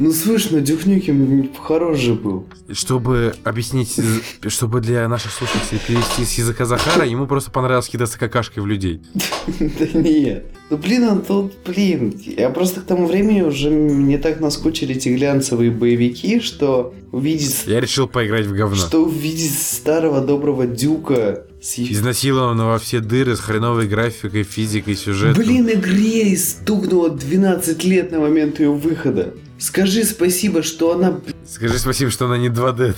Ну, 0.00 0.12
слышь, 0.12 0.50
ну 0.50 0.60
Дюк 0.60 0.86
Нюкем 0.86 1.50
хорош 1.60 1.98
же 1.98 2.14
был. 2.14 2.46
Чтобы 2.70 3.34
объяснить, 3.42 3.98
чтобы 4.46 4.80
для 4.80 5.08
наших 5.08 5.32
слушателей 5.32 5.80
перевести 5.84 6.24
с 6.24 6.38
языка 6.38 6.66
Захара, 6.66 7.04
ему 7.04 7.26
просто 7.26 7.50
понравилось 7.50 7.88
кидаться 7.88 8.16
какашкой 8.16 8.62
в 8.62 8.66
людей. 8.66 9.02
Да 9.58 9.98
нет. 9.98 10.46
Ну, 10.70 10.76
блин, 10.76 11.04
он 11.04 11.22
тут, 11.22 11.54
блин, 11.66 12.14
я 12.16 12.50
просто 12.50 12.80
к 12.80 12.84
тому 12.84 13.06
времени 13.06 13.40
уже 13.40 13.70
мне 13.70 14.18
так 14.18 14.38
наскучили 14.38 14.94
эти 14.94 15.08
глянцевые 15.08 15.72
боевики, 15.72 16.38
что 16.40 16.94
увидеть... 17.10 17.64
Я 17.66 17.80
решил 17.80 18.06
поиграть 18.06 18.46
в 18.46 18.52
говно. 18.52 18.76
Что 18.76 19.04
увидеть 19.04 19.58
старого 19.58 20.20
доброго 20.20 20.66
Дюка 20.66 21.47
с... 21.60 21.78
Изнасилованного 21.78 22.72
во 22.72 22.78
все 22.78 23.00
дыры 23.00 23.36
с 23.36 23.40
хреновой 23.40 23.88
графикой, 23.88 24.42
физикой, 24.42 24.96
сюжетом. 24.96 25.42
Блин, 25.42 25.68
игре 25.68 26.36
стукнуло 26.36 27.10
12 27.10 27.84
лет 27.84 28.12
на 28.12 28.20
момент 28.20 28.60
ее 28.60 28.72
выхода. 28.72 29.34
Скажи 29.58 30.04
спасибо, 30.04 30.62
что 30.62 30.92
она... 30.94 31.20
Скажи 31.46 31.78
спасибо, 31.78 32.10
что 32.10 32.26
она 32.26 32.38
не 32.38 32.48
2D. 32.48 32.94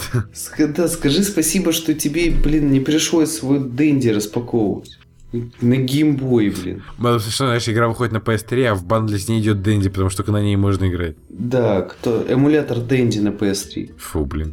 Да, 0.77 0.89
скажи 0.89 1.25
спасибо, 1.25 1.73
что 1.73 1.95
тебе, 1.95 2.31
блин, 2.31 2.71
не 2.71 2.81
пришлось 2.81 3.31
свой 3.31 3.61
Дэнди 3.61 4.09
распаковывать. 4.09 4.99
На 5.61 5.77
геймбой, 5.77 6.51
блин. 6.51 6.83
Потому 6.97 7.21
что, 7.21 7.45
знаешь, 7.45 7.69
игра 7.69 7.89
выходит 7.89 8.13
на 8.13 8.19
PS3, 8.19 8.65
а 8.67 8.75
в 8.75 8.85
бандле 8.85 9.19
с 9.19 9.29
ней 9.29 9.41
идет 9.41 9.63
Дэнди, 9.63 9.89
потому 9.89 10.11
что 10.11 10.31
на 10.31 10.43
ней 10.43 10.57
можно 10.57 10.87
играть. 10.89 11.17
Да, 11.29 11.83
кто? 11.83 12.27
Эмулятор 12.29 12.81
Дэнди 12.81 13.21
на 13.21 13.29
PS3. 13.29 13.93
Фу, 13.97 14.25
блин. 14.27 14.53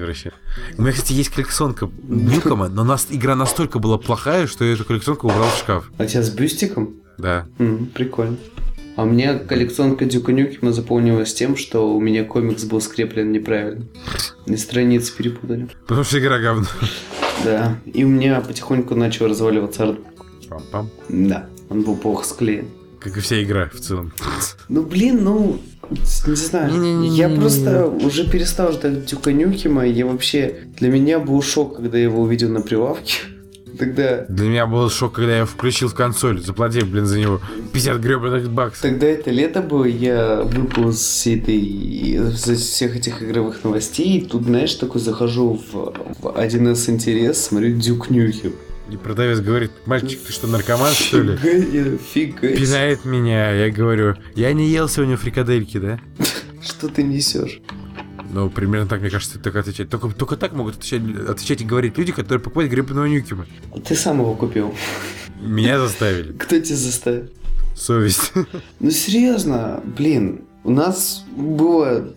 Извращение. 0.00 0.38
У 0.78 0.82
меня, 0.82 0.92
кстати, 0.92 1.12
есть 1.12 1.28
коллекционка 1.28 1.90
Нюкома, 2.08 2.68
но 2.68 2.84
нас 2.84 3.08
игра 3.10 3.34
настолько 3.34 3.78
была 3.78 3.98
плохая, 3.98 4.46
что 4.46 4.64
я 4.64 4.72
эту 4.72 4.86
коллекционку 4.86 5.26
убрал 5.28 5.48
в 5.50 5.58
шкаф. 5.58 5.92
А 5.98 6.06
тебя 6.06 6.22
с 6.22 6.30
бюстиком? 6.30 6.94
Да. 7.18 7.46
М, 7.58 7.84
прикольно. 7.92 8.38
А 8.96 9.02
у 9.02 9.06
меня 9.06 9.38
коллекционка 9.38 10.06
Дюка 10.06 10.32
Нюкема 10.32 10.72
заполнилась 10.72 11.34
тем, 11.34 11.54
что 11.54 11.94
у 11.94 12.00
меня 12.00 12.24
комикс 12.24 12.64
был 12.64 12.80
скреплен 12.80 13.30
неправильно. 13.30 13.84
И 14.46 14.56
страницы 14.56 15.14
перепутали. 15.14 15.68
Потому 15.86 16.04
что 16.04 16.18
игра 16.18 16.38
говно. 16.38 16.66
Да. 17.44 17.76
И 17.84 18.02
у 18.02 18.08
меня 18.08 18.40
потихоньку 18.40 18.94
начал 18.94 19.26
разваливаться 19.26 19.84
арт. 19.84 19.98
Пам-пам. 20.48 20.88
Да. 21.10 21.46
Он 21.68 21.82
был 21.82 21.96
плохо 21.96 22.24
склеен. 22.24 22.68
Как 23.00 23.16
и 23.16 23.20
вся 23.20 23.42
игра 23.42 23.70
в 23.72 23.80
целом. 23.80 24.12
Ну, 24.68 24.82
блин, 24.82 25.24
ну, 25.24 25.58
не 26.26 26.36
знаю. 26.36 26.70
Не-не-не-не-не. 26.72 27.16
Я 27.16 27.28
просто 27.30 27.86
уже 27.86 28.28
перестал 28.28 28.72
ждать 28.72 29.06
Дюка 29.06 29.32
Нюкема. 29.32 29.86
Я 29.86 30.06
вообще... 30.06 30.66
Для 30.78 30.90
меня 30.90 31.18
был 31.18 31.42
шок, 31.42 31.76
когда 31.76 31.96
я 31.96 32.04
его 32.04 32.20
увидел 32.22 32.50
на 32.50 32.60
прилавке. 32.60 33.14
Тогда... 33.78 34.26
Для 34.28 34.48
меня 34.48 34.66
был 34.66 34.90
шок, 34.90 35.14
когда 35.14 35.38
я 35.38 35.44
включил 35.46 35.88
в 35.88 35.94
консоль, 35.94 36.42
заплатив, 36.42 36.88
блин, 36.88 37.06
за 37.06 37.18
него 37.18 37.40
50 37.72 38.00
гребаных 38.00 38.50
баксов. 38.50 38.82
Тогда 38.82 39.06
это 39.06 39.30
лето 39.30 39.62
было, 39.62 39.84
я 39.84 40.42
выпал 40.42 40.92
с 40.92 40.98
всей 40.98 41.40
этой, 41.40 41.56
из 41.56 42.44
всех 42.44 42.96
этих 42.96 43.22
игровых 43.22 43.64
новостей, 43.64 44.18
и 44.18 44.20
тут, 44.20 44.44
знаешь, 44.44 44.74
такой 44.74 45.00
захожу 45.00 45.58
в, 45.72 45.94
в 46.20 46.26
1С 46.26 46.90
интерес, 46.90 47.46
смотрю 47.46 47.78
Дюк 47.78 48.10
Нюкем. 48.10 48.52
И 48.90 48.96
продавец 48.96 49.40
говорит, 49.40 49.70
мальчик, 49.86 50.18
ты 50.20 50.32
что, 50.32 50.46
наркоман, 50.46 50.92
что 50.92 51.20
ли? 51.20 51.36
Себе. 51.38 52.56
Пинает 52.56 53.04
меня, 53.04 53.52
я 53.52 53.70
говорю, 53.70 54.16
я 54.34 54.52
не 54.52 54.68
ел 54.68 54.88
сегодня 54.88 55.16
фрикадельки, 55.16 55.78
да? 55.78 56.00
Что 56.62 56.88
ты 56.88 57.02
несешь? 57.02 57.60
Ну, 58.32 58.48
примерно 58.50 58.86
так, 58.86 59.00
мне 59.00 59.10
кажется, 59.10 59.38
так 59.38 59.56
отвечать. 59.56 59.90
Только, 59.90 60.08
только 60.10 60.36
так 60.36 60.52
могут 60.52 60.76
отвечать, 60.76 61.02
отвечать 61.28 61.62
и 61.62 61.64
говорить 61.64 61.98
люди, 61.98 62.12
которые 62.12 62.40
покупают 62.40 62.70
гребаного 62.70 63.06
Нюкима. 63.06 63.46
Ты 63.86 63.94
сам 63.94 64.20
его 64.20 64.34
купил. 64.34 64.74
Меня 65.40 65.78
заставили. 65.78 66.32
Кто 66.32 66.58
тебя 66.58 66.76
заставил? 66.76 67.28
Совесть. 67.76 68.32
Ну, 68.78 68.90
серьезно, 68.90 69.82
блин, 69.84 70.42
у 70.64 70.70
нас 70.70 71.24
было 71.36 72.12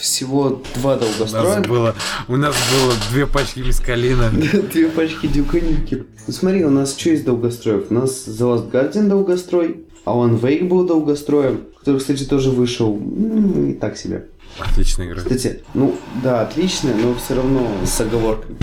всего 0.00 0.62
два 0.76 0.94
У 0.96 1.00
нас 1.00 1.16
долгостроя. 1.16 1.60
было, 1.62 1.94
у 2.28 2.36
нас 2.36 2.54
было 2.72 2.92
две 3.10 3.26
пачки 3.26 3.60
мискалина. 3.60 4.30
Две 4.72 4.88
пачки 4.88 5.26
Дюка 5.26 5.60
Нюкем. 5.60 6.06
Ну 6.26 6.32
смотри, 6.32 6.64
у 6.64 6.70
нас 6.70 6.96
что 6.96 7.10
есть 7.10 7.24
долгостроев? 7.24 7.86
У 7.90 7.94
нас 7.94 8.26
The 8.26 8.38
Last 8.38 8.70
Guardian 8.70 9.08
долгострой, 9.08 9.84
Alan 10.06 10.40
Wake 10.40 10.68
был 10.68 10.84
долгостроем, 10.86 11.64
который, 11.78 11.98
кстати, 11.98 12.24
тоже 12.24 12.50
вышел, 12.50 12.94
ну, 12.94 13.68
и 13.68 13.74
так 13.74 13.96
себе. 13.96 14.26
Отличная 14.58 15.06
игра. 15.08 15.16
Кстати, 15.22 15.62
ну, 15.74 15.96
да, 16.22 16.42
отлично, 16.42 16.90
но 16.94 17.14
все 17.14 17.34
равно 17.34 17.66
с 17.84 18.00
оговорками. 18.00 18.56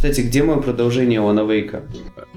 Кстати, 0.00 0.22
где 0.22 0.42
мое 0.42 0.56
продолжение 0.56 1.20
Alan 1.20 1.46
Wake? 1.46 1.82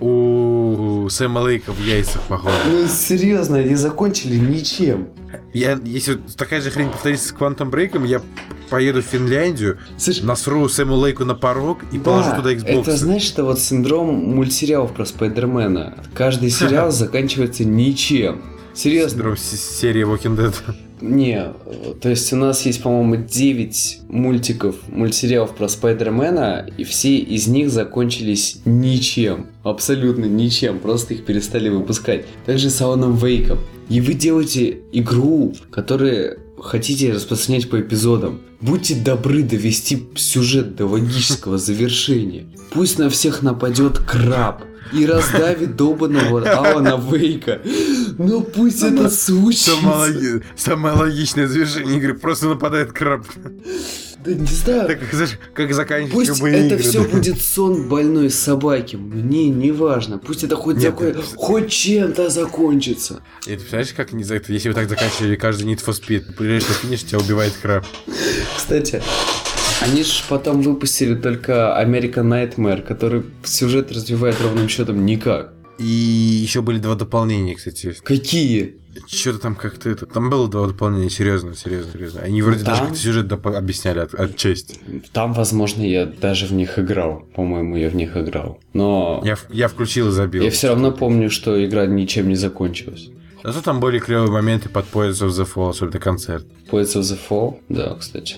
У 0.01 1.07
Сэма 1.07 1.39
Лейка 1.39 1.71
в 1.71 1.79
яйцах, 1.79 2.21
походу. 2.23 2.53
Ну, 2.69 2.87
серьезно, 2.89 3.59
они 3.59 3.75
закончили 3.75 4.35
ничем. 4.35 5.07
Я, 5.53 5.79
если 5.85 6.19
такая 6.35 6.59
же 6.59 6.71
хрень 6.71 6.89
повторится 6.89 7.29
с 7.29 7.31
Quantum 7.31 7.71
Break, 7.71 8.05
я 8.05 8.21
поеду 8.69 9.01
в 9.01 9.05
Финляндию, 9.05 9.79
Слушай, 9.97 10.25
насру 10.25 10.67
Сэму 10.67 10.95
Лейку 10.95 11.23
на 11.23 11.35
порог 11.35 11.79
и 11.93 11.99
положу 11.99 12.31
Да, 12.31 12.35
туда 12.35 12.53
Xbox. 12.53 12.81
Это, 12.81 12.97
знаешь, 12.97 13.31
это 13.31 13.45
вот 13.45 13.61
синдром 13.61 14.13
мультсериалов 14.13 14.91
про 14.91 15.05
Спайдермена. 15.05 16.03
Каждый 16.13 16.49
сериал 16.49 16.91
заканчивается 16.91 17.63
ничем. 17.63 18.41
Серьезно. 18.73 19.09
Синдром 19.17 19.37
с- 19.37 19.79
серии 19.79 20.03
Walking 20.05 20.35
Dead. 20.37 20.53
Не, 21.01 21.51
то 22.01 22.09
есть 22.09 22.31
у 22.31 22.37
нас 22.37 22.65
есть, 22.65 22.81
по-моему, 22.81 23.25
9 23.27 23.99
мультиков, 24.07 24.75
мультсериалов 24.87 25.53
про 25.53 25.67
Спайдермена, 25.67 26.65
и 26.77 26.85
все 26.85 27.17
из 27.17 27.47
них 27.47 27.69
закончились 27.71 28.59
ничем. 28.63 29.47
Абсолютно 29.63 30.25
ничем, 30.25 30.79
просто 30.79 31.13
их 31.15 31.25
перестали 31.25 31.67
выпускать. 31.69 32.25
Также 32.45 32.69
с 32.69 32.81
Аланом 32.81 33.17
Вейком. 33.17 33.59
И 33.89 33.99
вы 33.99 34.13
делаете 34.13 34.79
игру, 34.93 35.53
которую 35.71 36.39
хотите 36.57 37.11
распространять 37.11 37.69
по 37.69 37.81
эпизодам. 37.81 38.39
Будьте 38.61 38.95
добры 38.95 39.43
довести 39.43 40.07
сюжет 40.15 40.77
до 40.77 40.85
логического 40.85 41.57
завершения. 41.57 42.45
Пусть 42.71 42.97
на 42.97 43.09
всех 43.09 43.41
нападет 43.41 43.97
краб 43.97 44.63
и 44.93 45.05
раздавит 45.05 45.75
долбанного 45.75 46.49
Алана 46.49 46.97
Вейка. 47.11 47.61
Ну 48.17 48.41
пусть 48.41 48.83
это 48.83 49.09
случится. 49.09 49.71
Самое, 49.81 50.13
логи- 50.13 50.43
самое 50.55 50.95
логичное 50.95 51.47
завершение 51.47 51.97
игры. 51.97 52.13
Просто 52.13 52.47
нападает 52.47 52.91
краб. 52.91 53.25
Да 54.25 54.33
не 54.33 54.45
знаю. 54.45 54.87
Так, 54.87 54.99
знаешь, 55.11 55.37
как 55.53 55.73
заканчивать 55.73 56.13
Пусть 56.13 56.29
любые 56.29 56.55
это 56.65 56.75
игры. 56.75 56.77
все 56.89 57.03
да. 57.03 57.09
будет 57.09 57.41
сон 57.41 57.89
больной 57.89 58.29
собаки. 58.29 58.95
Мне 58.95 59.49
не 59.49 59.71
важно. 59.71 60.17
Пусть 60.17 60.43
это 60.45 60.55
хоть 60.55 60.77
Нет, 60.77 60.91
такое, 60.91 61.09
это- 61.11 61.21
хоть 61.35 61.69
чем-то 61.69 62.29
закончится. 62.29 63.21
И 63.45 63.49
ты 63.51 63.57
представляешь, 63.57 63.93
как 63.93 64.11
за 64.23 64.35
это, 64.35 64.53
если 64.53 64.69
вы 64.69 64.75
так 64.75 64.87
заканчивали 64.87 65.35
каждый 65.35 65.65
Need 65.67 65.83
for 65.85 65.93
Speed, 65.93 66.35
приезжаешь 66.35 66.67
на 66.69 66.73
финиш, 66.75 67.03
тебя 67.03 67.19
убивает 67.19 67.53
краб. 67.61 67.85
Кстати, 68.55 69.03
они 69.81 70.03
же 70.03 70.21
потом 70.29 70.61
выпустили 70.61 71.15
только 71.15 71.77
American 71.85 72.23
Nightmare, 72.29 72.81
который 72.81 73.23
сюжет 73.43 73.91
развивает 73.91 74.39
ровным 74.41 74.69
счетом 74.69 75.05
никак. 75.05 75.51
И 75.79 75.83
еще 75.85 76.61
были 76.61 76.77
два 76.79 76.95
дополнения, 76.95 77.55
кстати. 77.55 77.95
Какие? 78.03 78.75
Что-то 79.07 79.39
там 79.39 79.55
как-то 79.55 79.89
это... 79.89 80.05
Там 80.05 80.29
было 80.29 80.47
два 80.47 80.67
дополнения, 80.67 81.09
серьезно, 81.09 81.55
серьезно, 81.55 81.91
серьезно. 81.93 82.21
Они 82.21 82.41
вроде 82.43 82.59
Ну, 82.59 82.65
даже 82.65 82.77
там- 82.79 82.87
как-то 82.89 83.01
сюжет 83.01 83.25
доп- 83.25 83.55
объясняли 83.55 83.99
от, 83.99 84.13
отчасти. 84.13 84.79
Там, 85.11 85.33
возможно, 85.33 85.81
я 85.81 86.05
даже 86.05 86.45
в 86.45 86.53
них 86.53 86.77
играл. 86.77 87.25
По-моему, 87.35 87.75
я 87.75 87.89
в 87.89 87.95
них 87.95 88.15
играл. 88.15 88.59
Но 88.73 89.21
Я, 89.25 89.35
я 89.49 89.67
включил 89.67 90.09
и 90.09 90.11
забил. 90.11 90.43
я 90.43 90.51
все 90.51 90.67
равно 90.69 90.91
помню, 90.91 91.31
что 91.31 91.65
игра 91.65 91.87
ничем 91.87 92.29
не 92.29 92.35
закончилась. 92.35 93.09
Зато 93.43 93.61
там 93.61 93.79
были 93.79 93.97
клевые 93.99 94.31
моменты 94.31 94.69
под 94.69 94.85
Poets 94.93 95.21
of 95.27 95.29
the 95.29 95.47
Fall, 95.51 95.71
особенно 95.71 95.99
концерт. 95.99 96.45
Poets 96.71 96.95
of 96.95 97.01
the 97.01 97.17
Fall? 97.29 97.59
Да, 97.69 97.95
кстати. 97.95 98.35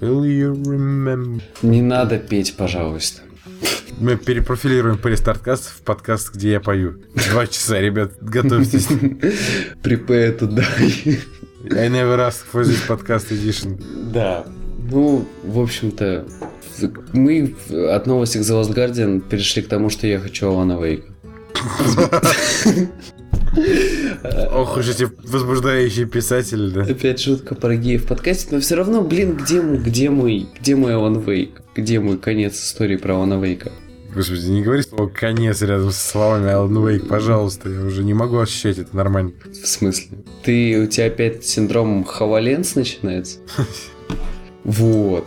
Will 0.00 0.22
you 0.24 0.54
remember? 0.54 1.42
Не 1.60 1.82
надо 1.82 2.16
петь, 2.18 2.56
пожалуйста. 2.56 3.20
Мы 3.98 4.16
перепрофилируем 4.16 4.98
перестарткаст 4.98 5.66
в 5.68 5.82
подкаст, 5.82 6.34
где 6.34 6.52
я 6.52 6.60
пою. 6.60 6.96
Два 7.30 7.46
часа, 7.46 7.80
ребят, 7.80 8.12
готовьтесь. 8.20 8.88
Prepare 9.82 10.38
to 10.38 10.48
die. 10.48 11.18
I 11.70 11.88
never 11.88 12.18
asked 12.18 12.44
for 12.52 12.62
this 12.64 12.80
podcast 12.88 13.30
edition. 13.30 13.80
Да. 14.12 14.44
Ну, 14.90 15.26
в 15.44 15.60
общем-то, 15.60 16.26
мы 17.12 17.54
от 17.90 18.06
новости 18.06 18.38
к 18.38 18.40
The 18.40 18.60
Last 18.60 18.74
Guardian 18.74 19.20
перешли 19.20 19.62
к 19.62 19.68
тому, 19.68 19.88
что 19.90 20.06
я 20.08 20.18
хочу 20.18 20.48
Алана 20.48 20.82
Вейка. 20.82 21.04
Ох 24.52 24.76
уж 24.78 24.88
эти 24.88 25.08
возбуждающие 25.24 26.06
писатели, 26.06 26.70
да. 26.70 26.82
Опять 26.82 27.20
шутка 27.20 27.54
про 27.54 27.76
геев 27.76 28.04
в 28.04 28.06
подкасте, 28.06 28.48
но 28.50 28.60
все 28.60 28.74
равно, 28.76 29.02
блин, 29.02 29.36
где, 29.36 29.60
мой- 29.60 29.78
где 29.78 30.10
мой, 30.10 30.48
где 30.60 30.74
мой 30.74 30.94
Алан 30.94 31.20
Вейк? 31.20 31.61
Где 31.74 32.00
мой 32.00 32.18
конец 32.18 32.54
истории 32.62 32.96
про 32.96 33.14
Алана 33.16 33.42
Вейка? 33.42 33.72
Господи, 34.14 34.46
не 34.50 34.62
говори 34.62 34.82
слово 34.82 35.08
«конец» 35.08 35.62
рядом 35.62 35.90
со 35.90 36.08
словами 36.10 36.50
Alan 36.50 36.68
Wake, 36.84 37.06
пожалуйста. 37.06 37.70
Я 37.70 37.80
уже 37.80 38.04
не 38.04 38.12
могу 38.12 38.38
ощущать 38.38 38.76
это 38.76 38.94
нормально. 38.94 39.32
В 39.46 39.66
смысле? 39.66 40.18
Ты, 40.44 40.82
у 40.82 40.86
тебя 40.86 41.06
опять 41.06 41.46
синдром 41.46 42.04
Хаваленс 42.04 42.74
начинается? 42.74 43.38
Вот. 44.64 45.26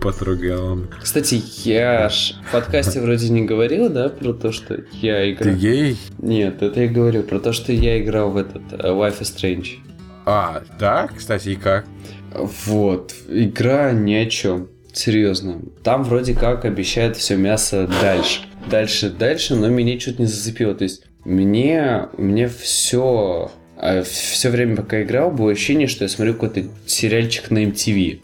Потрогал 0.00 0.64
он. 0.66 0.88
Кстати, 1.02 1.42
я 1.64 2.08
ж 2.08 2.34
в 2.48 2.52
подкасте 2.52 3.00
вроде 3.00 3.28
не 3.30 3.42
говорил, 3.42 3.88
да, 3.88 4.08
про 4.08 4.32
то, 4.32 4.52
что 4.52 4.84
я 4.92 5.22
Ты 5.22 5.32
играл. 5.32 5.54
гей? 5.56 5.98
Нет, 6.18 6.62
это 6.62 6.82
я 6.82 6.88
говорю 6.88 7.24
про 7.24 7.40
то, 7.40 7.52
что 7.52 7.72
я 7.72 8.00
играл 8.00 8.30
в 8.30 8.36
этот 8.36 8.62
э, 8.72 8.76
Life 8.76 9.20
is 9.20 9.34
Strange. 9.36 9.78
А, 10.26 10.62
да? 10.78 11.08
Кстати, 11.08 11.48
и 11.48 11.56
как? 11.56 11.86
Вот, 12.32 13.12
игра 13.28 13.90
ни 13.90 14.14
о 14.14 14.26
чем. 14.26 14.68
Серьезно. 14.92 15.62
Там 15.82 16.04
вроде 16.04 16.34
как 16.34 16.64
обещают 16.64 17.16
все 17.16 17.36
мясо 17.36 17.88
дальше. 18.00 18.42
Дальше, 18.70 19.10
дальше, 19.10 19.54
но 19.54 19.68
меня 19.68 19.98
что-то 19.98 20.22
не 20.22 20.28
зацепило. 20.28 20.74
То 20.74 20.84
есть 20.84 21.04
мне, 21.24 22.08
мне 22.18 22.48
все, 22.48 23.50
все 24.04 24.50
время, 24.50 24.76
пока 24.76 25.02
играл, 25.02 25.30
было 25.30 25.52
ощущение, 25.52 25.88
что 25.88 26.04
я 26.04 26.08
смотрю 26.08 26.34
какой-то 26.34 26.64
сериальчик 26.86 27.50
на 27.50 27.64
MTV. 27.64 28.20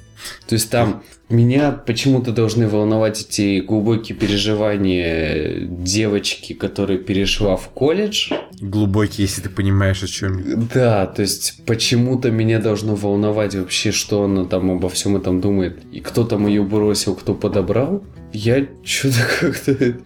То 0.47 0.55
есть 0.55 0.71
там 0.71 1.03
меня 1.29 1.73
почему-то 1.73 2.33
должны 2.33 2.67
волновать 2.69 3.21
эти 3.21 3.61
глубокие 3.61 4.17
переживания 4.17 5.67
девочки, 5.67 6.55
которая 6.55 6.97
перешла 6.97 7.57
в 7.57 7.69
колледж. 7.69 8.33
Глубокий, 8.61 9.23
если 9.23 9.43
ты 9.43 9.51
понимаешь, 9.51 10.03
о 10.03 10.07
чем. 10.07 10.69
Да, 10.73 11.07
то 11.07 11.23
есть 11.23 11.65
почему-то 11.67 12.31
меня 12.31 12.61
должно 12.61 12.95
волновать 12.95 13.55
вообще, 13.55 13.93
что 13.93 14.25
она 14.25 14.45
там 14.47 14.71
обо 14.71 14.89
всем 14.89 15.17
этом 15.17 15.41
думает. 15.41 15.81
И 15.93 16.01
кто 16.01 16.25
там 16.25 16.47
ее 16.47 16.63
бросил, 16.63 17.15
кто 17.15 17.35
подобрал. 17.35 18.03
Я 18.33 18.67
что-то 18.83 19.19
как-то... 19.41 19.99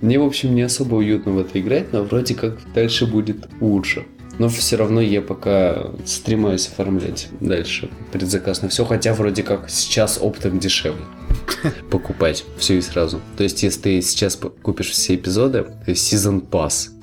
Мне, 0.00 0.18
в 0.18 0.24
общем, 0.24 0.54
не 0.54 0.62
особо 0.62 0.96
уютно 0.96 1.32
в 1.32 1.38
это 1.38 1.60
играть, 1.60 1.92
но 1.92 2.04
вроде 2.04 2.34
как 2.34 2.58
дальше 2.74 3.06
будет 3.06 3.48
лучше. 3.60 4.04
Но 4.40 4.48
все 4.48 4.76
равно 4.76 5.02
я 5.02 5.20
пока 5.20 5.88
стремаюсь 6.06 6.66
оформлять 6.66 7.28
дальше 7.40 7.90
предзаказ 8.10 8.62
на 8.62 8.70
все, 8.70 8.86
хотя 8.86 9.12
вроде 9.12 9.42
как 9.42 9.68
сейчас 9.68 10.18
оптом 10.18 10.58
дешевле 10.58 11.04
покупать 11.90 12.46
все 12.56 12.78
и 12.78 12.80
сразу. 12.80 13.20
То 13.36 13.42
есть, 13.42 13.62
если 13.62 13.80
ты 13.82 14.00
сейчас 14.00 14.40
купишь 14.62 14.92
все 14.92 15.16
эпизоды, 15.16 15.64
то 15.64 15.90
есть 15.90 16.06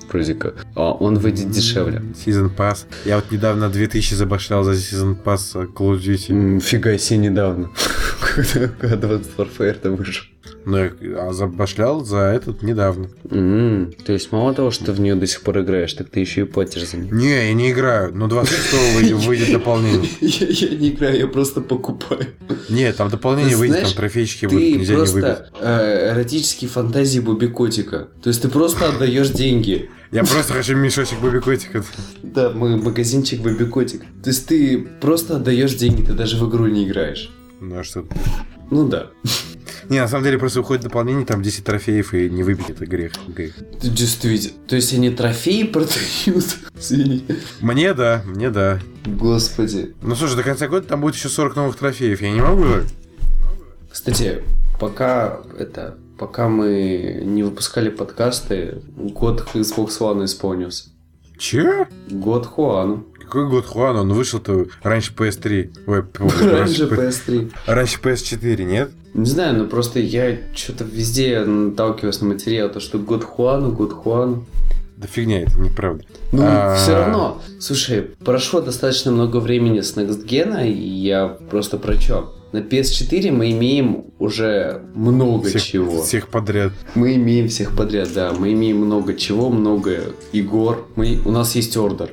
Как, 0.10 0.66
а 0.76 0.92
он 0.94 1.18
выйдет 1.20 1.52
дешевле. 1.52 2.02
Season 2.26 2.50
Pass. 2.56 2.86
Я 3.06 3.16
вот 3.18 3.32
недавно 3.32 3.70
2000 3.70 4.14
забашлял 4.14 4.64
за 4.64 4.72
Season 4.72 5.18
Pass 5.22 5.54
Call 5.74 5.96
of 5.96 6.00
Duty. 6.02 6.60
Фига 6.60 6.98
себе 6.98 7.18
недавно. 7.20 7.70
Когда 8.20 8.96
Advanced 8.96 9.30
Warfare-то 9.38 9.92
вышел. 9.92 10.26
Я 10.66 10.92
а 11.18 11.32
забашлял 11.34 12.04
за 12.04 12.18
этот 12.18 12.62
недавно. 12.62 13.08
М, 13.32 13.94
То 14.06 14.12
есть 14.14 14.32
мало 14.34 14.54
того, 14.54 14.70
что 14.72 14.86
ты 14.86 14.92
в 14.92 15.00
нее 15.00 15.16
до 15.16 15.26
сих 15.26 15.42
пор 15.42 15.62
играешь, 15.62 15.94
так 15.94 16.10
ты 16.10 16.20
еще 16.20 16.42
и 16.42 16.44
платишь 16.44 16.90
за 16.90 16.98
нее. 16.98 17.10
Не, 17.12 17.48
я 17.48 17.54
не 17.54 17.72
играю. 17.72 18.14
Но 18.14 18.28
26 18.28 18.96
выйдет, 18.96 19.18
выйдет 19.26 19.52
дополнение. 19.52 20.10
Я, 20.22 20.70
не 20.78 20.90
играю, 20.90 21.18
я 21.18 21.28
просто 21.28 21.62
покупаю. 21.62 22.28
Нет, 22.70 22.98
там 22.98 23.10
дополнение 23.10 23.56
выйдет, 23.56 23.84
там 23.84 23.94
трофейчики 23.94 24.46
будут, 24.46 24.62
нельзя 24.62 24.96
не 24.96 25.06
выбить. 25.06 25.38
э, 25.62 26.12
эротические 26.14 26.70
фантазии 26.70 27.20
Бобби 27.20 27.48
Котика. 27.48 28.10
То 28.22 28.30
есть 28.30 28.42
ты 28.42 28.50
просто 28.50 28.90
отдаешь 28.90 29.30
деньги. 29.30 29.90
Я 30.12 30.24
просто 30.24 30.54
хочу 30.54 30.76
мешочек 30.76 31.20
Бобби 31.20 31.40
Котика. 31.40 31.84
Да, 32.24 32.50
мы 32.52 32.78
магазинчик 32.78 33.42
Бобби 33.42 33.66
Котик. 33.66 34.02
То 34.24 34.30
есть 34.30 34.48
ты 34.48 34.88
просто 35.02 35.38
отдаешь 35.38 35.74
деньги, 35.76 36.02
ты 36.02 36.14
даже 36.14 36.38
в 36.38 36.50
игру 36.50 36.68
не 36.68 36.88
играешь. 36.88 37.30
Ну 37.60 37.80
а 37.80 37.84
что? 37.84 38.06
Ну 38.72 38.88
да. 38.88 39.08
Не, 39.90 40.02
на 40.02 40.08
самом 40.10 40.26
деле 40.26 40.38
просто 40.38 40.60
выходит 40.60 40.84
дополнение, 40.84 41.26
там 41.26 41.42
10 41.42 41.64
трофеев, 41.64 42.14
и 42.14 42.30
не 42.30 42.44
выбить 42.44 42.70
это 42.70 42.86
грех. 42.86 43.14
грех. 43.28 43.54
Действительно. 43.82 44.58
То 44.68 44.76
есть 44.76 44.94
они 44.94 45.10
трофеи 45.12 45.64
продают? 45.64 46.58
Мне 47.62 47.94
да, 47.94 48.22
мне 48.26 48.50
да. 48.50 48.80
Господи. 49.06 49.96
Ну 50.02 50.16
слушай, 50.16 50.36
до 50.36 50.44
конца 50.44 50.68
года 50.68 50.88
там 50.88 51.00
будет 51.02 51.16
еще 51.16 51.30
40 51.30 51.56
новых 51.56 51.76
трофеев, 51.78 52.22
я 52.22 52.32
не 52.32 52.42
могу. 52.42 52.66
Кстати, 53.90 54.44
пока 54.80 55.40
это, 55.58 55.98
пока 56.18 56.48
мы 56.50 57.22
не 57.24 57.44
выпускали 57.44 57.90
подкасты, 57.90 58.82
год 58.96 59.48
Xbox 59.54 60.00
One 60.00 60.26
исполнился. 60.26 60.90
Че? 61.38 61.88
Год 62.10 62.46
Хуану. 62.46 63.06
Какой 63.20 63.48
год 63.50 63.66
Хуан? 63.66 63.96
Он 63.98 64.14
вышел-то 64.14 64.66
раньше 64.82 65.14
PS3. 65.14 65.72
Ой, 65.86 66.04
Раньше 66.52 66.88
П- 66.88 66.96
PS3. 66.96 67.52
раньше 67.68 68.00
PS4, 68.02 68.64
нет? 68.64 68.92
Не 69.14 69.26
знаю, 69.26 69.58
но 69.58 69.66
просто 69.66 70.00
я 70.00 70.38
что-то 70.56 70.84
везде 70.84 71.44
наталкиваюсь 71.44 72.22
на 72.22 72.28
материал, 72.28 72.70
то 72.70 72.80
что 72.80 72.98
год 73.00 73.24
Хуану, 73.24 73.72
год 73.72 73.94
Хуану. 73.94 74.46
Да 74.96 75.08
фигня, 75.08 75.44
это 75.44 75.60
неправда. 75.60 76.04
Ну, 76.32 76.42
А. 76.44 76.76
все 76.76 76.96
равно. 76.96 77.40
Слушай, 77.60 78.02
прошло 78.26 78.62
достаточно 78.62 79.12
много 79.12 79.38
времени 79.38 79.82
с 79.82 79.96
Next 79.96 80.26
Gen, 80.26 80.68
и 80.68 80.72
я 80.82 81.28
просто 81.28 81.78
про 81.78 81.96
чё? 81.98 82.34
На 82.54 82.60
PS4 82.60 83.32
мы 83.32 83.52
имеем 83.52 84.06
уже 84.20 84.82
много 84.96 85.50
Всех, 85.50 85.64
чего. 85.64 86.02
всех 86.02 86.30
подряд. 86.30 86.72
Мы 86.96 87.16
имеем 87.16 87.50
всех 87.50 87.76
подряд, 87.76 88.10
да. 88.14 88.34
Мы 88.34 88.54
имеем 88.54 88.78
много 88.78 89.14
чего, 89.16 89.50
много 89.50 90.14
игр. 90.32 90.86
Мы... 90.96 91.20
У 91.26 91.32
нас 91.32 91.56
есть 91.56 91.76
ордер. 91.76 92.12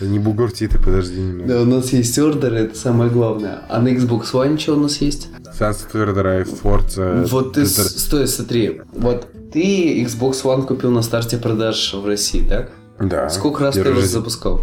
Не 0.00 0.18
бугурти 0.18 0.66
ты, 0.66 0.78
подожди 0.78 1.20
немного. 1.20 1.48
Да, 1.48 1.62
у 1.62 1.64
нас 1.64 1.92
есть 1.92 2.18
ордер, 2.18 2.52
это 2.52 2.76
самое 2.76 3.10
главное. 3.10 3.62
А 3.68 3.80
на 3.80 3.88
Xbox 3.88 4.32
One 4.32 4.58
что 4.58 4.74
у 4.74 4.80
нас 4.80 5.00
есть? 5.00 5.28
Sunset 5.58 5.92
Overdrive, 5.92 6.60
Forza. 6.62 7.26
Вот 7.26 7.54
ты, 7.54 7.64
стой, 7.66 8.26
смотри. 8.26 8.82
Вот 8.92 9.28
ты 9.52 10.02
Xbox 10.02 10.42
One 10.42 10.66
купил 10.66 10.90
на 10.90 11.02
старте 11.02 11.38
продаж 11.38 11.94
в 11.94 12.06
России, 12.06 12.46
так? 12.46 12.72
Да. 13.00 13.30
Сколько 13.30 13.64
раз 13.64 13.74
ты 13.74 13.80
его 13.80 14.00
запускал? 14.00 14.62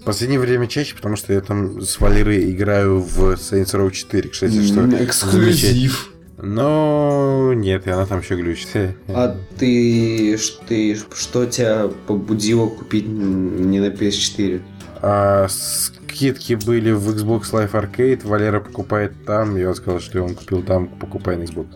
В 0.00 0.04
последнее 0.04 0.40
время 0.40 0.66
чаще, 0.66 0.94
потому 0.94 1.16
что 1.16 1.32
я 1.32 1.40
там 1.40 1.82
с 1.82 2.00
Валерой 2.00 2.50
играю 2.50 3.00
в 3.00 3.32
Saints 3.34 3.74
Row 3.74 3.90
4, 3.90 4.28
кстати, 4.30 4.62
что. 4.62 4.86
Эксклюзив. 5.04 6.12
Но 6.42 7.52
нет, 7.54 7.86
и 7.86 7.90
она 7.90 8.06
там 8.06 8.20
еще 8.20 8.36
глючит. 8.36 8.96
А 9.08 9.36
ты, 9.58 10.38
ты 10.66 10.96
что 11.14 11.44
тебя 11.44 11.90
побудило 12.06 12.66
купить 12.68 13.06
не 13.06 13.78
на 13.78 13.88
PS4? 13.88 14.62
А 15.02 15.48
скидки 15.48 16.54
были 16.54 16.92
в 16.92 17.10
Xbox 17.10 17.52
Live 17.52 17.72
Arcade, 17.72 18.26
Валера 18.26 18.60
покупает 18.60 19.12
там, 19.26 19.54
он 19.54 19.74
сказал, 19.74 20.00
что 20.00 20.22
он 20.22 20.34
купил 20.34 20.62
там, 20.62 20.88
покупай 20.88 21.36
на 21.36 21.42
Xbox. 21.42 21.66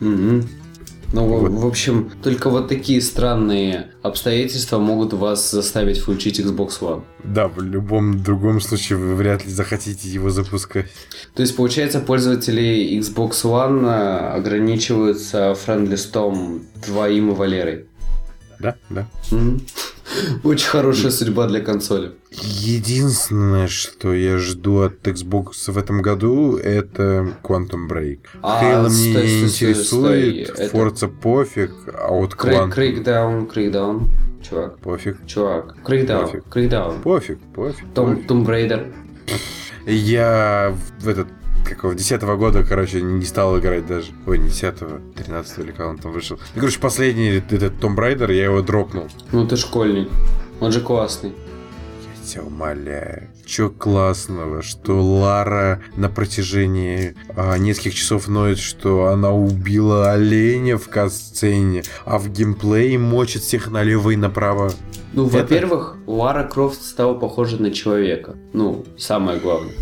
Мгм. 0.00 0.48
Ну, 1.12 1.26
в- 1.26 1.40
Вот. 1.40 1.50
в 1.50 1.66
общем, 1.66 2.10
только 2.22 2.50
вот 2.50 2.68
такие 2.68 3.00
странные 3.02 3.88
обстоятельства 4.02 4.78
могут 4.78 5.12
вас 5.12 5.50
заставить 5.50 5.98
включить 5.98 6.38
Xbox 6.38 6.80
One. 6.80 7.02
Да, 7.24 7.48
в 7.48 7.60
любом 7.60 8.22
другом 8.22 8.60
случае 8.60 8.98
вы 8.98 9.14
вряд 9.16 9.44
ли 9.44 9.50
захотите 9.50 10.08
его 10.08 10.30
запускать. 10.30 10.86
То 11.34 11.42
есть, 11.42 11.56
получается, 11.56 11.98
пользователи 12.00 12.96
Xbox 13.00 13.30
One 13.44 13.82
а, 13.86 14.34
ограничиваются 14.34 15.54
френдлистом 15.54 16.62
твоим 16.84 17.30
и 17.30 17.34
Валерой. 17.34 17.86
Да, 18.60 18.76
да. 18.90 19.08
Мгм. 19.30 19.60
Очень 20.44 20.68
хорошая 20.68 21.10
судьба 21.12 21.46
для 21.46 21.60
консоли. 21.60 22.12
Единственное, 22.30 23.68
что 23.68 24.12
я 24.14 24.38
жду 24.38 24.80
от 24.82 25.06
Xbox 25.06 25.70
в 25.70 25.78
этом 25.78 26.02
году, 26.02 26.56
это 26.56 27.34
Quantum 27.42 27.88
Break. 27.88 28.18
А, 28.42 28.62
Halo 28.62 28.88
стой, 28.90 29.12
мне 29.12 29.12
стой, 29.14 29.22
не 29.42 29.48
стой, 29.48 29.70
интересует, 29.70 29.86
стой, 29.86 30.30
это- 30.66 30.76
Forza 30.76 31.08
пофиг, 31.08 31.70
а 31.94 32.12
вот 32.12 32.34
Quantum 32.34 32.70
Crackdown, 32.70 33.46
Crackdown. 33.46 34.08
Чувак, 34.42 34.78
пофиг. 34.78 35.18
чувак. 35.26 35.76
Crackdown, 35.84 36.24
Пофиг. 36.26 36.44
Crackdown. 36.48 37.00
Пофиг, 37.02 37.38
пофиг. 37.54 37.84
Tomb, 37.94 38.14
пофиг. 38.14 38.26
Tomb 38.26 38.44
Raider. 38.44 38.86
Я 39.86 40.74
в 40.98 41.08
этот 41.08 41.28
какого 41.64 41.94
10 41.94 42.22
года, 42.22 42.64
короче, 42.64 43.02
не 43.02 43.24
стал 43.24 43.58
играть 43.58 43.86
даже. 43.86 44.12
Ой, 44.26 44.38
не 44.38 44.48
10 44.48 44.74
13 45.14 45.58
или 45.58 45.70
когда 45.70 45.88
он 45.88 45.98
там 45.98 46.12
вышел. 46.12 46.38
Ну, 46.54 46.60
короче, 46.60 46.80
последний 46.80 47.30
этот 47.30 47.80
Tomb 47.80 47.94
Raider, 47.94 48.30
я 48.30 48.44
его 48.44 48.62
дропнул. 48.62 49.08
Ну 49.32 49.46
ты 49.46 49.56
школьник. 49.56 50.08
Он 50.60 50.72
же 50.72 50.80
классный. 50.80 51.32
Я 52.22 52.26
тебя 52.26 52.42
умоляю. 52.42 53.28
Чё 53.46 53.70
классного, 53.70 54.62
что 54.62 55.02
Лара 55.02 55.82
на 55.96 56.08
протяжении 56.08 57.16
а, 57.34 57.56
нескольких 57.56 57.94
часов 57.94 58.28
ноет, 58.28 58.58
что 58.58 59.06
она 59.06 59.32
убила 59.32 60.12
оленя 60.12 60.76
в 60.78 60.88
катсцене, 60.88 61.82
а 62.04 62.18
в 62.18 62.28
геймплее 62.28 62.98
мочит 62.98 63.42
всех 63.42 63.70
налево 63.70 64.10
и 64.10 64.16
направо. 64.16 64.72
Ну, 65.12 65.24
во-первых, 65.24 65.96
Лара 66.06 66.44
Крофт 66.44 66.82
стала 66.82 67.14
похожа 67.14 67.60
на 67.60 67.72
человека. 67.72 68.36
Ну, 68.52 68.84
самое 68.96 69.40
главное. 69.40 69.74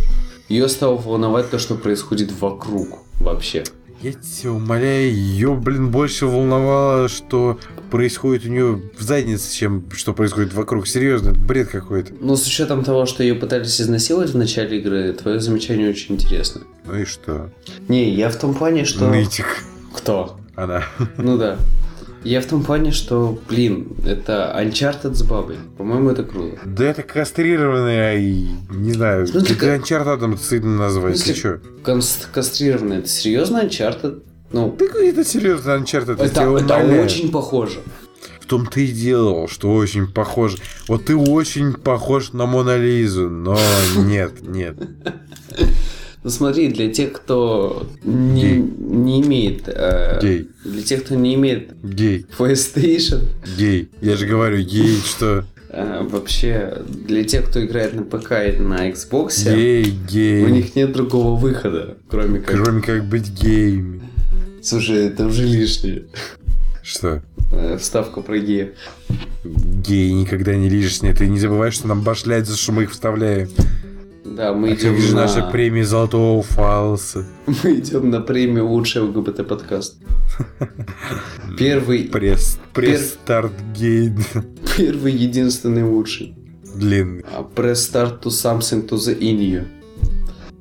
Ее 0.48 0.68
стало 0.68 0.96
волновать 0.96 1.50
то, 1.50 1.58
что 1.58 1.74
происходит 1.74 2.32
вокруг 2.32 3.00
вообще. 3.20 3.64
Я 4.00 4.12
тебя 4.12 4.52
умоляю, 4.52 5.12
ее, 5.12 5.54
блин, 5.54 5.90
больше 5.90 6.26
волновало, 6.26 7.08
что 7.08 7.58
происходит 7.90 8.46
у 8.46 8.48
нее 8.48 8.82
в 8.96 9.02
заднице, 9.02 9.52
чем 9.52 9.90
что 9.92 10.14
происходит 10.14 10.54
вокруг. 10.54 10.86
Серьезно, 10.86 11.32
бред 11.32 11.68
какой-то. 11.68 12.12
Но 12.20 12.36
с 12.36 12.46
учетом 12.46 12.84
того, 12.84 13.06
что 13.06 13.22
ее 13.22 13.34
пытались 13.34 13.80
изнасиловать 13.80 14.30
в 14.30 14.36
начале 14.36 14.78
игры, 14.78 15.12
твое 15.12 15.40
замечание 15.40 15.90
очень 15.90 16.14
интересно. 16.14 16.62
Ну 16.86 16.96
и 16.96 17.04
что? 17.04 17.50
Не, 17.88 18.14
я 18.14 18.30
в 18.30 18.36
том 18.36 18.54
плане, 18.54 18.84
что... 18.84 19.08
Нытик. 19.08 19.64
Кто? 19.94 20.38
Она. 20.54 20.84
Ну 21.16 21.36
да. 21.36 21.58
Я 22.24 22.40
в 22.40 22.46
том 22.46 22.64
плане, 22.64 22.90
что, 22.92 23.38
блин, 23.48 23.88
это 24.04 24.54
Uncharted 24.58 25.14
с 25.14 25.22
бабой. 25.22 25.56
По-моему, 25.76 26.10
это 26.10 26.24
круто. 26.24 26.58
Да 26.66 26.84
это 26.84 27.02
кастрированный, 27.02 27.98
ай, 27.98 28.48
не 28.70 28.92
знаю, 28.92 29.24
В 29.26 29.28
смысле, 29.30 29.54
это 29.54 29.60
ка- 29.60 29.76
Uncharted 29.76 30.36
стыдно 30.38 30.76
назвать, 30.76 31.14
В 31.14 31.18
ты 31.18 31.24
смысле, 31.34 31.42
чё? 31.42 31.58
Конс- 31.84 32.26
кастрированный. 32.32 32.98
Это 32.98 33.08
серьезно 33.08 33.58
Uncharted? 33.64 34.22
Ну, 34.52 34.70
какой 34.72 35.10
это 35.10 35.24
серьезно 35.24 35.70
Uncharted, 35.72 36.14
это, 36.14 36.24
это 36.24 36.48
умоляю. 36.48 37.04
очень 37.04 37.30
похоже. 37.30 37.78
В 38.40 38.46
том 38.46 38.66
ты 38.66 38.86
и 38.86 38.92
делал, 38.92 39.46
что 39.46 39.72
очень 39.74 40.06
похож. 40.10 40.56
Вот 40.88 41.04
ты 41.04 41.14
очень 41.14 41.74
похож 41.74 42.32
на 42.32 42.46
Мона 42.46 42.76
Лизу, 42.78 43.28
но 43.28 43.58
нет, 43.96 44.40
нет. 44.42 44.76
Ну 46.24 46.30
смотри, 46.30 46.68
для 46.68 46.92
тех, 46.92 47.12
кто 47.12 47.86
не, 48.02 48.42
Гей. 48.42 48.58
не 48.78 49.20
имеет... 49.22 49.62
э, 49.68 50.18
Гей. 50.20 50.48
Для 50.64 50.82
тех, 50.82 51.04
кто 51.04 51.14
не 51.14 51.34
имеет 51.34 51.70
Гей, 51.82 52.26
PlayStation, 52.38 53.22
гей. 53.56 53.88
Я 54.00 54.16
же 54.16 54.26
говорю, 54.26 54.58
гей, 54.62 54.96
что? 55.04 55.44
э, 55.70 56.06
вообще, 56.10 56.82
для 56.88 57.22
тех, 57.24 57.48
кто 57.48 57.64
играет 57.64 57.94
на 57.94 58.02
ПК 58.02 58.32
и 58.48 58.58
на 58.60 58.90
Xbox, 58.90 59.44
Гей, 59.54 59.94
гей. 60.10 60.44
у 60.44 60.48
них 60.48 60.74
нет 60.74 60.92
другого 60.92 61.38
выхода, 61.38 61.96
кроме 62.10 62.40
как... 62.40 62.56
Кроме 62.62 62.82
как 62.82 63.04
быть 63.04 63.30
геями. 63.30 64.02
Слушай, 64.62 65.06
это 65.06 65.26
уже 65.26 65.44
лишнее. 65.46 66.04
Что? 66.82 67.22
Э, 67.52 67.76
Вставка 67.78 68.22
про 68.22 68.38
геев. 68.38 68.70
Гей 69.44 70.12
никогда 70.12 70.56
не 70.56 70.68
лишнее. 70.68 71.14
Ты 71.14 71.28
не 71.28 71.38
забывай, 71.38 71.70
что 71.70 71.86
нам 71.86 72.02
башлять 72.02 72.46
за 72.46 72.56
что 72.56 72.72
мы 72.72 72.82
их 72.84 72.90
вставляем. 72.90 73.48
Да, 74.36 74.52
мы 74.52 74.70
А 74.70 74.74
идем 74.74 74.94
как 74.94 75.02
же 75.02 75.14
на... 75.14 75.22
наша 75.22 75.42
премия 75.42 75.84
Золотого 75.84 76.42
Фалса? 76.42 77.26
Мы 77.46 77.76
идем 77.76 78.10
на 78.10 78.20
премию 78.20 78.68
лучший 78.68 79.02
ЛГБТ 79.02 79.46
подкаст. 79.48 79.96
Первый, 81.58 82.04
Пресс, 82.04 82.58
пресс 82.74 83.14
старт 83.14 83.52
гей. 83.74 84.12
первый, 84.76 85.12
единственный 85.12 85.82
лучший. 85.82 86.34
Длинный. 86.74 87.24
А 87.34 87.42
start 87.72 88.22
to 88.22 88.28
something 88.28 88.86
to 88.88 88.96
the 88.96 89.18
in 89.18 89.38
you. 89.38 89.66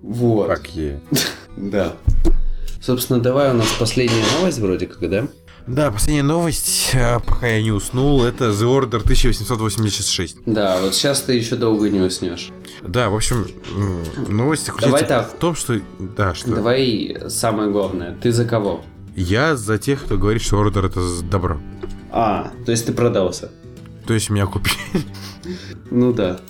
Вот. 0.01 0.47
Как 0.47 0.67
е. 0.75 0.99
Да. 1.57 1.93
Собственно, 2.81 3.19
давай 3.19 3.51
у 3.51 3.53
нас 3.53 3.67
последняя 3.77 4.23
новость 4.39 4.59
вроде 4.59 4.87
как, 4.87 5.09
да? 5.09 5.27
Да, 5.67 5.91
последняя 5.91 6.23
новость, 6.23 6.91
а, 6.95 7.19
пока 7.19 7.47
я 7.47 7.61
не 7.61 7.71
уснул, 7.73 8.23
это 8.23 8.45
The 8.45 8.63
Order 8.63 9.01
1886. 9.01 10.37
Да, 10.45 10.79
вот 10.81 10.95
сейчас 10.95 11.21
ты 11.21 11.33
еще 11.33 11.57
долго 11.57 11.89
не 11.89 11.99
уснешь. 11.99 12.51
Да, 12.83 13.09
в 13.09 13.15
общем, 13.15 13.47
новость 14.27 14.65
заключается 14.65 15.05
Давай 15.07 15.23
так. 15.23 15.33
в 15.33 15.37
том, 15.37 15.55
что... 15.55 15.79
Да, 15.99 16.33
что... 16.33 16.55
Давай 16.55 17.17
самое 17.27 17.71
главное. 17.71 18.15
Ты 18.21 18.31
за 18.31 18.45
кого? 18.45 18.83
Я 19.15 19.55
за 19.55 19.77
тех, 19.77 20.03
кто 20.03 20.17
говорит, 20.17 20.41
что 20.41 20.63
Order 20.63 20.85
это 20.85 21.21
добро. 21.23 21.59
А, 22.11 22.51
то 22.65 22.71
есть 22.71 22.85
ты 22.85 22.93
продался. 22.93 23.51
То 24.05 24.13
есть 24.13 24.29
меня 24.29 24.45
купили. 24.45 24.75
Ну 25.89 26.11
да. 26.11 26.41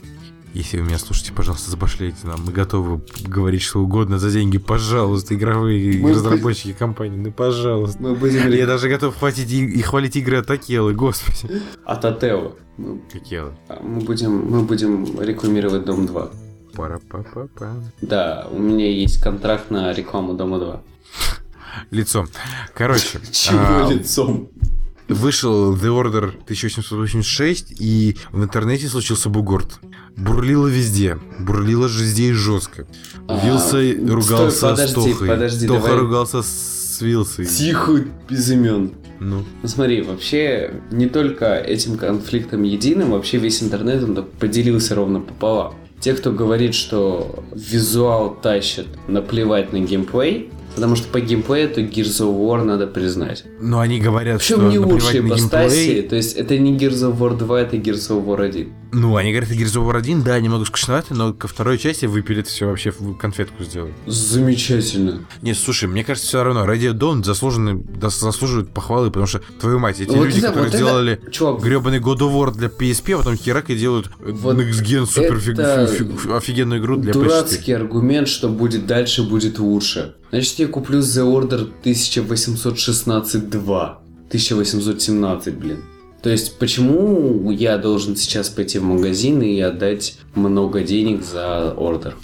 Если 0.58 0.80
вы 0.80 0.88
меня 0.88 0.98
слушаете, 0.98 1.34
пожалуйста, 1.34 1.70
забашляйте 1.70 2.26
нам. 2.26 2.44
Мы 2.44 2.52
готовы 2.52 3.00
говорить 3.28 3.62
что 3.62 3.80
угодно 3.80 4.18
за 4.18 4.32
деньги. 4.32 4.58
Пожалуйста, 4.58 5.36
игровые 5.36 6.00
Мы- 6.00 6.10
разработчики 6.10 6.74
компании. 6.74 7.16
Ну, 7.18 7.32
пожалуйста. 7.32 8.02
Мы 8.02 8.16
будем... 8.16 8.50
Я 8.50 8.66
даже 8.66 8.90
готов 8.90 9.16
хватить 9.16 9.52
и, 9.52 9.64
и 9.64 9.82
хвалить 9.84 10.16
игры 10.16 10.38
от 10.38 10.50
Акелы, 10.50 10.96
господи. 10.96 11.62
От 11.86 12.06
Атео. 12.06 12.54
Мы, 12.78 13.00
Акела. 13.14 13.54
а, 13.70 13.80
мы 13.84 14.02
будем, 14.02 14.32
мы 14.50 14.64
будем 14.64 15.22
рекламировать 15.22 15.86
Дом 15.86 16.08
2. 16.08 16.30
пара 16.74 17.00
па 17.08 17.20
па 17.36 17.48
па 17.56 17.76
Да, 18.02 18.48
у 18.52 18.58
меня 18.58 18.90
есть 18.92 19.22
контракт 19.22 19.70
на 19.70 19.94
рекламу 19.94 20.34
Дома 20.34 20.58
2. 20.58 20.82
Лицом. 21.92 22.28
Короче, 22.74 23.20
Чего 23.32 23.60
а, 23.60 23.92
лицом? 23.94 24.50
Вышел 25.10 25.74
The 25.76 25.88
Order 25.90 26.30
1886, 26.44 27.80
и 27.80 28.18
в 28.32 28.44
интернете 28.44 28.88
случился 28.88 29.30
бугорт. 29.30 29.80
Бурлило 30.16 30.68
везде. 30.68 31.18
Бурлило 31.40 31.88
же 31.88 32.04
здесь 32.04 32.36
жестко. 32.36 32.88
А, 33.28 33.46
Вилса 33.46 33.68
стой, 33.68 34.06
ругался 34.08 34.70
подожди, 34.70 34.92
с 34.92 34.94
Тохой. 34.94 35.28
подожди, 35.28 35.68
Тоха 35.68 35.82
давай. 35.88 35.98
ругался 36.00 36.42
с 36.42 37.00
Вилсой. 37.02 37.46
Тихо, 37.46 38.04
без 38.30 38.50
имен. 38.52 38.94
Ну, 39.20 39.44
Ну 39.64 39.68
смотри, 39.70 40.02
вообще 40.02 40.82
не 40.92 41.08
только 41.08 41.56
этим 41.56 41.98
конфликтом 41.98 42.64
единым, 42.64 43.12
вообще 43.12 43.38
весь 43.38 43.64
интернет 43.64 44.04
он 44.04 44.16
поделился 44.40 44.96
ровно 44.96 45.20
пополам. 45.20 45.76
Те, 46.00 46.14
кто 46.14 46.32
говорит, 46.32 46.76
что 46.76 47.44
визуал 47.56 48.36
тащит, 48.36 48.86
наплевать 49.08 49.74
на 49.74 49.80
геймплей, 49.80 50.52
потому 50.78 50.96
что 50.96 51.08
по 51.08 51.20
геймплею 51.20 51.70
то 51.74 51.82
Gears 51.82 52.22
of 52.22 52.38
War 52.40 52.64
надо 52.64 52.86
признать. 52.86 53.44
но 53.60 53.80
они 53.80 54.00
говорят, 54.00 54.38
Причем 54.42 54.58
что 54.58 54.70
не 54.70 54.78
лучшие 54.78 55.24
геймплей. 55.24 56.04
то 56.04 56.16
есть 56.16 56.38
это 56.38 56.56
не 56.60 56.78
Gears 56.78 57.02
of 57.10 57.18
War 57.18 57.36
2, 57.36 57.62
это 57.62 57.78
Gears 57.78 58.12
of 58.12 58.24
War 58.28 58.44
1. 58.44 58.68
Ну, 58.92 59.16
они 59.18 59.32
говорят, 59.32 59.52
Gears 59.52 59.76
of 59.76 59.86
War 59.90 59.98
1, 59.98 60.24
да, 60.24 60.40
немного 60.40 60.66
скучновато, 60.66 61.14
но 61.14 61.34
ко 61.34 61.48
второй 61.48 61.78
части 61.78 62.06
выпилят 62.06 62.48
все 62.48 62.66
вообще 62.68 62.92
в 62.92 63.16
конфетку 63.18 63.64
сделают. 63.64 63.96
Замечательно. 64.06 65.26
Не, 65.42 65.54
слушай, 65.54 65.88
мне 65.90 66.04
кажется, 66.04 66.28
все 66.28 66.44
равно 66.44 66.66
Radio 66.66 66.94
Dawn 66.94 67.24
заслужены, 67.24 67.84
да, 68.00 68.10
заслуживают 68.10 68.74
похвалы, 68.74 69.08
потому 69.08 69.28
что, 69.28 69.40
твою 69.60 69.80
мать, 69.80 70.00
эти 70.00 70.10
Вот 70.10 70.26
люди, 70.26 70.38
это- 70.40 70.48
которые 70.48 70.66
вот 70.66 70.76
это- 70.76 70.78
сделали 70.78 71.22
Чувак, 71.32 71.62
гребаный 71.62 72.00
God 72.00 72.20
of 72.20 72.34
War 72.34 72.52
для 72.56 72.70
PSP, 72.70 73.14
а 73.14 73.18
потом 73.18 73.36
херак 73.36 73.70
и 73.70 73.76
делают 73.76 74.10
Вот 74.20 74.56
Next 74.58 74.84
Gen 74.84 75.06
супер 75.06 75.38
это 75.38 75.88
фиг- 75.92 76.18
фиг- 76.24 76.38
офигенную 76.38 76.80
игру 76.82 76.98
для 76.98 77.12
PS4. 77.12 77.24
Дурацкий 77.24 77.74
аргумент, 77.74 78.28
что 78.28 78.50
будет 78.50 78.86
дальше, 78.88 79.24
будет 79.24 79.60
лучше. 79.60 80.16
Значит, 80.32 80.60
я 80.60 80.68
куплю 80.68 81.00
The 81.00 81.24
Order 81.24 81.70
1816-2. 81.84 83.98
1817, 84.30 85.56
блин. 85.58 85.78
То 86.22 86.30
есть, 86.30 86.58
почему 86.58 87.52
я 87.52 87.78
должен 87.78 88.16
сейчас 88.16 88.50
пойти 88.50 88.80
в 88.80 88.84
магазин 88.84 89.42
и 89.42 89.60
отдать 89.60 90.18
много 90.36 90.82
денег 90.82 91.24
за 91.24 91.72
ордер? 91.74 92.16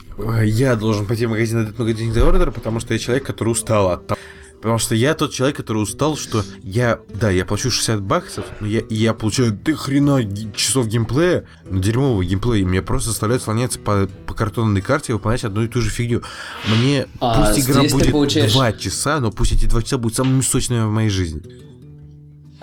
Я 0.44 0.76
должен 0.76 1.06
пойти 1.06 1.26
в 1.26 1.30
магазин 1.30 1.60
и 1.60 1.62
отдать 1.64 1.78
много 1.78 1.94
денег 1.94 2.14
за 2.14 2.22
Order, 2.22 2.52
потому 2.52 2.80
что 2.80 2.94
я 2.94 3.00
человек, 3.00 3.26
который 3.26 3.50
устал 3.50 3.90
от 3.92 4.08
того. 4.08 4.20
Потому 4.62 4.78
что 4.80 4.96
я 4.96 5.14
тот 5.14 5.34
человек, 5.34 5.58
который 5.58 5.80
устал, 5.84 6.16
что 6.16 6.42
я, 6.64 7.00
да, 7.14 7.30
я 7.30 7.46
плачу 7.46 7.70
60 7.70 8.02
баксов, 8.02 8.46
но 8.62 8.68
я, 8.68 8.82
я 8.90 9.14
получаю 9.14 9.52
до 9.52 9.76
хрена 9.76 10.22
часов 10.56 10.88
геймплея, 10.88 11.44
но 11.70 11.82
дерьмовый 11.82 12.26
геймплей, 12.26 12.62
и 12.62 12.64
меня 12.66 12.82
просто 12.82 13.10
заставляют 13.10 13.44
слоняться 13.44 13.78
по, 13.80 14.08
по 14.26 14.34
картонной 14.34 14.82
карте 14.82 15.12
и 15.12 15.14
выполнять 15.14 15.44
одну 15.44 15.64
и 15.64 15.68
ту 15.68 15.82
же 15.82 15.90
фигню. 15.90 16.22
Мне 16.78 17.08
А, 17.20 17.46
пусть 17.54 17.60
игра 17.70 17.82
ты 17.84 17.90
будет 17.90 18.12
получаешь- 18.12 18.54
2 18.54 18.72
часа, 18.74 19.20
но 19.20 19.32
пусть 19.32 19.52
эти 19.52 19.66
2 19.66 19.82
часа 19.84 19.98
будут 19.98 20.16
самыми 20.16 20.40
сочными 20.42 20.86
в 20.86 20.92
моей 20.92 21.10
жизни. 21.10 21.42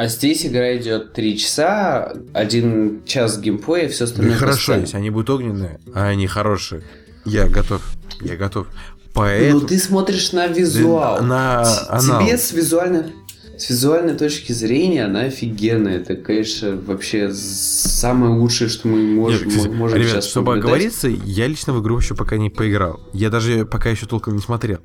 А 0.01 0.07
здесь 0.09 0.47
игра 0.47 0.75
идет 0.79 1.13
3 1.13 1.37
часа, 1.37 2.15
1 2.33 3.03
час 3.05 3.39
геймплея, 3.39 3.87
все 3.91 4.05
Ну 4.05 4.11
остальное 4.11 4.35
хорошо, 4.35 4.57
каскадом. 4.57 4.81
если 4.85 4.97
они 4.97 5.11
будут 5.11 5.29
огненные, 5.29 5.79
а 5.95 6.07
они 6.07 6.27
хорошие. 6.27 6.83
Я 7.27 7.47
готов, 7.49 7.83
я 8.23 8.37
готов. 8.37 8.67
Поэтому... 9.13 9.61
Ну 9.61 9.67
ты 9.67 9.79
смотришь 9.79 10.33
на 10.33 10.47
визуал. 10.47 11.23
на. 11.23 11.65
Тебе 12.01 12.39
с 12.39 12.51
визуальной, 12.53 13.13
с 13.59 13.69
визуальной 13.69 14.15
точки 14.15 14.53
зрения 14.53 15.05
она 15.05 15.21
офигенная. 15.25 15.99
Это, 15.99 16.17
конечно, 16.17 16.77
вообще 16.77 17.31
самое 17.35 18.33
лучшее, 18.33 18.71
что 18.71 18.89
мы 18.89 19.03
можем, 19.03 19.49
Нет, 19.49 19.55
кстати, 19.55 19.69
мо- 19.69 19.75
можем 19.75 19.99
ребят, 19.99 20.11
сейчас 20.13 20.29
чтобы 20.31 20.53
наблюдать. 20.55 20.65
оговориться, 20.71 21.09
я 21.09 21.47
лично 21.47 21.75
в 21.75 21.83
игру 21.83 21.99
еще 21.99 22.15
пока 22.15 22.39
не 22.39 22.49
поиграл. 22.49 23.01
Я 23.13 23.29
даже 23.29 23.67
пока 23.67 23.91
еще 23.91 24.07
толком 24.07 24.35
не 24.37 24.41
смотрел. 24.41 24.79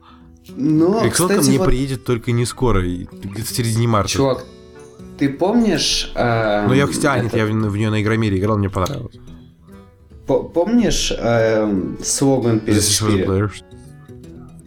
Но, 0.57 1.01
Рексонка 1.05 1.35
кстати, 1.35 1.49
мне 1.49 1.57
вот, 1.59 1.67
приедет 1.67 2.03
только 2.03 2.33
не 2.33 2.45
скоро, 2.45 2.81
где-то 2.83 3.45
в 3.45 3.49
середине 3.55 3.87
марта. 3.87 4.11
чувак, 4.11 4.43
ты 5.17 5.29
помнишь... 5.29 6.11
эм, 6.15 6.67
Но 6.67 6.73
я, 6.73 6.87
кстати, 6.87 7.25
это- 7.27 7.37
я 7.37 7.45
в, 7.45 7.49
в 7.49 7.77
нее 7.77 7.89
на 7.89 8.01
Игромире 8.01 8.37
играл, 8.37 8.57
мне 8.57 8.69
понравилось. 8.69 9.15
по- 10.27 10.43
Помнишь 10.43 11.11
эм, 11.17 11.97
слоган 12.03 12.57
This 12.65 12.77
is 12.77 13.01
for 13.01 13.11
the 13.15 13.25
PS4? 13.25 13.27
players. 13.27 13.51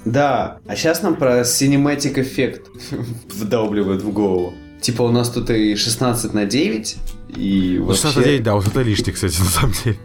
Да, 0.04 0.58
а 0.66 0.76
сейчас 0.76 1.02
нам 1.02 1.16
про 1.16 1.40
cinematic 1.40 2.18
эффект 2.20 2.68
вдалбливают 3.34 4.02
в 4.02 4.10
голову. 4.12 4.54
Типа 4.80 5.02
у 5.02 5.10
нас 5.10 5.28
тут 5.28 5.50
и 5.50 5.74
16 5.74 6.32
на 6.34 6.44
9, 6.46 6.96
и 7.36 7.76
Ну, 7.80 7.86
вообще... 7.86 8.02
69, 8.02 8.42
да, 8.42 8.54
вот 8.54 8.66
это 8.68 8.80
лишний, 8.82 9.12
кстати, 9.12 9.38
на 9.40 9.46
самом 9.46 9.74
деле. 9.84 9.96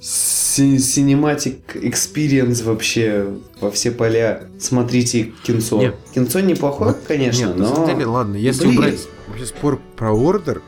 Cinematic 0.00 1.58
experience 1.74 2.64
вообще 2.64 3.26
во 3.60 3.70
все 3.70 3.90
поля. 3.90 4.44
Смотрите 4.58 5.32
кинцо. 5.44 5.78
Нет. 5.80 5.94
Кинцо 6.14 6.40
неплохое, 6.40 6.94
конечно, 7.06 7.46
Нет, 7.46 7.56
на 7.56 7.68
но... 7.68 7.74
самом 7.74 7.88
деле, 7.90 8.06
ладно, 8.06 8.36
если 8.36 8.66
Блин. 8.66 8.78
убрать 8.78 9.00
вообще 9.26 9.46
спор 9.46 9.80
про 9.96 10.12
ордер, 10.12 10.62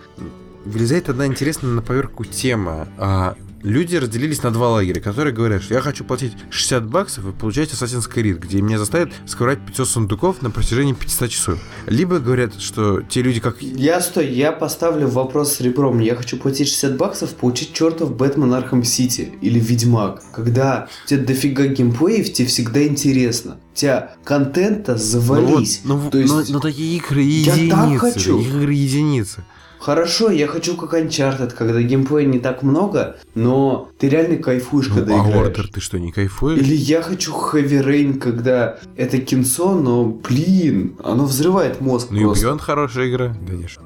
вылезает 0.65 1.09
одна 1.09 1.27
интересная 1.27 1.71
на 1.71 1.83
поверху 1.83 2.25
тема. 2.25 2.89
А, 2.99 3.37
люди 3.63 3.97
разделились 3.97 4.43
на 4.43 4.51
два 4.51 4.71
лагеря, 4.71 5.01
которые 5.01 5.35
говорят, 5.35 5.63
что 5.63 5.75
я 5.75 5.81
хочу 5.81 6.05
платить 6.05 6.33
60 6.51 6.87
баксов 6.87 7.27
и 7.27 7.33
получать 7.33 7.71
Assassin's 7.71 8.11
Creed, 8.13 8.39
где 8.39 8.61
меня 8.61 8.79
заставят 8.79 9.11
сковырять 9.27 9.65
500 9.67 9.89
сундуков 9.89 10.43
на 10.43 10.51
протяжении 10.51 10.93
500 10.93 11.31
часов. 11.31 11.59
Либо 11.87 12.19
говорят, 12.19 12.61
что 12.61 13.03
те 13.03 13.23
люди, 13.23 13.41
как... 13.41 13.61
Я, 13.61 14.01
стой, 14.01 14.33
я 14.33 14.53
поставлю 14.53 15.09
вопрос 15.09 15.55
с 15.55 15.61
ребром. 15.61 15.99
Я 16.01 16.15
хочу 16.15 16.37
платить 16.37 16.69
60 16.69 16.97
баксов, 16.97 17.35
получить 17.35 17.73
чертов 17.73 18.17
Batman 18.17 18.53
Arkham 18.55 18.85
City 18.85 19.33
или 19.41 19.59
Ведьмак. 19.59 20.23
Когда 20.33 20.89
тебе 21.07 21.21
дофига 21.21 21.67
геймплеев, 21.67 22.33
тебе 22.33 22.49
всегда 22.49 22.87
интересно. 22.87 23.59
У 23.73 23.77
тебя 23.77 24.13
контента 24.25 24.97
завались. 24.97 25.81
Ну, 25.85 25.97
вот, 25.97 26.05
ну, 26.05 26.11
То 26.11 26.19
есть... 26.19 26.33
но, 26.33 26.55
но 26.55 26.61
такие 26.61 26.97
игры 26.97 27.23
Я 27.23 27.53
так 27.53 27.61
единицы. 27.61 27.99
хочу. 27.99 28.41
Игры 28.41 28.73
единицы. 28.73 29.45
Хорошо, 29.79 30.31
я 30.31 30.47
хочу 30.47 30.77
как 30.77 30.95
Uncharted, 30.95 31.53
когда 31.55 31.81
геймплея 31.81 32.27
не 32.27 32.39
так 32.39 32.63
много, 32.63 33.17
но 33.35 33.89
ты 33.99 34.09
реально 34.09 34.37
кайфуешь, 34.37 34.89
когда 34.89 35.17
Ну, 35.17 35.25
а 35.25 35.29
играешь. 35.29 35.49
Order 35.49 35.67
ты 35.73 35.81
что, 35.81 35.99
не 35.99 36.11
кайфуешь? 36.11 36.59
Или 36.59 36.75
я 36.75 37.01
хочу 37.01 37.33
Heavy 37.33 37.85
Rain, 37.85 38.19
когда 38.19 38.79
это 38.97 39.19
кинцо, 39.19 39.75
но, 39.75 40.05
блин, 40.05 40.97
оно 41.03 41.25
взрывает 41.27 41.81
мозг 41.81 42.09
Ну 42.11 42.19
и 42.19 42.25
просто. 42.25 42.47
Beyond 42.47 42.59
хорошая 42.59 43.09
игра, 43.09 43.37
конечно. 43.47 43.83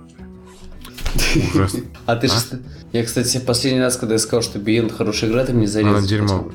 Ужасно. 1.55 1.81
А 2.07 2.17
ты 2.17 2.29
же... 2.29 2.35
А? 2.53 2.57
Я, 2.93 3.05
кстати, 3.05 3.39
последний 3.39 3.81
раз, 3.81 3.97
когда 3.97 4.15
я 4.15 4.19
сказал, 4.19 4.43
что 4.43 4.59
Beyond 4.59 4.93
хорошая 4.93 5.31
игра, 5.31 5.45
ты 5.45 5.53
мне 5.53 5.67
зарезал. 5.67 5.97
Она 5.97 6.07
дерьмо. 6.07 6.51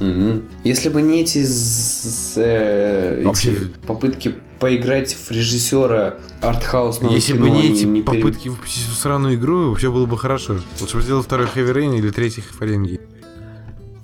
Мгм. 0.00 0.42
Если 0.64 0.88
бы 0.88 1.02
не 1.02 1.22
эти, 1.22 1.42
з- 1.44 2.34
э, 2.36 3.22
эти 3.30 3.56
попытки 3.86 4.34
поиграть 4.58 5.14
в 5.14 5.30
режиссера 5.30 6.16
артхаусного 6.40 7.12
Если 7.12 7.32
кино, 7.34 7.44
бы 7.44 7.50
не 7.50 7.72
эти 7.72 7.84
пере- 7.84 8.02
попытки 8.02 8.48
выпустить 8.48 8.86
эту 8.86 8.94
сраную 8.96 9.36
игру, 9.36 9.70
вообще 9.70 9.90
было 9.90 10.06
бы 10.06 10.18
хорошо. 10.18 10.58
Лучше 10.80 10.96
бы 10.96 11.02
сделал 11.02 11.22
второй 11.22 11.46
Heavy 11.46 11.72
Rain 11.74 11.96
или 11.98 12.10
третий 12.10 12.40
Фаренги. 12.42 13.00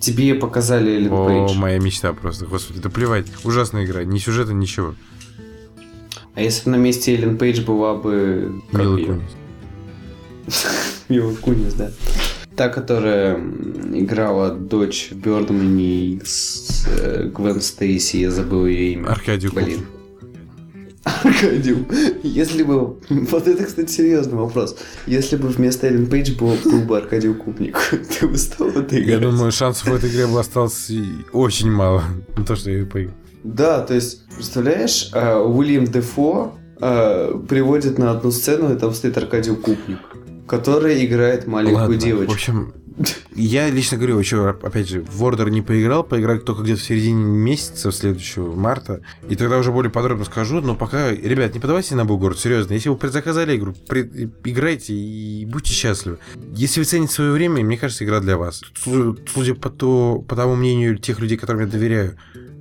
Тебе 0.01 0.35
показали 0.35 0.93
Эллен 0.93 1.13
О, 1.13 1.27
Пейдж. 1.27 1.59
моя 1.59 1.79
мечта 1.79 2.13
просто. 2.13 2.47
Господи, 2.47 2.81
да 2.81 2.89
плевать. 2.89 3.27
Ужасная 3.45 3.85
игра. 3.85 4.05
Ни 4.05 4.19
сюжета, 4.19 4.53
ничего. 4.55 4.95
А 6.35 6.41
если 6.43 6.67
бы 6.67 6.77
на 6.77 6.81
месте 6.81 7.15
Эллен 7.15 7.37
Пейдж 7.37 7.61
была 7.63 7.95
бы... 7.97 8.63
Мила? 8.73 8.97
Кунис. 8.97 9.31
Мила 11.09 11.35
Кунис, 11.35 11.75
да. 11.75 11.91
Та, 12.61 12.69
которая 12.69 13.41
играла 13.95 14.51
дочь 14.51 15.13
Бёрдмане 15.13 16.21
с 16.23 16.87
э, 16.89 17.31
Гвен 17.35 17.63
Стейси, 17.63 18.19
я 18.19 18.31
забыл 18.31 18.67
ее 18.67 18.93
имя. 18.93 19.09
Аркадию 19.09 19.51
Блин. 19.55 19.87
Аркадиум. 21.05 21.87
Если 22.23 22.63
бы... 22.63 22.99
Вот 23.09 23.49
это, 23.49 23.65
кстати, 23.65 23.91
серьезный 23.91 24.37
вопрос. 24.37 24.77
Если 25.07 25.37
бы 25.37 25.49
вместо 25.49 25.87
Эллен 25.87 26.07
Пейдж 26.07 26.37
был, 26.37 26.55
был 26.63 26.83
бы 26.83 26.99
Аркадий 26.99 27.33
Купник, 27.33 27.79
ты 28.21 28.29
бы 28.29 28.37
стал 28.37 28.69
в 28.69 28.77
это 28.77 28.95
Я 28.95 29.19
думаю, 29.21 29.53
шансов 29.53 29.89
в 29.89 29.95
этой 29.95 30.11
игре 30.11 30.27
бы 30.27 30.39
осталось 30.39 30.93
очень 31.33 31.71
мало. 31.71 32.05
На 32.37 32.45
то, 32.45 32.57
что 32.57 32.71
я 32.71 32.81
ее 32.81 32.85
поиграю. 32.85 33.17
Да, 33.43 33.81
то 33.81 33.95
есть, 33.95 34.27
представляешь, 34.37 35.09
э, 35.15 35.35
Уильям 35.35 35.87
Дефо 35.87 36.53
э, 36.79 37.41
приводит 37.49 37.97
на 37.97 38.11
одну 38.11 38.31
сцену, 38.31 38.71
и 38.71 38.79
там 38.79 38.93
стоит 38.93 39.17
Аркадий 39.17 39.55
Купник, 39.55 40.01
который 40.51 41.05
играет 41.05 41.47
маленькую 41.47 41.81
Ладно, 41.83 41.97
девочку. 41.97 42.33
В 42.33 42.35
общем, 42.35 42.75
я 43.35 43.71
лично 43.71 43.97
говорю, 43.97 44.19
еще, 44.19 44.49
опять 44.51 44.89
же, 44.89 45.01
в 45.03 45.23
Order 45.25 45.49
не 45.49 45.63
поиграл, 45.63 46.03
поиграл 46.05 46.39
только 46.41 46.63
где-то 46.63 46.81
в 46.81 46.85
середине 46.85 47.25
месяца, 47.25 47.93
следующего 47.93 48.53
марта, 48.55 49.01
и 49.29 49.37
тогда 49.37 49.57
уже 49.59 49.71
более 49.73 49.91
подробно 49.91 50.25
скажу, 50.25 50.61
но 50.61 50.75
пока, 50.75 51.11
ребят, 51.13 51.55
не 51.55 51.61
подавайте 51.61 51.95
на 51.95 52.05
бугор, 52.05 52.37
серьезно, 52.37 52.75
если 52.75 52.89
вы 52.91 52.97
предзаказали 52.97 53.57
игру, 53.57 53.75
пред- 53.89 54.13
играйте 54.45 54.93
и 54.93 55.47
будьте 55.47 55.73
счастливы. 55.73 56.19
Если 56.53 56.81
вы 56.81 56.85
цените 56.85 57.15
свое 57.15 57.31
время, 57.33 57.63
мне 57.65 57.79
кажется, 57.79 58.05
игра 58.05 58.21
для 58.21 58.37
вас. 58.37 58.61
Су- 58.77 59.17
Судя 59.33 59.55
по, 59.55 59.71
то, 59.71 60.23
по 60.29 60.37
тому 60.37 60.57
мнению 60.57 60.99
тех 60.99 61.21
людей, 61.21 61.39
которым 61.39 61.63
я 61.63 61.67
доверяю, 61.69 62.17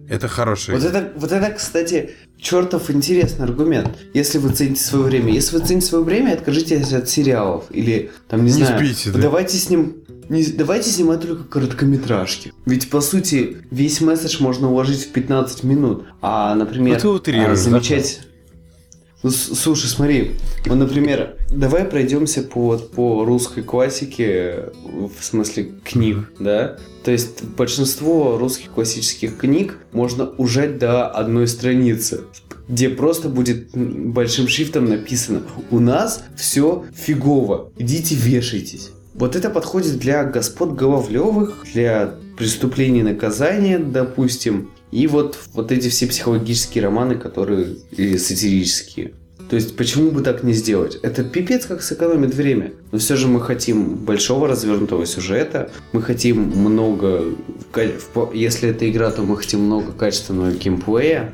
это 0.10 0.28
хорошая 0.28 0.76
Вот 0.76 0.86
это, 0.86 1.12
вот 1.16 1.32
это, 1.32 1.52
кстати, 1.52 2.12
чертов 2.38 2.90
интересный 2.90 3.46
аргумент. 3.46 3.90
Если 4.14 4.40
вы 4.40 4.50
цените 4.50 4.82
свое 4.82 5.06
время. 5.06 5.32
Если 5.32 5.58
вы 5.58 5.66
цените 5.66 5.88
свое 5.88 6.04
время, 6.04 6.34
откажитесь 6.34 6.92
от 6.94 7.08
сериалов. 7.08 7.66
Или, 7.70 8.12
там, 8.28 8.44
не, 8.44 8.52
Не 8.52 8.64
знаю, 8.64 8.80
спите, 8.80 9.12
да. 9.12 9.20
давайте 9.20 9.58
с 9.58 9.70
ним... 9.70 9.98
Не, 10.30 10.44
давайте 10.46 10.90
снимать 10.90 11.22
только 11.22 11.44
короткометражки. 11.44 12.54
Ведь, 12.66 12.90
по 12.90 13.02
сути, 13.02 13.58
весь 13.72 14.02
месседж 14.02 14.42
можно 14.42 14.72
уложить 14.72 15.08
в 15.08 15.12
15 15.12 15.64
минут. 15.64 16.06
А, 16.22 16.54
например, 16.56 17.00
Ну, 17.04 17.16
а, 17.16 17.56
замечать... 17.56 18.22
Ну, 19.22 19.32
слушай, 19.32 19.88
смотри, 19.88 20.38
вот, 20.66 20.76
например, 20.76 21.36
давай 21.52 21.84
пройдемся 21.84 22.42
по, 22.42 22.68
вот, 22.68 22.92
по 22.92 23.26
русской 23.26 23.64
классике, 23.64 24.70
в 24.84 25.22
смысле 25.22 25.74
книг, 25.84 26.32
да? 26.40 26.78
То 27.04 27.12
есть 27.12 27.44
большинство 27.44 28.38
русских 28.38 28.72
классических 28.72 29.38
книг 29.38 29.78
можно 29.92 30.30
ужать 30.38 30.78
до 30.78 31.08
одной 31.08 31.50
страницы, 31.50 32.22
где 32.70 32.88
просто 32.88 33.28
будет 33.28 33.72
большим 33.74 34.48
шрифтом 34.48 34.86
написано 34.86 35.44
«У 35.70 35.80
нас 35.80 36.24
все 36.38 36.86
фигово, 36.96 37.74
идите 37.78 38.16
вешайтесь». 38.16 38.92
Вот 39.16 39.36
это 39.36 39.50
подходит 39.50 39.98
для 39.98 40.24
господ 40.24 40.76
Головлевых, 40.76 41.66
для 41.74 42.16
преступлений 42.38 43.02
и 43.02 43.04
наказания, 43.04 43.80
допустим, 43.80 44.70
и 44.92 45.08
вот, 45.08 45.38
вот 45.54 45.72
эти 45.72 45.90
все 45.90 46.08
психологические 46.08 46.84
романы, 46.84 47.16
которые 47.16 47.76
и 47.92 48.18
сатирические. 48.18 49.14
То 49.50 49.56
есть, 49.56 49.76
почему 49.76 50.12
бы 50.12 50.22
так 50.22 50.44
не 50.44 50.54
сделать? 50.54 51.00
Это 51.02 51.24
пипец 51.24 51.66
как 51.66 51.82
сэкономит 51.82 52.36
время. 52.36 52.74
Но 52.92 53.00
все 53.00 53.16
же 53.16 53.28
мы 53.28 53.42
хотим 53.42 53.96
большого 53.96 54.48
развернутого 54.48 55.08
сюжета, 55.08 55.72
мы 55.92 56.04
хотим 56.04 56.42
много... 56.42 57.24
в 57.74 58.34
Если 58.34 58.70
это 58.70 58.90
игра, 58.90 59.10
то 59.10 59.24
мы 59.24 59.38
хотим 59.38 59.62
много 59.62 59.92
качественного 59.92 60.52
геймплея. 60.52 61.34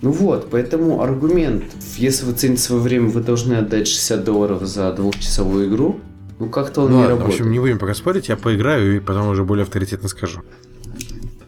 Ну 0.00 0.12
вот, 0.12 0.48
поэтому 0.50 1.02
аргумент, 1.02 1.64
если 1.96 2.24
вы 2.26 2.34
цените 2.34 2.62
свое 2.62 2.80
время, 2.82 3.08
вы 3.08 3.20
должны 3.20 3.54
отдать 3.54 3.88
60 3.88 4.22
долларов 4.22 4.62
за 4.62 4.92
двухчасовую 4.92 5.68
игру. 5.68 6.00
Ну 6.38 6.48
как-то 6.50 6.82
он 6.82 6.90
Ну 6.90 6.96
не 6.96 7.00
ладно, 7.00 7.16
в 7.16 7.18
работает. 7.20 7.40
общем, 7.40 7.52
не 7.52 7.58
будем 7.58 7.78
пока 7.78 7.94
спорить, 7.94 8.28
я 8.28 8.36
поиграю 8.36 8.96
и 8.96 9.00
потом 9.00 9.28
уже 9.28 9.44
более 9.44 9.62
авторитетно 9.62 10.08
скажу. 10.08 10.42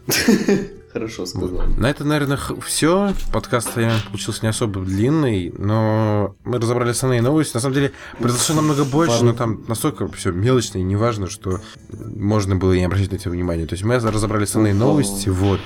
Хорошо 0.91 1.25
сказал. 1.25 1.63
На 1.77 1.89
это, 1.89 2.03
наверное, 2.05 2.39
все. 2.65 3.13
Подкаст 3.31 3.73
получился 3.73 4.39
не 4.43 4.49
особо 4.49 4.81
длинный, 4.81 5.53
но 5.57 6.35
мы 6.43 6.59
разобрали 6.59 6.91
основные 6.91 7.21
новости. 7.21 7.53
На 7.55 7.59
самом 7.59 7.75
деле, 7.75 7.91
произошло 8.19 8.55
намного 8.55 8.85
больше, 8.85 9.23
но 9.23 9.33
там 9.33 9.63
настолько 9.67 10.07
все 10.07 10.31
мелочно 10.31 10.77
и 10.79 10.83
неважно, 10.83 11.29
что 11.29 11.59
можно 11.89 12.55
было 12.55 12.73
и 12.73 12.79
не 12.79 12.85
обращать 12.85 13.11
на 13.11 13.17
это 13.17 13.29
внимание. 13.29 13.67
То 13.67 13.73
есть 13.73 13.83
мы 13.83 13.95
разобрали 13.95 14.43
основные 14.43 14.73
новости. 14.73 15.29
Вот. 15.29 15.59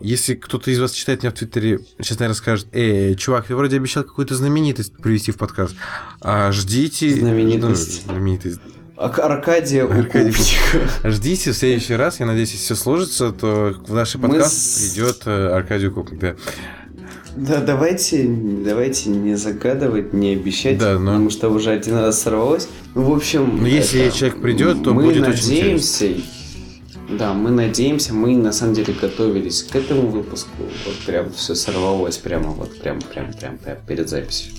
Если 0.00 0.34
кто-то 0.34 0.70
из 0.70 0.78
вас 0.78 0.92
читает 0.92 1.22
меня 1.22 1.32
в 1.32 1.34
Твиттере, 1.34 1.80
сейчас, 2.00 2.18
наверное, 2.18 2.36
скажет, 2.36 2.68
эй, 2.72 3.14
чувак, 3.16 3.46
ты 3.46 3.56
вроде 3.56 3.76
обещал 3.76 4.04
какую-то 4.04 4.36
знаменитость 4.36 4.96
привести 4.96 5.32
в 5.32 5.36
подкаст. 5.36 5.74
А 6.20 6.52
ждите... 6.52 7.10
Знаменитость. 7.14 8.04
Ну, 8.06 8.12
знаменитость. 8.12 8.60
Аркадия 8.96 9.84
Аркадий. 9.84 10.34
Ждите 11.04 11.52
в 11.52 11.56
следующий 11.56 11.94
раз. 11.94 12.18
Я 12.20 12.26
надеюсь, 12.26 12.52
если 12.52 12.64
все 12.64 12.74
сложится, 12.74 13.30
то 13.32 13.74
в 13.86 13.92
наш 13.94 14.14
подкаст 14.14 14.54
с- 14.56 14.90
придет 14.94 15.22
э, 15.26 15.48
Аркадий 15.48 15.88
Купник. 15.90 16.20
Да. 16.20 16.34
Да, 17.36 17.60
давайте, 17.60 18.26
давайте 18.26 19.10
не 19.10 19.34
загадывать, 19.36 20.14
не 20.14 20.32
обещать, 20.32 20.78
Да, 20.78 20.94
но- 20.98 21.10
потому 21.12 21.28
что 21.30 21.50
уже 21.50 21.70
один 21.70 21.96
раз 21.98 22.22
сорвалось. 22.22 22.66
Ну, 22.94 23.02
в 23.02 23.14
общем... 23.14 23.58
Но 23.60 23.66
если 23.68 24.08
человек 24.08 24.40
придет, 24.40 24.82
то 24.82 24.94
мы 24.94 25.02
будет 25.04 25.28
очень 25.28 25.50
надеемся, 25.50 26.08
Да, 27.10 27.34
мы 27.34 27.50
надеемся, 27.50 28.14
мы 28.14 28.34
на 28.36 28.52
самом 28.52 28.72
деле 28.74 28.94
готовились 28.98 29.62
к 29.64 29.76
этому 29.76 30.08
выпуску. 30.08 30.50
Вот 30.86 30.94
прям 31.04 31.30
все 31.34 31.54
сорвалось 31.54 32.16
прямо 32.16 32.52
вот 32.52 32.80
прям 32.80 33.00
прям 33.02 33.30
прям, 33.34 33.58
прям 33.58 33.76
перед 33.86 34.08
записью. 34.08 34.52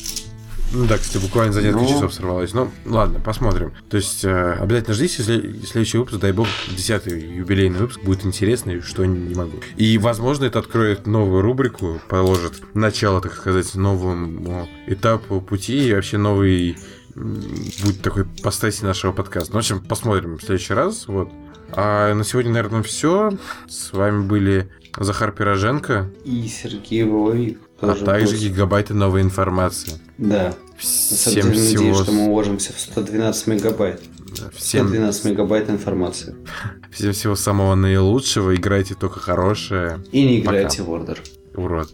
Ну 0.74 0.86
да, 0.86 0.98
кстати, 0.98 1.22
буквально 1.24 1.54
за 1.54 1.62
несколько 1.62 1.84
Ну. 1.84 1.90
часов 1.90 2.14
сорвалось. 2.14 2.54
Ну, 2.54 2.70
ладно, 2.86 3.20
посмотрим. 3.20 3.72
То 3.90 3.98
есть, 3.98 4.26
э, 4.26 4.54
обязательно 4.54 4.94
ждите 4.96 5.24
сле- 5.24 5.66
следующий 5.66 5.98
выпуск, 5.98 6.18
дай 6.20 6.34
бог, 6.34 6.48
десятый 6.76 7.36
юбилейный 7.36 7.80
выпуск 7.80 8.02
будет 8.04 8.26
интересный, 8.26 8.82
что 8.82 9.06
не 9.06 9.34
могу. 9.34 9.58
И, 9.78 9.98
возможно, 9.98 10.46
это 10.46 10.60
откроет 10.60 11.08
новую 11.08 11.42
рубрику, 11.42 12.02
положит 12.10 12.62
начало, 12.76 13.22
так 13.22 13.34
сказать, 13.34 13.74
новому 13.76 14.68
этапу 14.88 15.40
пути 15.40 15.88
и 15.90 15.94
вообще 15.94 16.18
новый 16.18 16.78
будет 17.16 18.02
такой 18.02 18.26
постаси 18.44 18.84
нашего 18.84 19.12
подкаста. 19.14 19.52
Ну, 19.54 19.56
в 19.58 19.62
общем, 19.62 19.80
посмотрим 19.80 20.38
в 20.38 20.42
следующий 20.44 20.74
раз. 20.74 21.08
Вот. 21.08 21.32
А 21.72 22.14
на 22.14 22.24
сегодня, 22.24 22.52
наверное, 22.52 22.84
все. 22.84 23.32
С 23.68 23.92
вами 23.94 24.24
были 24.26 24.70
Захар 25.00 25.32
Пироженко, 25.32 26.10
И 26.26 26.48
Сергей 26.48 27.04
Воловик 27.04 27.60
а 27.82 27.94
также 27.94 28.32
гость. 28.32 28.44
гигабайты 28.44 28.94
новой 28.94 29.22
информации. 29.22 29.94
Да. 30.18 30.54
Всем 30.78 31.52
всего, 31.54 32.04
что 32.04 32.12
мы 32.12 32.28
уложимся 32.28 32.74
в 32.74 32.80
112 32.80 33.48
мегабайт. 33.48 34.02
всем, 34.56 34.88
112 34.88 35.26
мегабайт 35.26 35.70
информации. 35.70 36.36
всем 36.92 37.14
всего 37.14 37.36
самого 37.36 37.76
наилучшего. 37.76 38.56
Играйте 38.56 38.96
только 38.96 39.20
хорошее. 39.20 40.04
И 40.12 40.24
не 40.26 40.42
Пока. 40.42 40.60
играйте 40.60 40.84
в 40.84 40.90
Order. 40.90 41.18
Урод. 41.56 41.90